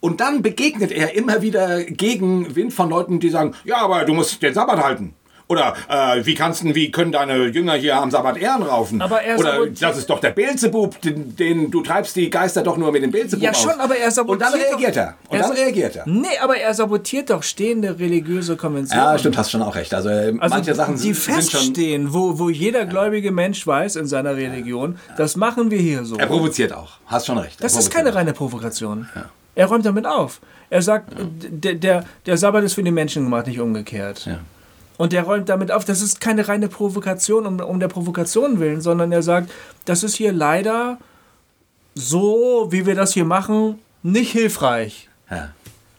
[0.01, 4.43] Und dann begegnet er immer wieder Gegenwind von Leuten, die sagen, ja, aber du musst
[4.43, 5.15] den Sabbat halten.
[5.49, 9.01] Oder äh, wie kannst du, wie können deine Jünger hier am Sabbat Ehren raufen?
[9.01, 12.77] Aber er Oder das ist doch der Beelzebub, den, den du treibst die Geister doch
[12.77, 13.63] nur mit dem Beelzebub Ja, aus.
[13.63, 15.15] schon, aber er Und sabotiert dann reagiert doch- er.
[15.29, 16.09] Und er dann reagiert er.
[16.09, 19.05] Nee, aber er sabotiert doch stehende religiöse Konventionen.
[19.05, 19.95] Ja, stimmt, hast schon auch recht.
[19.95, 21.35] Also, äh, Also manche Sachen die sind schon.
[21.35, 26.17] feststehen, wo, wo jeder gläubige Mensch weiß in seiner Religion, das machen wir hier so.
[26.17, 26.95] Er provoziert auch.
[27.07, 27.63] Hast schon recht.
[27.63, 29.09] Das ist keine reine Provokation.
[29.55, 30.41] Er räumt damit auf.
[30.71, 34.27] Er sagt, der, der, der Sabbat ist für die Menschen gemacht, nicht umgekehrt.
[34.27, 34.39] Ja.
[34.97, 38.81] Und er räumt damit auf, das ist keine reine Provokation um, um der Provokation willen,
[38.81, 39.51] sondern er sagt,
[39.85, 40.99] das ist hier leider
[41.95, 45.09] so, wie wir das hier machen, nicht hilfreich.
[45.31, 45.53] Ja.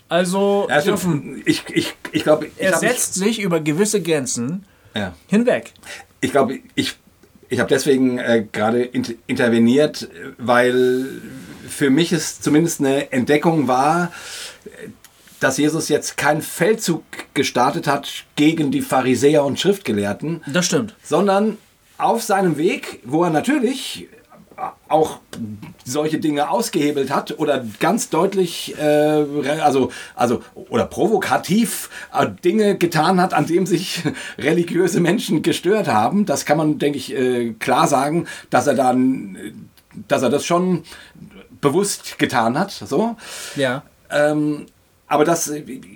[0.10, 1.42] Also Ja, dürfen.
[1.46, 4.66] Ich, ich, ich glaube, er glaub, ich, setzt sich über gewisse Grenzen
[4.96, 5.14] ja.
[5.28, 5.74] hinweg.
[6.22, 6.98] ich, glaub, ich,
[7.50, 11.22] ich habe deswegen äh, gerade inter interveniert, weil
[11.68, 14.12] für mich es zumindest eine Entdeckung war,
[15.40, 17.04] dass Jesus jetzt keinen Feldzug
[17.34, 20.96] gestartet hat gegen die Pharisäer und Schriftgelehrten, Das stimmt.
[21.04, 21.58] sondern
[21.98, 24.08] auf seinem Weg, wo er natürlich
[24.88, 25.20] auch
[25.86, 29.24] solche Dinge ausgehebelt hat oder ganz deutlich, äh,
[29.62, 34.02] also, also oder provokativ äh, Dinge getan hat, an dem sich
[34.40, 36.26] religiöse Menschen gestört haben.
[36.26, 39.52] Das kann man, denke ich, äh, klar sagen, dass er dann, äh,
[40.08, 40.84] dass er das schon
[41.62, 42.72] bewusst getan hat.
[42.72, 43.16] So.
[43.56, 43.84] Ja.
[44.10, 44.66] Ähm,
[45.08, 45.52] aber das,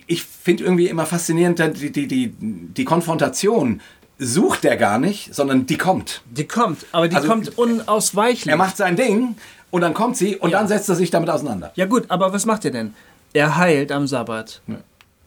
[0.07, 3.81] ich finde irgendwie immer faszinierend, die, die, die, die Konfrontation
[4.17, 6.21] sucht er gar nicht, sondern die kommt.
[6.29, 8.47] Die kommt, aber die Also, kommt unausweichlich.
[8.47, 9.35] Er macht sein Ding
[9.71, 10.59] und dann kommt sie und Ja.
[10.59, 11.71] dann setzt er sich damit auseinander.
[11.75, 12.93] Ja gut, aber was macht er denn?
[13.33, 14.61] Er heilt am Sabbat.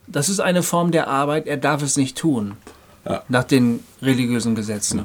[0.07, 2.53] Das ist eine Form der Arbeit, er darf es nicht tun.
[3.09, 3.23] Ja.
[3.29, 5.05] Nach den religiösen Gesetzen.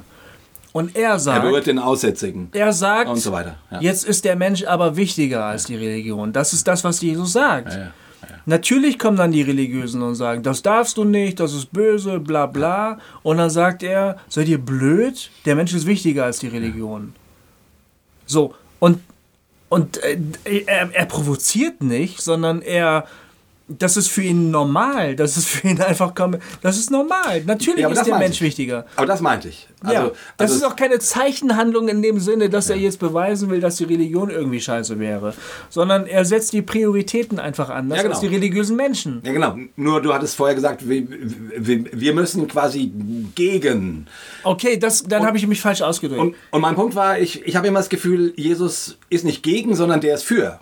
[0.71, 2.49] Und er Er sagt, berührt den Aussätzigen.
[2.53, 3.81] er sagt, Und so weiter, ja.
[3.81, 6.31] jetzt ist der Mensch aber wichtiger als die Religion.
[6.31, 7.77] Das ist das, was Jesus sagt.
[8.45, 12.45] Natürlich kommen dann die Religiösen und sagen, das darfst du nicht, das ist böse, bla
[12.45, 12.97] bla.
[13.23, 15.29] Und dann sagt er, seid ihr blöd?
[15.45, 17.13] Der Mensch ist wichtiger als die Religion.
[18.25, 18.99] So, und,
[19.69, 20.19] und äh,
[20.65, 23.05] er, er provoziert nicht, sondern er,
[23.69, 25.15] das ist für ihn normal.
[25.15, 26.13] Das ist für ihn einfach,
[26.61, 27.43] das ist normal.
[27.45, 28.41] Natürlich Ja, ist der Mensch ich.
[28.41, 28.85] wichtiger.
[28.95, 29.67] Aber das meinte ich.
[29.81, 33.49] Also, ja, das also ist auch keine Zeichenhandlung in dem Sinne, dass er jetzt beweisen
[33.49, 35.33] will, dass die Religion irgendwie scheiße wäre,
[35.69, 38.15] sondern er setzt die Prioritäten einfach anders Ja, genau.
[38.15, 39.21] als die religiösen Menschen.
[39.23, 39.55] Ja, genau.
[39.77, 41.07] Nur du hattest vorher gesagt, wir,
[41.57, 42.91] wir, wir müssen quasi
[43.35, 44.07] gegen.
[44.43, 46.21] Okay, das, dann habe ich mich falsch ausgedrückt.
[46.21, 49.75] Und, und mein Punkt war, ich, ich habe immer das Gefühl, Jesus ist nicht gegen,
[49.75, 50.59] sondern der ist für.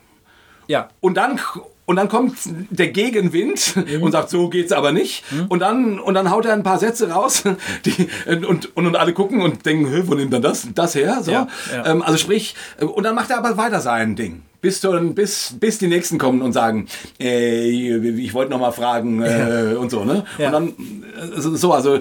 [0.67, 1.39] ja, Und dann,
[1.87, 2.37] und dann kommt
[2.69, 4.03] der Gegenwind Mhm.
[4.03, 5.23] und sagt, so geht's aber nicht.
[5.49, 7.43] Und, dann, und dann haut er ein paar Sätze raus
[7.85, 11.19] die, und, und, und alle gucken und denken, "Hä, wo nimmt er das, das her?
[11.23, 11.31] So.
[11.31, 11.85] Ja, ja.
[11.87, 14.43] Ähm, also sprich, äh, und dann macht er aber weiter sein Ding.
[14.59, 16.87] Bis, zu, bis, bis die Nächsten kommen und sagen,
[17.19, 20.03] äh, ich wollte noch mal fragen äh, und so.
[20.03, 20.25] Ne?
[20.39, 20.47] Ja.
[20.47, 21.99] Und dann äh, so- so, also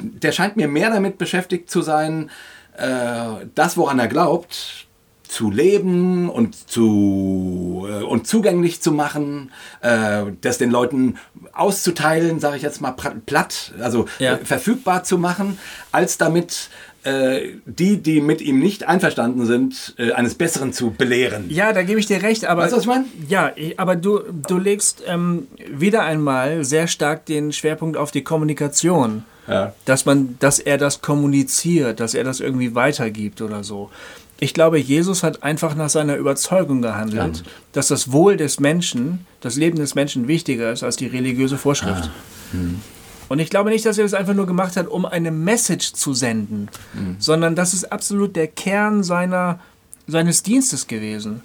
[0.00, 2.28] der scheint mir mehr damit beschäftigt zu sein,
[2.76, 4.81] äh, das, woran er glaubt,
[5.32, 9.50] zu leben und zu äh, und zugänglich zu machen,
[9.80, 11.16] äh, das den Leuten
[11.54, 12.92] auszuteilen, sage ich jetzt mal
[13.26, 14.34] platt, also Ja.
[14.34, 15.58] äh, verfügbar zu machen,
[15.90, 16.68] als damit
[17.04, 21.46] äh, die, die mit ihm nicht einverstanden sind, äh, eines Besseren zu belehren.
[21.48, 23.06] ja, da gebe ich dir recht, aber Weißt du, was ich meine?
[23.28, 29.24] ja, aber du, du legst ähm, wieder einmal sehr stark den Schwerpunkt auf die Kommunikation.
[29.48, 29.72] Ja.
[29.86, 33.90] dass man, dass er das kommuniziert, dass er das irgendwie weitergibt oder so.
[34.42, 39.54] Ich glaube, Jesus hat einfach nach seiner Überzeugung gehandelt, dass das Wohl des Menschen, das
[39.54, 42.10] Leben des Menschen wichtiger ist als die religiöse Vorschrift.
[43.28, 46.12] Und ich glaube nicht, dass er das einfach nur gemacht hat, um eine Message zu
[46.12, 46.68] senden,
[47.20, 49.60] sondern das ist absolut der Kern seiner,
[50.08, 51.42] seines Dienstes gewesen.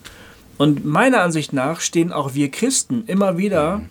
[0.58, 3.82] Und meiner Ansicht nach stehen auch wir Christen immer wieder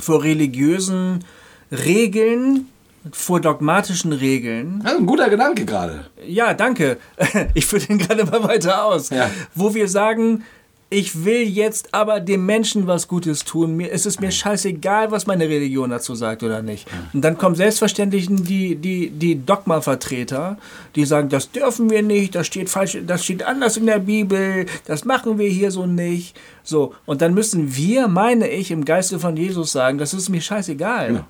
[0.00, 1.24] vor religiösen
[1.72, 2.68] Regeln,
[3.12, 4.82] vor dogmatischen Regeln.
[4.84, 6.06] Ist ein guter Gedanke gerade.
[6.26, 6.98] Ja, danke.
[7.54, 9.10] Ich führe den gerade mal weiter aus.
[9.10, 9.30] Ja.
[9.54, 10.44] Wo wir sagen,
[10.92, 13.76] ich will jetzt aber dem Menschen was Gutes tun.
[13.76, 16.88] Mir, es ist mir scheißegal, was meine Religion dazu sagt oder nicht.
[17.12, 20.58] Und dann kommen selbstverständlich die, die, die Dogma-Vertreter,
[20.96, 24.66] die sagen, das dürfen wir nicht, das steht falsch, das steht anders in der Bibel,
[24.84, 26.36] das machen wir hier so nicht.
[26.64, 30.40] So, und dann müssen wir, meine ich, im Geiste von Jesus sagen, das ist mir
[30.40, 31.06] scheißegal.
[31.06, 31.24] Genau.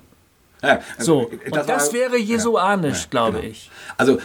[0.63, 3.49] Ja, So, äh, und das, war- wäre jesuanisch, glaube genau.
[3.51, 3.69] ich.
[3.97, 4.19] Also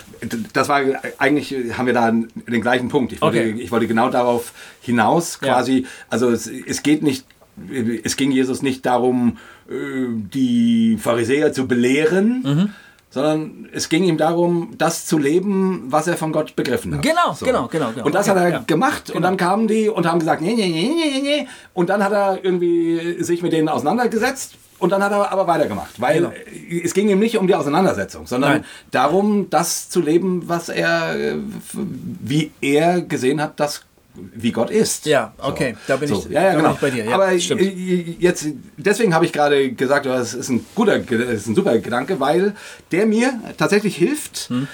[0.53, 0.81] das war
[1.19, 3.13] eigentlich haben wir da den gleichen Punkt.
[3.13, 3.57] Ich wollte, Okay.
[3.59, 4.53] ich wollte genau darauf
[4.83, 5.55] hinaus Ja.
[5.55, 5.87] quasi.
[6.11, 7.27] Also es, es geht nicht,
[8.05, 9.39] es ging Jesus nicht darum,
[9.69, 9.73] äh,
[10.11, 12.43] die Pharisäer zu belehren.
[12.43, 12.71] Mhm.
[13.09, 17.03] Sondern es ging ihm darum, das zu leben, was er von Gott begriffen hat.
[17.03, 18.05] Genau, genau, genau, genau.
[18.05, 18.57] Und das Okay, hat er ja.
[18.57, 18.65] Genau.
[18.67, 21.49] gemacht und dann kamen die und haben gesagt, nee, nee, nee, nee, nee, nee.
[21.73, 26.01] Und dann hat er irgendwie sich mit denen auseinandergesetzt und dann hat er aber weitergemacht,
[26.01, 26.33] weil Genau.
[26.85, 28.65] es ging ihm nicht um die Auseinandersetzung, sondern Nein.
[28.91, 31.37] darum, das zu leben, was er,
[31.73, 33.83] wie er gesehen hat, dass
[34.35, 35.05] wie Gott ist.
[35.05, 36.73] Ja, okay, da bin ich- ja, ja, da bin genau.
[36.75, 37.61] ich bei dir, ja, Aber stimmt.
[38.19, 38.47] jetzt,
[38.79, 42.55] deswegen habe ich gerade gesagt, das ist ein guter, das ist ein super Gedanke, weil
[42.93, 44.69] der mir tatsächlich hilft, Hm.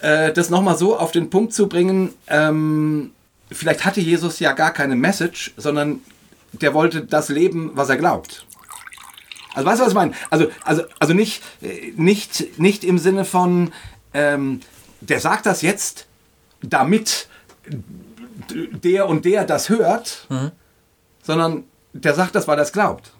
[0.00, 2.10] äh, das nochmal so auf den Punkt zu bringen.
[2.28, 3.12] Ähm,
[3.50, 6.00] vielleicht hatte Jesus ja gar keine Message, sondern
[6.52, 8.44] der wollte das leben, was er glaubt.
[9.54, 10.12] Also weißt du, was ich meine?
[10.30, 13.72] Also, also, also nicht, äh, nicht, nicht im Sinne von,
[14.14, 14.60] ähm,
[15.00, 16.06] der sagt das jetzt,
[16.62, 17.28] damit
[18.48, 20.26] der und der das hört,
[21.22, 23.12] sondern der sagt das, weil er es glaubt.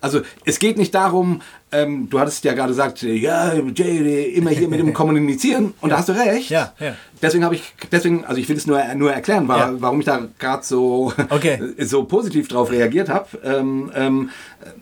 [0.00, 1.40] Also es geht nicht darum,
[1.74, 5.90] ähm, du hattest ja gerade gesagt, äh, ja, Jay, immer hier mit dem Kommunizieren und
[5.90, 6.50] da hast du recht.
[6.50, 6.94] Ja, ja.
[7.20, 9.74] Deswegen habe ich, deswegen, also ich will es nur, nur erklären, wa- Ja.
[9.80, 11.60] warum ich da gerade so, Okay.
[11.84, 13.26] so positiv drauf reagiert habe.
[13.44, 14.30] Ähm, ähm,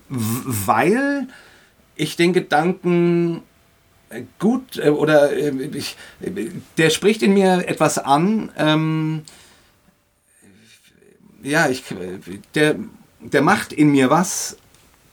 [0.09, 1.27] weil
[1.97, 3.43] ich den Gedanken
[4.11, 6.31] äh, gut äh, oder äh, ich, äh,
[6.79, 8.51] der spricht in mir etwas an.
[8.59, 9.23] Ähm,
[11.43, 11.83] ja, ich,
[12.55, 12.77] der,
[13.21, 14.57] der macht in mir was,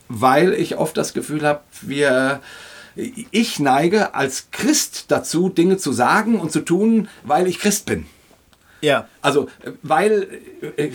[0.09, 2.41] weil ich oft das Gefühl habe, wir,
[2.95, 8.05] ich neige als Christ dazu, Dinge zu sagen und zu tun, weil ich Christ bin.
[8.81, 9.07] Ja.
[9.21, 9.47] Also,
[9.83, 10.27] weil,
[10.77, 10.89] äh,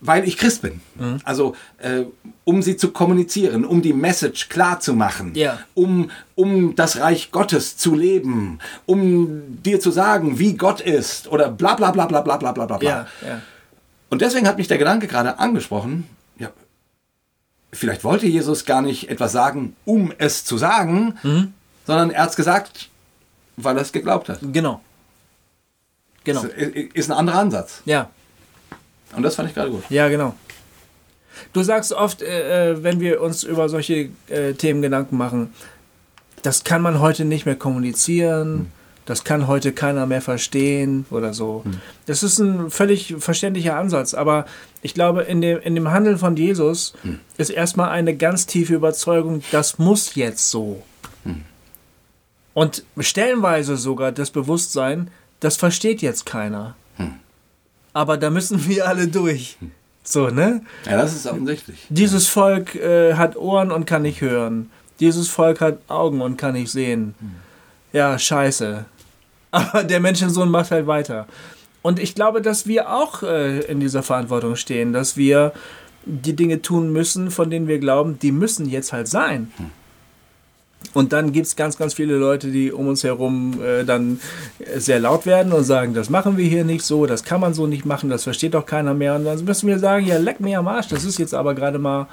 [0.00, 0.80] weil ich Christ bin.
[1.24, 2.04] Also, äh,
[2.44, 5.58] um sie zu kommunizieren, um die Message klar zu machen, Ja.
[5.74, 11.50] um, um das Reich Gottes zu leben, um dir zu sagen, wie Gott ist oder
[11.50, 12.78] bla bla bla bla bla bla bla bla.
[12.80, 13.42] Ja, ja.
[14.08, 16.06] Und deswegen hat mich der Gedanke gerade angesprochen,
[17.72, 21.18] vielleicht wollte Jesus gar nicht etwas sagen, um es zu sagen,
[21.86, 22.88] sondern er hat es gesagt,
[23.56, 24.40] weil er es geglaubt hat.
[24.42, 24.80] Genau.
[26.24, 26.42] Genau.
[26.42, 26.52] Das
[26.94, 27.82] ist ein anderer Ansatz.
[27.84, 28.10] Ja.
[29.16, 29.82] Und das fand ich gerade gut.
[29.88, 30.34] Ja, genau.
[31.52, 35.52] Du sagst oft, äh, äh, wenn wir uns über solche äh, Themen Gedanken machen,
[36.42, 38.70] das kann man heute nicht mehr kommunizieren,
[39.10, 41.64] das kann heute keiner mehr verstehen oder so.
[42.06, 44.46] Das ist ein völlig verständlicher Ansatz, aber
[44.82, 46.94] ich glaube, in dem, in dem Handeln von Jesus
[47.36, 50.82] ist erstmal eine ganz tiefe Überzeugung, das muss jetzt so.
[52.54, 55.10] Und stellenweise sogar das Bewusstsein,
[55.40, 56.76] das versteht jetzt keiner.
[57.92, 59.58] Aber da müssen wir alle durch.
[60.04, 60.62] So, ne?
[60.86, 61.84] Ja, das ist offensichtlich.
[61.88, 64.70] Dieses Volk äh, hat Ohren und kann nicht hören.
[65.00, 67.14] Dieses Volk hat Augen und kann nicht sehen.
[67.92, 68.84] Ja, scheiße.
[69.50, 71.26] Aber der Menschensohn macht halt weiter.
[71.82, 75.52] Und ich glaube, dass wir auch äh, in dieser Verantwortung stehen, dass wir
[76.04, 79.52] die Dinge tun müssen, von denen wir glauben, die müssen jetzt halt sein.
[80.94, 84.18] Und dann gibt es ganz, ganz viele Leute, die um uns herum äh, dann
[84.76, 87.66] sehr laut werden und sagen, das machen wir hier nicht so, das kann man so
[87.66, 89.14] nicht machen, das versteht doch keiner mehr.
[89.14, 91.78] Und dann müssen wir sagen, ja, leck mir am Arsch, das ist jetzt aber gerade
[91.78, 92.08] mal,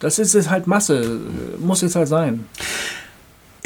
[0.00, 2.46] das ist jetzt halt Masse, äh, muss jetzt halt sein.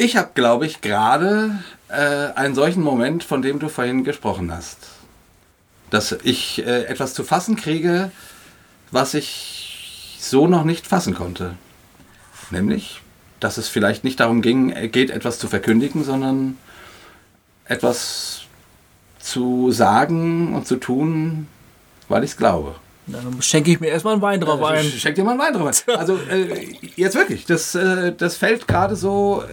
[0.01, 1.59] Ich habe, glaube ich, gerade
[1.89, 4.77] äh, einen solchen Moment, von dem du vorhin gesprochen hast.
[5.89, 8.09] Dass ich äh, etwas zu fassen kriege,
[8.91, 11.55] was ich so noch nicht fassen konnte.
[12.49, 13.01] Nämlich,
[13.41, 16.57] dass es vielleicht nicht darum ging, äh, geht, etwas zu verkündigen, sondern
[17.65, 18.43] etwas
[19.19, 21.47] zu sagen und zu tun,
[22.07, 22.75] weil ich es glaube.
[23.11, 24.83] Dann schenke ich mir erstmal einen Wein drauf ein.
[24.83, 25.83] Schenk dir mal einen Wein drauf.
[25.87, 25.95] ein.
[25.95, 29.43] Also äh, jetzt wirklich, das, äh, das fällt gerade so,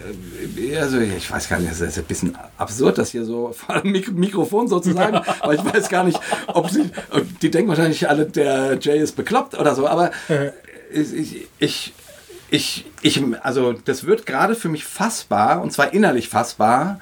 [0.59, 3.83] äh, also ich weiß gar nicht, das ist ein bisschen absurd, das hier so vor
[3.85, 6.91] Mik Mikrofon sozusagen, weil ich weiß gar nicht, ob sie,
[7.43, 10.11] die denken wahrscheinlich alle, der Jay ist bekloppt oder so, aber
[10.93, 11.95] ich, ich,
[12.51, 17.01] ich, ich, also das wird gerade für mich fassbar und zwar innerlich fassbar.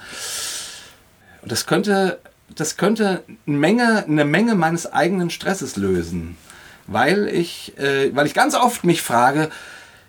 [1.42, 2.18] Und das könnte,
[2.56, 6.36] das könnte eine Menge, eine Menge meines eigenen Stresses lösen.
[6.86, 9.50] Weil ich, äh, weil ich ganz oft mich frage,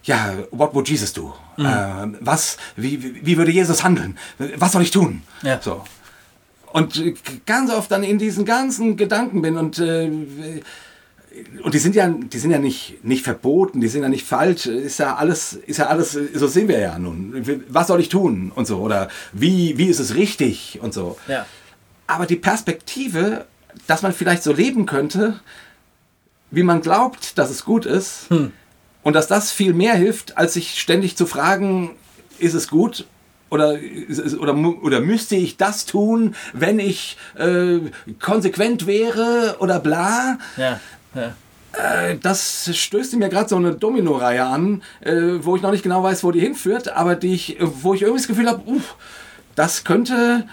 [0.04, 1.34] ja, what would Jesus do?
[1.58, 1.66] Mhm.
[1.66, 4.18] Äh, was, wie, wie würde Jesus handeln?
[4.58, 5.22] Was soll ich tun?
[5.42, 5.60] Ja.
[5.62, 5.84] So.
[6.74, 7.02] Und
[7.46, 10.12] ganz oft dann in diesen ganzen Gedanken bin und äh,
[11.64, 14.68] und die sind ja, die sind ja nicht, nicht verboten, die sind ja nicht falsch,
[14.68, 17.64] ist ja alles, ist ja alles, so sehen wir ja nun.
[17.68, 21.18] Was soll ich tun und so oder wie, wie ist es richtig und so.
[21.28, 21.46] Ja.
[22.08, 23.46] Aber die Perspektive,
[23.88, 25.40] dass man vielleicht so leben könnte,
[26.52, 28.28] wie man glaubt, dass es gut ist
[29.04, 31.92] und dass das viel mehr hilft, als sich ständig zu fragen,
[32.40, 33.06] ist es gut
[33.50, 33.78] oder,
[34.40, 37.80] oder, oder müsste ich das tun, wenn ich äh,
[38.20, 40.38] konsequent wäre oder bla.
[40.58, 40.80] Ja.
[41.14, 41.36] ja.
[41.74, 46.04] Äh, das stößt mir gerade so eine Domino-Reihe an, äh, wo ich noch nicht genau
[46.04, 48.82] weiß, wo die hinführt, aber die ich, wo ich irgendwie das Gefühl habe, uh,
[49.56, 50.48] das könnte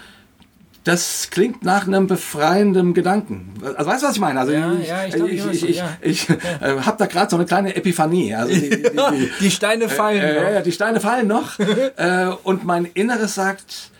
[0.83, 3.53] das klingt nach einem befreienden Gedanken.
[3.77, 4.39] Also weißt du, was ich meine?
[4.39, 5.89] Also Ja, ich, ja, ich glaub, ich ich, ich, ja.
[6.01, 6.35] ich äh,
[6.81, 8.35] habe da gerade so eine kleine Epiphanie.
[8.35, 10.19] Also die, die, die, Die Steine fallen.
[10.21, 10.51] äh, noch.
[10.51, 11.57] ja, die Steine fallen noch.
[11.97, 13.91] äh, und mein Inneres sagt,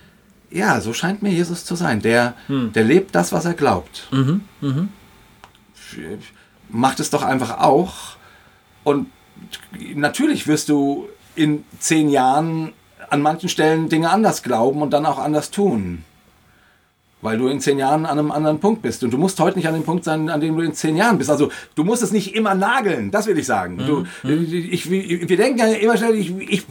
[0.51, 2.01] ja, so scheint mir Jesus zu sein.
[2.01, 2.73] Der, Hm.
[2.73, 4.07] der lebt das, was er glaubt.
[4.11, 4.41] Mhm,
[6.69, 8.17] Macht es doch einfach auch.
[8.83, 9.07] Und
[9.95, 12.73] natürlich wirst du in zehn Jahren
[13.09, 16.03] an manchen Stellen Dinge anders glauben und dann auch anders tun.
[17.23, 19.03] Weil du in zehn Jahren an einem anderen Punkt bist.
[19.03, 21.17] Und du musst heute nicht an dem Punkt sein, an dem du in zehn Jahren
[21.17, 21.29] bist.
[21.29, 23.77] Also du musst es nicht immer nageln, das will ich sagen.
[23.77, 26.65] Du, ich, ich, wir denken ja immer schnell, ich, ich,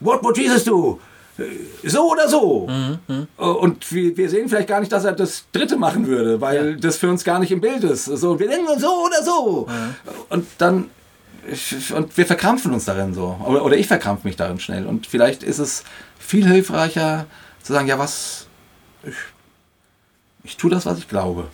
[0.00, 0.98] what would Jesus do?
[1.84, 2.68] So oder so.
[3.36, 6.96] Und wir, wir sehen vielleicht gar nicht, dass er das Dritte machen würde, weil das
[6.96, 8.06] für uns gar nicht im Bild ist.
[8.06, 9.68] So, wir denken so oder so.
[10.30, 10.90] Und dann
[11.94, 13.38] und wir verkrampfen uns darin so.
[13.46, 14.86] Oder, oder ich verkrampfe mich darin schnell.
[14.86, 15.84] Und vielleicht ist es
[16.18, 17.26] viel hilfreicher
[17.62, 18.46] zu sagen, ja, was.
[19.04, 19.14] Ich,
[20.48, 21.44] ich tue das, was ich glaube.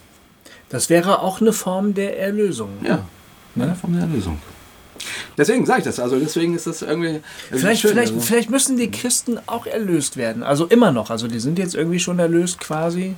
[0.68, 2.70] Das wäre auch eine Form der Erlösung.
[2.82, 3.04] Ja.
[3.54, 4.38] Ne, von der Lösung.
[5.36, 6.00] Deswegen sage ich das.
[6.00, 7.20] Also deswegen ist das irgendwie.
[7.50, 8.24] Vielleicht, schön, vielleicht, also.
[8.24, 10.42] vielleicht müssen die Christen auch erlöst werden.
[10.42, 11.10] Also immer noch.
[11.10, 13.14] Also die sind jetzt irgendwie schon erlöst quasi.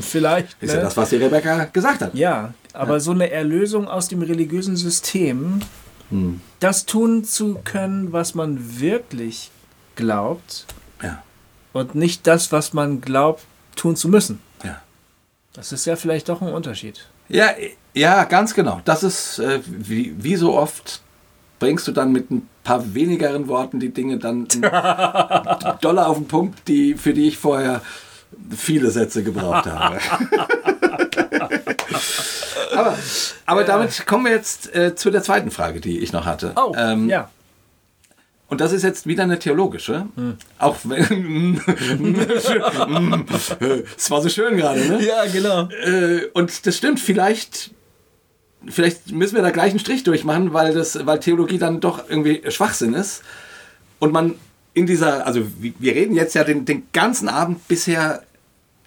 [0.00, 0.56] Vielleicht.
[0.60, 0.78] Ist ne?
[0.78, 2.14] ja das, was die Rebecca gesagt hat.
[2.14, 5.60] Ja, aber so eine Erlösung aus dem religiösen System,
[6.60, 9.50] das tun zu können, was man wirklich
[9.96, 10.66] glaubt
[11.02, 11.22] Ja.
[11.72, 13.44] und nicht das, was man glaubt,
[13.76, 14.40] tun zu müssen.
[15.52, 17.06] Das ist ja vielleicht doch ein Unterschied.
[17.28, 17.50] Ja,
[17.94, 18.80] ja, ganz genau.
[18.84, 21.02] Das ist, äh, wie, wie so oft
[21.58, 24.48] bringst du dann mit ein paar wenigeren Worten die Dinge dann
[25.80, 27.82] doller auf den Punkt, die, für die ich vorher
[28.56, 29.98] viele Sätze gebraucht habe.
[32.74, 32.96] aber,
[33.46, 36.52] aber damit kommen wir jetzt äh, zu der zweiten Frage, die ich noch hatte.
[36.56, 37.28] Oh, Ähm, ja.
[38.52, 40.08] Und das ist jetzt wieder eine theologische.
[40.58, 41.58] Auch wenn.
[43.96, 45.02] Es war so schön gerade, ne?
[45.02, 45.70] Ja, genau.
[45.70, 47.70] Äh, und das stimmt, vielleicht,
[48.68, 52.42] vielleicht müssen wir da gleich einen Strich durchmachen, weil, das, weil Theologie dann doch irgendwie
[52.48, 53.22] Schwachsinn ist.
[54.00, 54.34] Und man
[54.74, 58.22] in dieser, also wir wir reden jetzt ja den, den ganzen Abend bisher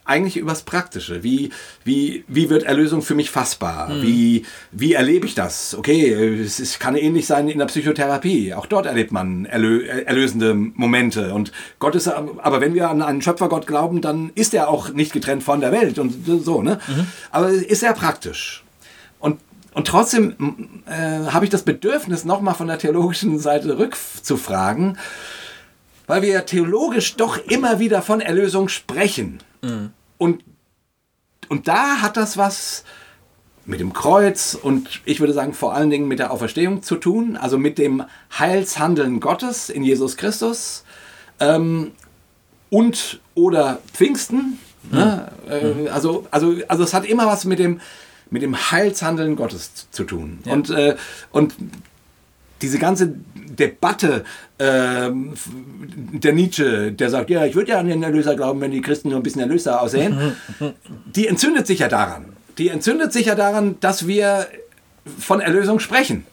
[0.05, 1.23] eigentlich übers Praktische.
[1.23, 1.49] Wie,
[1.83, 3.89] wie, wie wird Erlösung für mich fassbar?
[4.01, 5.75] Wie, wie erlebe ich das?
[5.75, 8.53] Okay, es ist, kann ähnlich sein in der Psychotherapie.
[8.53, 11.33] Auch dort erlebt man erlö erlösende Momente.
[11.33, 15.11] Und Gott ist, aber wenn wir an einen Schöpfergott glauben, dann ist er auch nicht
[15.11, 16.13] getrennt von der Welt und
[16.43, 16.79] so, ne?
[17.31, 18.63] Aber ist sehr praktisch.
[19.19, 19.39] Und,
[19.73, 24.97] und trotzdem äh, habe ich das Bedürfnis, nochmal von der theologischen Seite rückzufragen,
[26.07, 29.39] weil wir theologisch doch immer wieder von Erlösung sprechen.
[30.17, 30.43] Und,
[31.49, 32.83] und da hat das was
[33.65, 37.35] mit dem Kreuz und ich würde sagen vor allen Dingen mit der Auferstehung zu tun,
[37.35, 38.03] also mit dem
[38.37, 40.83] Heilshandeln Gottes in Jesus Christus
[41.39, 41.91] ähm,
[42.69, 44.59] und oder Pfingsten.
[44.91, 45.31] Ne?
[45.49, 47.81] Äh, also, also, also es hat immer was mit dem,
[48.29, 50.39] mit dem Heilshandeln Gottes zu tun.
[50.45, 50.95] Und, äh,
[51.31, 51.55] und
[52.61, 54.23] diese ganze Debatte
[54.59, 55.33] ähm,
[55.85, 59.09] der Nietzsche, der sagt, ja, ich würde ja an den Erlöser glauben, wenn die Christen
[59.09, 60.35] nur ein bisschen erlöser aussehen,
[61.05, 62.25] die entzündet sich ja daran.
[62.57, 64.47] Die entzündet sich ja daran, dass wir
[65.19, 66.25] von Erlösung sprechen.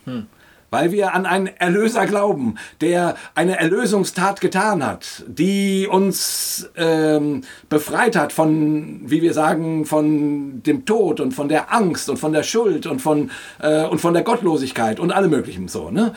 [0.73, 8.17] Weil wir an einen Erlöser glauben, der eine Erlösungstat getan hat, die uns ähm, befreit
[8.17, 12.43] hat von, wie wir sagen, von dem Tod und von der Angst und von der
[12.43, 13.31] Schuld und von,
[13.61, 15.91] äh, und von der Gottlosigkeit und allem möglichen so.
[15.91, 16.15] Ne?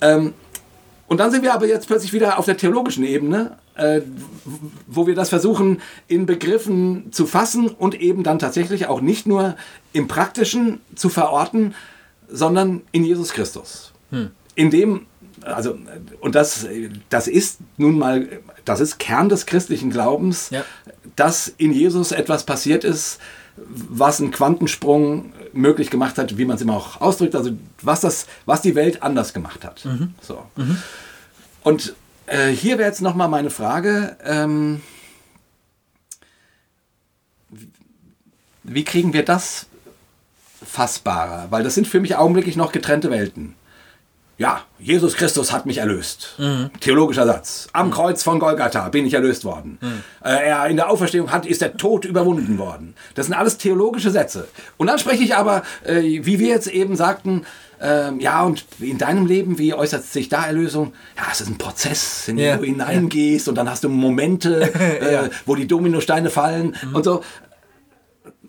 [0.00, 0.34] Ähm,
[1.08, 4.02] und dann sind wir aber jetzt plötzlich wieder auf der theologischen Ebene, äh,
[4.86, 9.56] wo wir das versuchen in Begriffen zu fassen und eben dann tatsächlich auch nicht nur
[9.92, 11.74] im Praktischen zu verorten,
[12.32, 13.92] sondern in Jesus Christus.
[14.54, 15.06] In dem,
[15.42, 15.78] also,
[16.20, 16.66] und das,
[17.08, 18.28] das ist nun mal,
[18.64, 20.64] das ist Kern des christlichen Glaubens, Ja.
[21.16, 23.20] dass in Jesus etwas passiert ist,
[23.56, 27.50] was einen Quantensprung möglich gemacht hat, wie man es immer auch ausdrückt, also
[27.82, 29.86] was, das, was die Welt anders gemacht hat.
[30.20, 30.44] So.
[31.62, 31.94] Und
[32.26, 34.80] äh, hier wäre jetzt nochmal meine Frage, ähm,
[38.62, 39.66] wie kriegen wir das
[40.70, 41.48] fassbarer?
[41.50, 43.54] Weil das sind für mich augenblicklich noch getrennte Welten.
[44.40, 46.40] Ja, Jesus Christus hat mich erlöst.
[46.80, 47.68] Theologischer Satz.
[47.74, 49.78] Am Kreuz von Golgatha bin ich erlöst worden.
[50.24, 52.94] Äh, er in der Auferstehung hat, ist der Tod überwunden worden.
[53.14, 54.48] Das sind alles theologische Sätze.
[54.78, 57.44] Und dann spreche ich aber, äh, wie wir jetzt eben sagten,
[57.82, 60.94] ähm, ja, und in deinem Leben, wie äußert sich da Erlösung?
[61.18, 64.72] Ja, es ist ein Prozess, in den Ja, du hineingehst und dann hast du Momente,
[64.74, 67.22] äh, wo die Dominosteine fallen und so.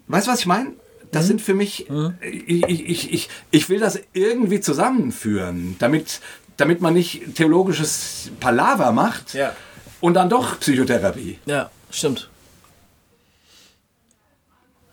[0.08, 0.72] Weißt du, was ich meine?
[1.12, 1.88] Das sind für mich,
[2.22, 6.22] ich, ich, ich, ich, ich will das irgendwie zusammenführen, damit,
[6.58, 9.54] damit man nicht theologisches Palaver macht Ja.
[10.00, 11.40] und dann doch Psychotherapie.
[11.46, 12.30] Ja, stimmt.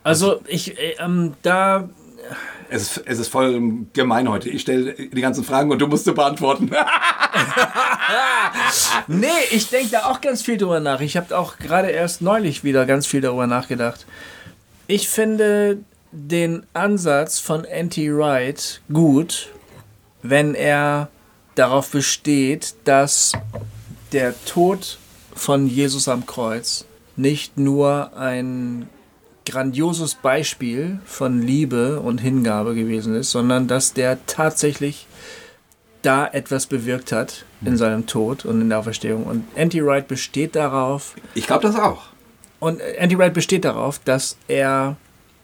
[0.03, 1.89] Also ich, äh, ähm, da
[2.71, 4.49] es ist, es ist voll gemein heute.
[4.51, 6.71] Ich stelle die ganzen Fragen und du musst sie beantworten.
[9.07, 11.01] nee, ich denke da auch ganz viel drüber nach.
[11.01, 14.07] Ich habe auch gerade erst neulich wieder ganz viel darüber nachgedacht.
[14.87, 15.79] Ich finde
[16.13, 19.51] den Ansatz von Anti Wright gut,
[20.23, 21.09] wenn er
[21.55, 23.33] darauf besteht, dass
[24.13, 24.99] der Tod
[25.35, 26.87] von Jesus am Kreuz
[27.17, 28.89] nicht nur ein
[29.45, 35.07] grandioses Beispiel von Liebe und Hingabe gewesen ist, sondern dass der tatsächlich
[36.03, 39.25] da etwas bewirkt hat in seinem Tod und in der Auferstehung.
[39.25, 41.17] Und Anti-Wright besteht darauf.
[41.35, 42.05] Ich glaube das auch.
[42.61, 44.97] Und Anti-Wright besteht darauf, dass er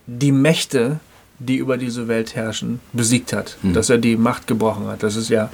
[0.07, 1.01] die Mächte,
[1.39, 3.57] die über diese Welt herrschen, besiegt hat.
[3.63, 3.75] Mhm.
[3.75, 5.03] Dass er die Macht gebrochen hat.
[5.03, 5.51] Das ist ja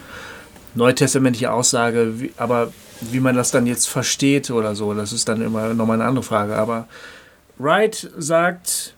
[0.74, 5.72] neutestamentliche Aussage, aber wie man das dann jetzt versteht oder so, das ist dann immer
[5.74, 6.56] nochmal eine andere Frage.
[6.56, 6.86] Aber
[7.58, 8.94] Wright sagt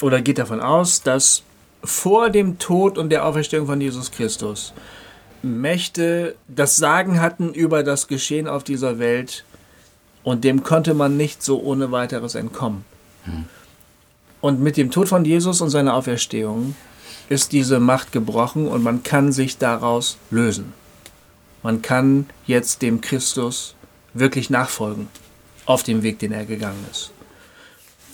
[0.00, 1.42] oder geht davon aus, dass
[1.82, 4.72] vor dem Tod und der Auferstehung von Jesus Christus
[5.42, 9.44] Mächte das Sagen hatten über das Geschehen auf dieser Welt
[10.24, 12.84] und dem konnte man nicht so ohne weiteres entkommen.
[13.24, 13.46] Hm.
[14.40, 16.76] Und mit dem Tod von Jesus und seiner Auferstehung
[17.28, 20.72] ist diese Macht gebrochen und man kann sich daraus lösen.
[21.62, 23.74] Man kann jetzt dem Christus
[24.14, 25.08] wirklich nachfolgen
[25.66, 27.10] auf dem Weg, den er gegangen ist.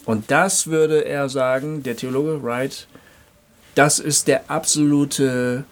[0.06, 2.86] Und das würde er sagen, der Theologe Wright,
[3.74, 5.64] das ist der absolute,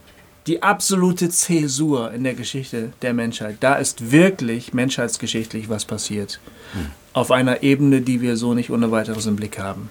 [0.46, 3.56] die absolute Zäsur in der Geschichte der Menschheit.
[3.60, 6.40] Da ist wirklich menschheitsgeschichtlich was passiert.
[6.72, 6.86] Hm.
[7.12, 9.90] Auf einer Ebene, die wir so nicht ohne weiteres im Blick haben.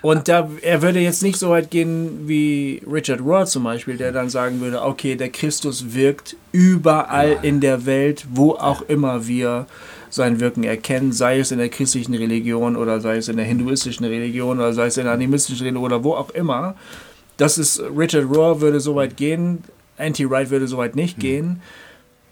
[0.00, 4.12] Und da, er würde jetzt nicht so weit gehen wie Richard Rohr zum Beispiel, der
[4.12, 9.66] dann sagen würde, okay, der Christus wirkt überall in der Welt, wo auch immer wir
[10.10, 14.06] sein Wirken erkennen, sei es in der christlichen Religion oder sei es in der hinduistischen
[14.06, 16.76] Religion oder sei es in der animistischen Religion oder wo auch immer.
[17.36, 19.64] Das ist, Richard Rohr würde so weit gehen,
[19.98, 21.22] Anti-Wright würde so weit nicht mhm.
[21.22, 21.62] gehen.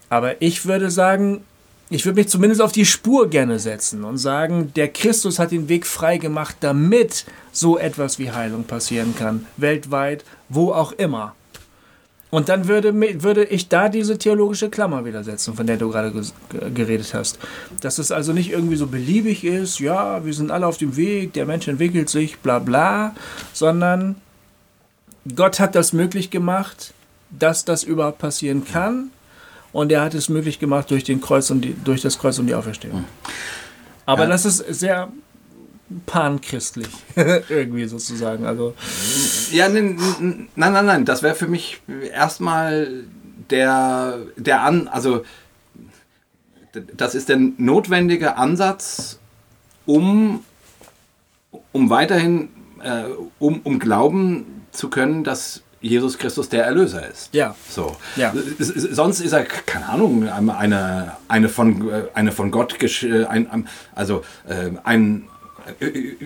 [0.08, 1.42] Aber ich würde sagen,
[1.88, 5.68] ich würde mich zumindest auf die Spur gerne setzen und sagen, der Christus hat den
[5.68, 9.46] Weg frei gemacht, damit so etwas wie Heilung passieren kann.
[9.56, 11.34] Weltweit, wo auch immer.
[12.30, 12.92] Und dann würde,
[13.22, 16.12] würde ich da diese theologische Klammer wieder setzen, von der du gerade
[16.74, 17.38] geredet hast.
[17.80, 21.34] Dass es also nicht irgendwie so beliebig ist, ja, wir sind alle auf dem Weg,
[21.34, 23.14] der Mensch entwickelt sich, bla bla,
[23.52, 24.16] sondern
[25.34, 26.94] Gott hat das möglich gemacht,
[27.30, 29.10] dass das überhaupt passieren kann.
[29.76, 32.46] Und er hat es möglich gemacht durch, den Kreuz und die, durch das Kreuz und
[32.46, 33.04] die Auferstehung.
[34.06, 34.30] Aber ja.
[34.30, 35.12] das ist sehr
[36.06, 36.88] panchristlich,
[37.50, 38.46] irgendwie sozusagen.
[38.46, 38.72] Also
[39.50, 43.04] ja, nein, nein, nein, das wäre für mich erstmal
[43.50, 45.26] der, der an, also
[46.96, 49.18] das ist der notwendige Ansatz,
[49.84, 50.42] um,
[51.72, 52.48] um weiterhin,
[52.82, 53.04] äh,
[53.38, 57.30] um, um glauben zu können, dass Jesus Christus der Erlöser ist.
[57.32, 57.54] Ja.
[57.68, 57.96] So.
[58.16, 58.32] Ja.
[58.58, 62.76] Sonst ist er, keine Ahnung, eine, eine, von, eine von Gott,
[63.28, 65.28] ein, also äh, ein,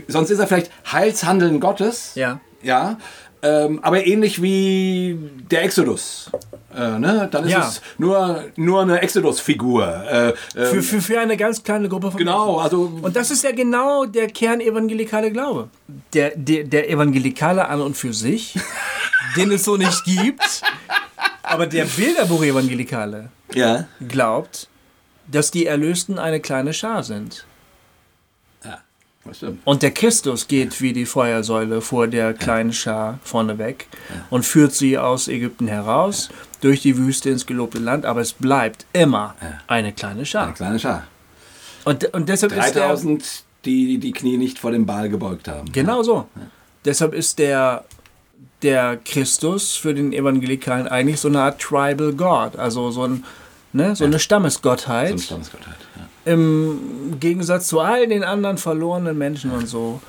[0.09, 2.15] sonst ist er vielleicht Heilshandeln Gottes.
[2.15, 2.41] Ja.
[2.63, 2.99] Ja.
[3.43, 5.19] Ähm, aber ähnlich wie
[5.51, 6.31] der Exodus.
[6.75, 7.29] Äh, ne?
[7.31, 7.67] Dann ist ja.
[7.67, 9.87] es nur, nur eine Exodus-Figur.
[9.87, 12.65] Äh, äh, für, für, für eine ganz kleine Gruppe von Genau, Menschen.
[12.65, 12.99] also.
[13.03, 15.69] Und das ist ja genau der kernevangelikale Glaube.
[16.13, 18.59] Der, der, der Evangelikale an und für sich,
[19.37, 20.63] den es so nicht gibt.
[21.43, 23.87] Aber der Bilderbuch-Evangelikale ja.
[24.07, 24.69] glaubt,
[25.27, 27.47] dass die Erlösten eine kleine Schar sind.
[29.65, 33.87] Und der Christus geht wie die Feuersäule vor der kleinen Schar vorneweg
[34.31, 36.31] und führt sie aus Ägypten heraus,
[36.63, 39.35] durch die Wüste ins gelobte Land, aber es bleibt immer
[39.67, 40.45] eine kleine Schar.
[40.45, 41.07] Eine kleine Schar.
[41.85, 45.71] Und, und deshalb 3000, ist der, die die Knie nicht vor dem Baal gebeugt haben.
[45.71, 46.27] Genau so.
[46.85, 47.85] Deshalb ist der,
[48.63, 53.25] der Christus für den Evangelikalen eigentlich so eine Art Tribal God, also so, ein,
[53.75, 55.09] ne, so eine Stammesgottheit.
[55.09, 55.80] So eine Stammesgottheit
[56.31, 60.01] im Gegensatz zu all den anderen verlorenen Menschen und so.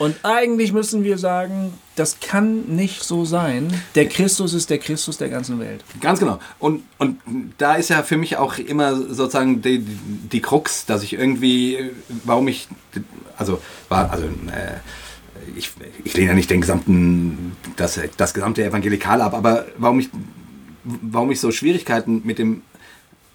[0.00, 3.72] Und eigentlich müssen wir sagen, das kann nicht so sein.
[3.94, 5.84] Der Christus ist der Christus der ganzen Welt.
[6.00, 6.40] Ganz genau.
[6.58, 7.20] Und, und
[7.58, 11.90] da ist ja für mich auch immer sozusagen die, die Krux, dass ich irgendwie,
[12.24, 12.66] warum ich,
[13.36, 14.80] also, war, also, äh,
[15.56, 15.70] ich,
[16.02, 20.08] ich lehne ja nicht den gesamten, das, das gesamte Evangelikale ab, aber warum ich,
[20.82, 22.62] warum ich so Schwierigkeiten mit dem,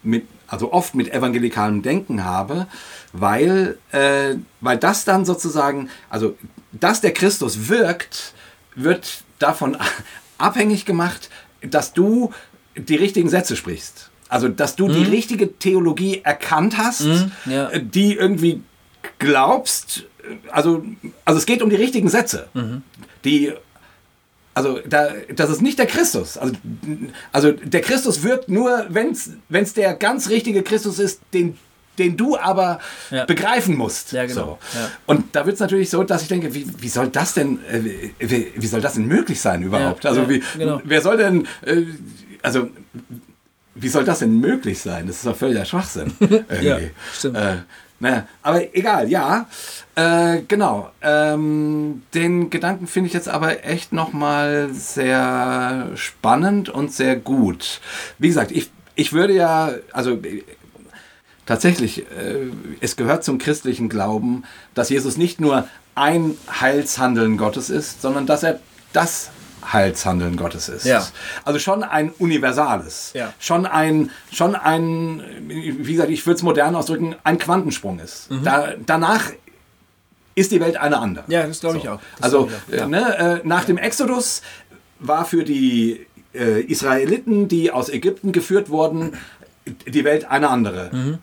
[0.03, 2.67] mit, also oft mit evangelikalem Denken habe,
[3.13, 6.35] weil, äh, weil das dann sozusagen, also
[6.71, 8.33] dass der Christus wirkt,
[8.75, 9.77] wird davon
[10.37, 11.29] abhängig gemacht,
[11.61, 12.31] dass du
[12.75, 14.09] die richtigen Sätze sprichst.
[14.29, 14.93] Also, dass du mhm.
[14.93, 17.71] die richtige Theologie erkannt hast, mhm, ja.
[17.79, 18.61] die irgendwie
[19.17, 20.05] glaubst,
[20.51, 20.83] also,
[21.25, 22.47] also es geht um die richtigen Sätze,
[23.25, 23.53] die
[24.53, 26.37] also da, das ist nicht der Christus.
[26.37, 26.53] Also,
[27.31, 31.57] also der Christus wird nur, wenn es der ganz richtige Christus ist, den,
[31.97, 32.79] den du aber
[33.11, 33.25] Ja.
[33.25, 34.11] begreifen musst.
[34.11, 34.57] Ja, genau.
[34.73, 34.79] So.
[34.79, 34.89] Ja.
[35.05, 38.09] Und da wird es natürlich so, dass ich denke, wie, wie soll das denn, äh,
[38.19, 40.03] wie, wie soll das denn möglich sein überhaupt?
[40.03, 40.81] Ja, also wie, genau.
[40.83, 41.83] wer soll denn, äh,
[42.41, 42.69] also
[43.75, 45.07] wie soll das denn möglich sein?
[45.07, 46.11] Das ist doch völliger Schwachsinn.
[46.61, 46.79] Ja,
[47.13, 47.37] stimmt.
[47.37, 47.57] Äh,
[47.99, 49.47] naja, aber egal, ja.
[49.95, 50.89] Äh, genau.
[51.01, 57.81] Ähm, den Gedanken finde ich jetzt aber echt nochmal sehr spannend und sehr gut.
[58.17, 60.43] Wie gesagt, ich, ich würde ja, also äh,
[61.45, 62.47] tatsächlich, äh,
[62.79, 64.43] es gehört zum christlichen Glauben,
[64.73, 68.61] dass Jesus nicht nur ein Heilshandeln Gottes ist, sondern dass er
[68.93, 69.31] das
[69.71, 70.85] Heilshandeln Gottes ist.
[70.85, 71.05] Ja.
[71.45, 73.11] Also schon ein universales.
[73.13, 73.33] Ja.
[73.39, 78.29] Schon ein, schon ein, wie gesagt, ich würde es modern ausdrücken, ein Quantensprung ist.
[78.43, 79.31] Da, danach
[80.35, 81.25] ist die Welt eine andere.
[81.27, 81.33] Mhm.
[81.33, 81.99] Ja, das glaube ich auch.
[82.15, 82.85] Das also ich auch, ja.
[82.85, 84.41] äh, ne, äh, nach dem Exodus
[84.99, 89.13] war für die äh, Israeliten, die aus Ägypten geführt wurden,
[89.65, 90.89] die Welt eine andere.
[90.93, 91.17] Mhm.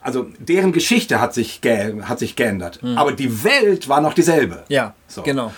[0.00, 2.80] Also deren Geschichte hat sich, ge hat sich geändert.
[2.94, 4.56] Aber die Welt war noch dieselbe.
[4.56, 4.62] Mhm.
[4.68, 5.22] Ja, So.
[5.22, 5.52] genau.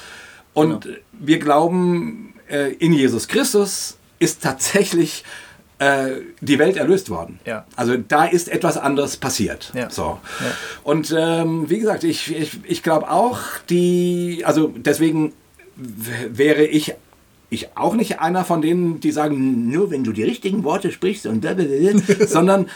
[0.54, 5.24] Und wir glauben, äh, in Jesus Christus ist tatsächlich
[5.78, 7.40] äh, die Welt erlöst worden.
[7.46, 7.66] Ja.
[7.76, 9.72] Also da ist etwas anderes passiert.
[9.74, 9.90] Ja.
[9.90, 10.18] So.
[10.82, 15.32] Und ähm, wie gesagt, ich, ich, ich glaube auch, die, also deswegen
[15.76, 16.94] wäre ich
[17.52, 21.26] ich auch nicht einer von denen, die sagen, nur wenn du die richtigen Worte sprichst
[21.26, 22.66] und blablabla, sondern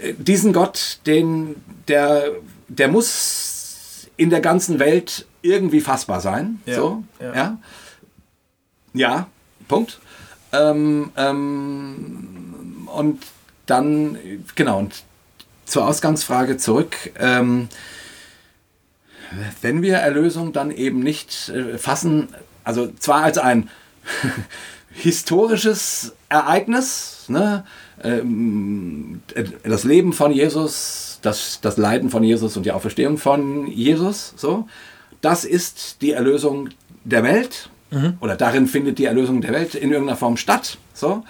[0.00, 1.56] äh, diesen Gott, den,
[1.88, 2.32] der,
[2.68, 6.60] der muss in der ganzen Welt irgendwie fassbar sein.
[6.66, 7.34] Ja, So, ja.
[7.34, 7.58] ja.
[8.94, 9.26] ja.
[9.68, 10.00] Punkt.
[10.52, 13.22] Ähm, ähm, und
[13.66, 14.18] dann,
[14.56, 15.04] genau, und
[15.64, 16.96] zur Ausgangsfrage zurück.
[17.18, 17.68] Ähm,
[19.62, 22.28] wenn wir Erlösung dann eben nicht äh, fassen,
[22.64, 23.70] also zwar als ein
[24.90, 27.64] historisches Ereignis, ne?
[28.02, 33.66] ähm, äh, das Leben von Jesus, das, das Leiden von Jesus und die Auferstehung von
[33.68, 34.66] Jesus, so,
[35.20, 36.70] das ist die Erlösung
[37.04, 37.70] der Welt
[38.20, 41.24] oder darin findet die Erlösung der Welt in irgendeiner Form statt, so.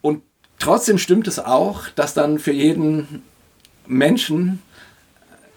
[0.00, 0.22] Und
[0.58, 3.24] trotzdem stimmt es auch, dass dann für jeden
[3.86, 4.62] Menschen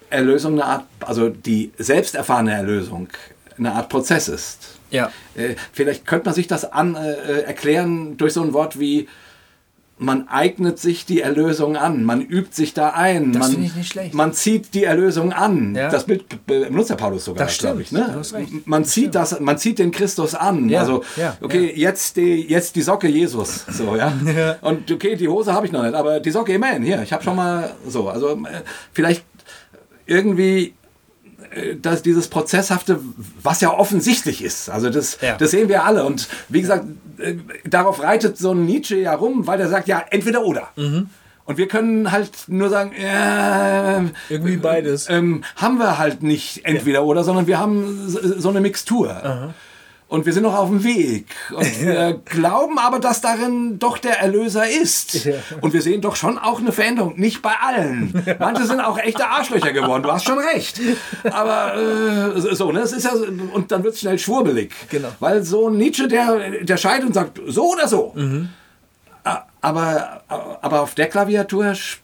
[0.09, 3.09] Erlösung eine Art, also die selbst erfahrene Erlösung
[3.57, 4.79] eine Art Prozess ist.
[4.89, 5.11] Ja.
[5.35, 9.07] Äh, vielleicht könnte man sich das an, äh, erklären durch so ein Wort wie
[10.01, 13.91] man eignet sich die Erlösung an, man übt sich da ein, Das man, ich nicht
[13.91, 14.13] schlecht.
[14.13, 15.75] man zieht die Erlösung an.
[15.75, 15.89] Ja.
[15.89, 17.91] Das Bild be- benutzt der Paulus sogar, Das stimmt, glaube ich.
[17.91, 18.21] Ne?
[18.65, 20.69] Man zieht das, man zieht den Christus an.
[20.69, 24.13] Ja, Also ja, okay, jetzt die jetzt die Socke Jesus, so ja.
[24.61, 27.21] Und okay, die Hose habe ich noch nicht, aber die Socke Amen, hier, ich habe
[27.23, 28.61] schon mal so, also äh,
[28.93, 29.25] vielleicht
[30.05, 30.73] irgendwie
[31.81, 32.99] dass dieses Prozesshafte,
[33.41, 35.35] was ja offensichtlich ist, also das, Ja.
[35.37, 36.05] das sehen wir alle.
[36.05, 36.85] Und wie gesagt,
[37.17, 37.35] äh,
[37.65, 40.69] darauf reitet so ein Nietzsche ja rum, weil er sagt, ja, entweder oder.
[40.75, 41.09] Mhm.
[41.45, 45.09] Und wir können halt nur sagen, ja, Irgendwie beides.
[45.09, 49.53] ähm, haben wir halt nicht entweder oder, sondern wir haben so so eine Mixtur.
[50.09, 51.27] Und wir sind noch auf dem Weg.
[51.55, 55.29] Und wir glauben aber, dass darin doch der Erlöser ist.
[55.61, 57.13] Und wir sehen doch schon auch eine Veränderung.
[57.19, 58.11] Nicht bei allen.
[58.39, 60.01] Manche sind auch echte Arschlöcher geworden.
[60.03, 60.81] Du hast schon recht.
[61.31, 61.75] Aber
[62.35, 62.79] äh, so, ne?
[62.79, 63.11] Es ist ja,
[63.53, 64.71] und dann wird es schnell schwurbelig.
[64.89, 65.09] Genau.
[65.19, 68.15] Weil so ein Nietzsche, der, der scheidet und sagt, so oder so.
[69.23, 70.23] A- Aber,
[70.61, 72.03] aber auf der Klaviatur spielt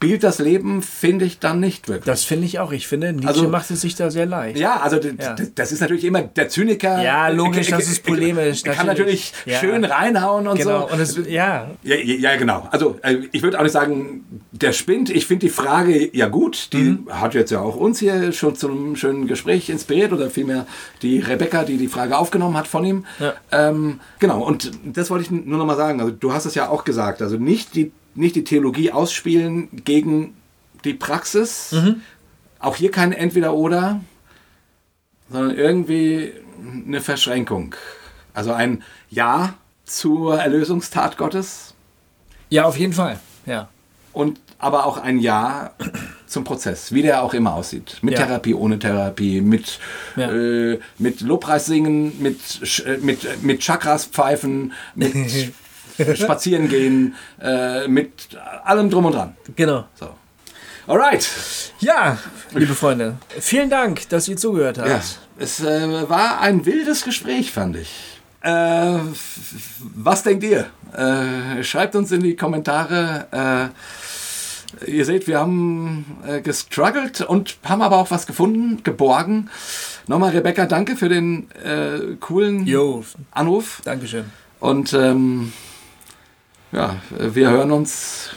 [0.00, 2.04] das Leben, finde ich, dann nicht wirklich.
[2.04, 2.72] Das finde ich auch.
[2.72, 4.58] Ich finde, Nietzsche Also- macht es sich da sehr leicht.
[4.58, 5.34] Ja, also Ja.
[5.54, 7.02] das ist natürlich immer der Zyniker.
[7.02, 9.32] Ja, logisch, das ist polemisch, Er kann natürlich.
[9.46, 9.58] Ja.
[9.60, 10.86] schön reinhauen und Genau.
[10.88, 10.92] so.
[10.92, 12.68] Und es, ja, Ja, ja, ja, genau.
[12.70, 15.08] Also äh, ich würde auch nicht sagen, der spinnt.
[15.10, 16.72] Ich finde die Frage ja gut.
[16.74, 17.08] Die Mhm.
[17.10, 20.66] hat jetzt ja auch uns hier schon zu einem schönen Gespräch inspiriert oder vielmehr
[21.02, 23.04] die Rebecca, die die Frage aufgenommen hat von ihm.
[23.52, 26.00] Ähm, genau, und das wollte ich nur noch mal sagen.
[26.00, 27.22] Also du hast es ja auch gesagt.
[27.22, 30.34] Also nicht die, nicht die Theologie ausspielen gegen
[30.84, 31.72] die Praxis.
[31.72, 32.02] Mhm.
[32.58, 34.00] Auch hier kein Entweder-Oder,
[35.30, 36.32] sondern irgendwie
[36.86, 37.74] eine Verschränkung.
[38.32, 39.54] Also ein Ja
[39.84, 41.74] zur Erlösungstat Gottes
[42.50, 43.18] ja, auf jeden Fall.
[43.46, 43.68] Ja.
[44.12, 45.72] und aber auch ein Ja
[46.26, 47.98] zum Prozess, wie der auch immer aussieht.
[48.00, 48.24] Mit Ja.
[48.26, 49.78] Therapie, ohne Therapie, mit,
[50.16, 50.30] Ja.
[50.30, 52.38] äh, mit Lobpreis singen, mit,
[52.86, 55.14] äh, mit, äh, mit Chakras pfeifen, mit
[56.14, 58.28] Spazieren gehen, äh, mit
[58.64, 59.36] allem drum und dran.
[59.54, 59.84] Genau.
[59.94, 60.10] So.
[60.86, 61.28] Alright.
[61.80, 62.18] Ja,
[62.52, 64.88] liebe Freunde, vielen Dank, dass ihr zugehört habt.
[64.88, 65.00] Ja,
[65.38, 67.90] es äh, war ein wildes Gespräch, fand ich.
[68.42, 68.98] Äh,
[69.94, 70.66] was denkt ihr?
[70.94, 73.72] Äh, schreibt uns in die Kommentare.
[74.84, 79.48] Äh, ihr seht, wir haben äh, gestruggelt und haben aber auch was gefunden, geborgen.
[80.06, 83.80] Nochmal, Rebecca, danke für den äh, coolen Jo, Anruf.
[83.84, 84.26] Dankeschön.
[84.60, 85.52] Und ähm,
[86.74, 88.30] ja, wir hören uns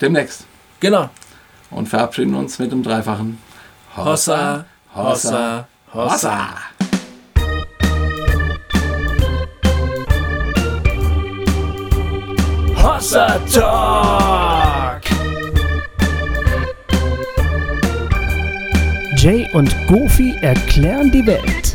[0.00, 0.46] demnächst
[0.80, 1.10] Genau.
[1.70, 3.38] und verabschieden uns mit dem dreifachen
[3.96, 4.64] Hossa,
[4.94, 6.48] Hossa, Hossa.
[12.76, 15.02] Hossa Talk!
[19.16, 21.74] Jay und Goofy erklären die Welt.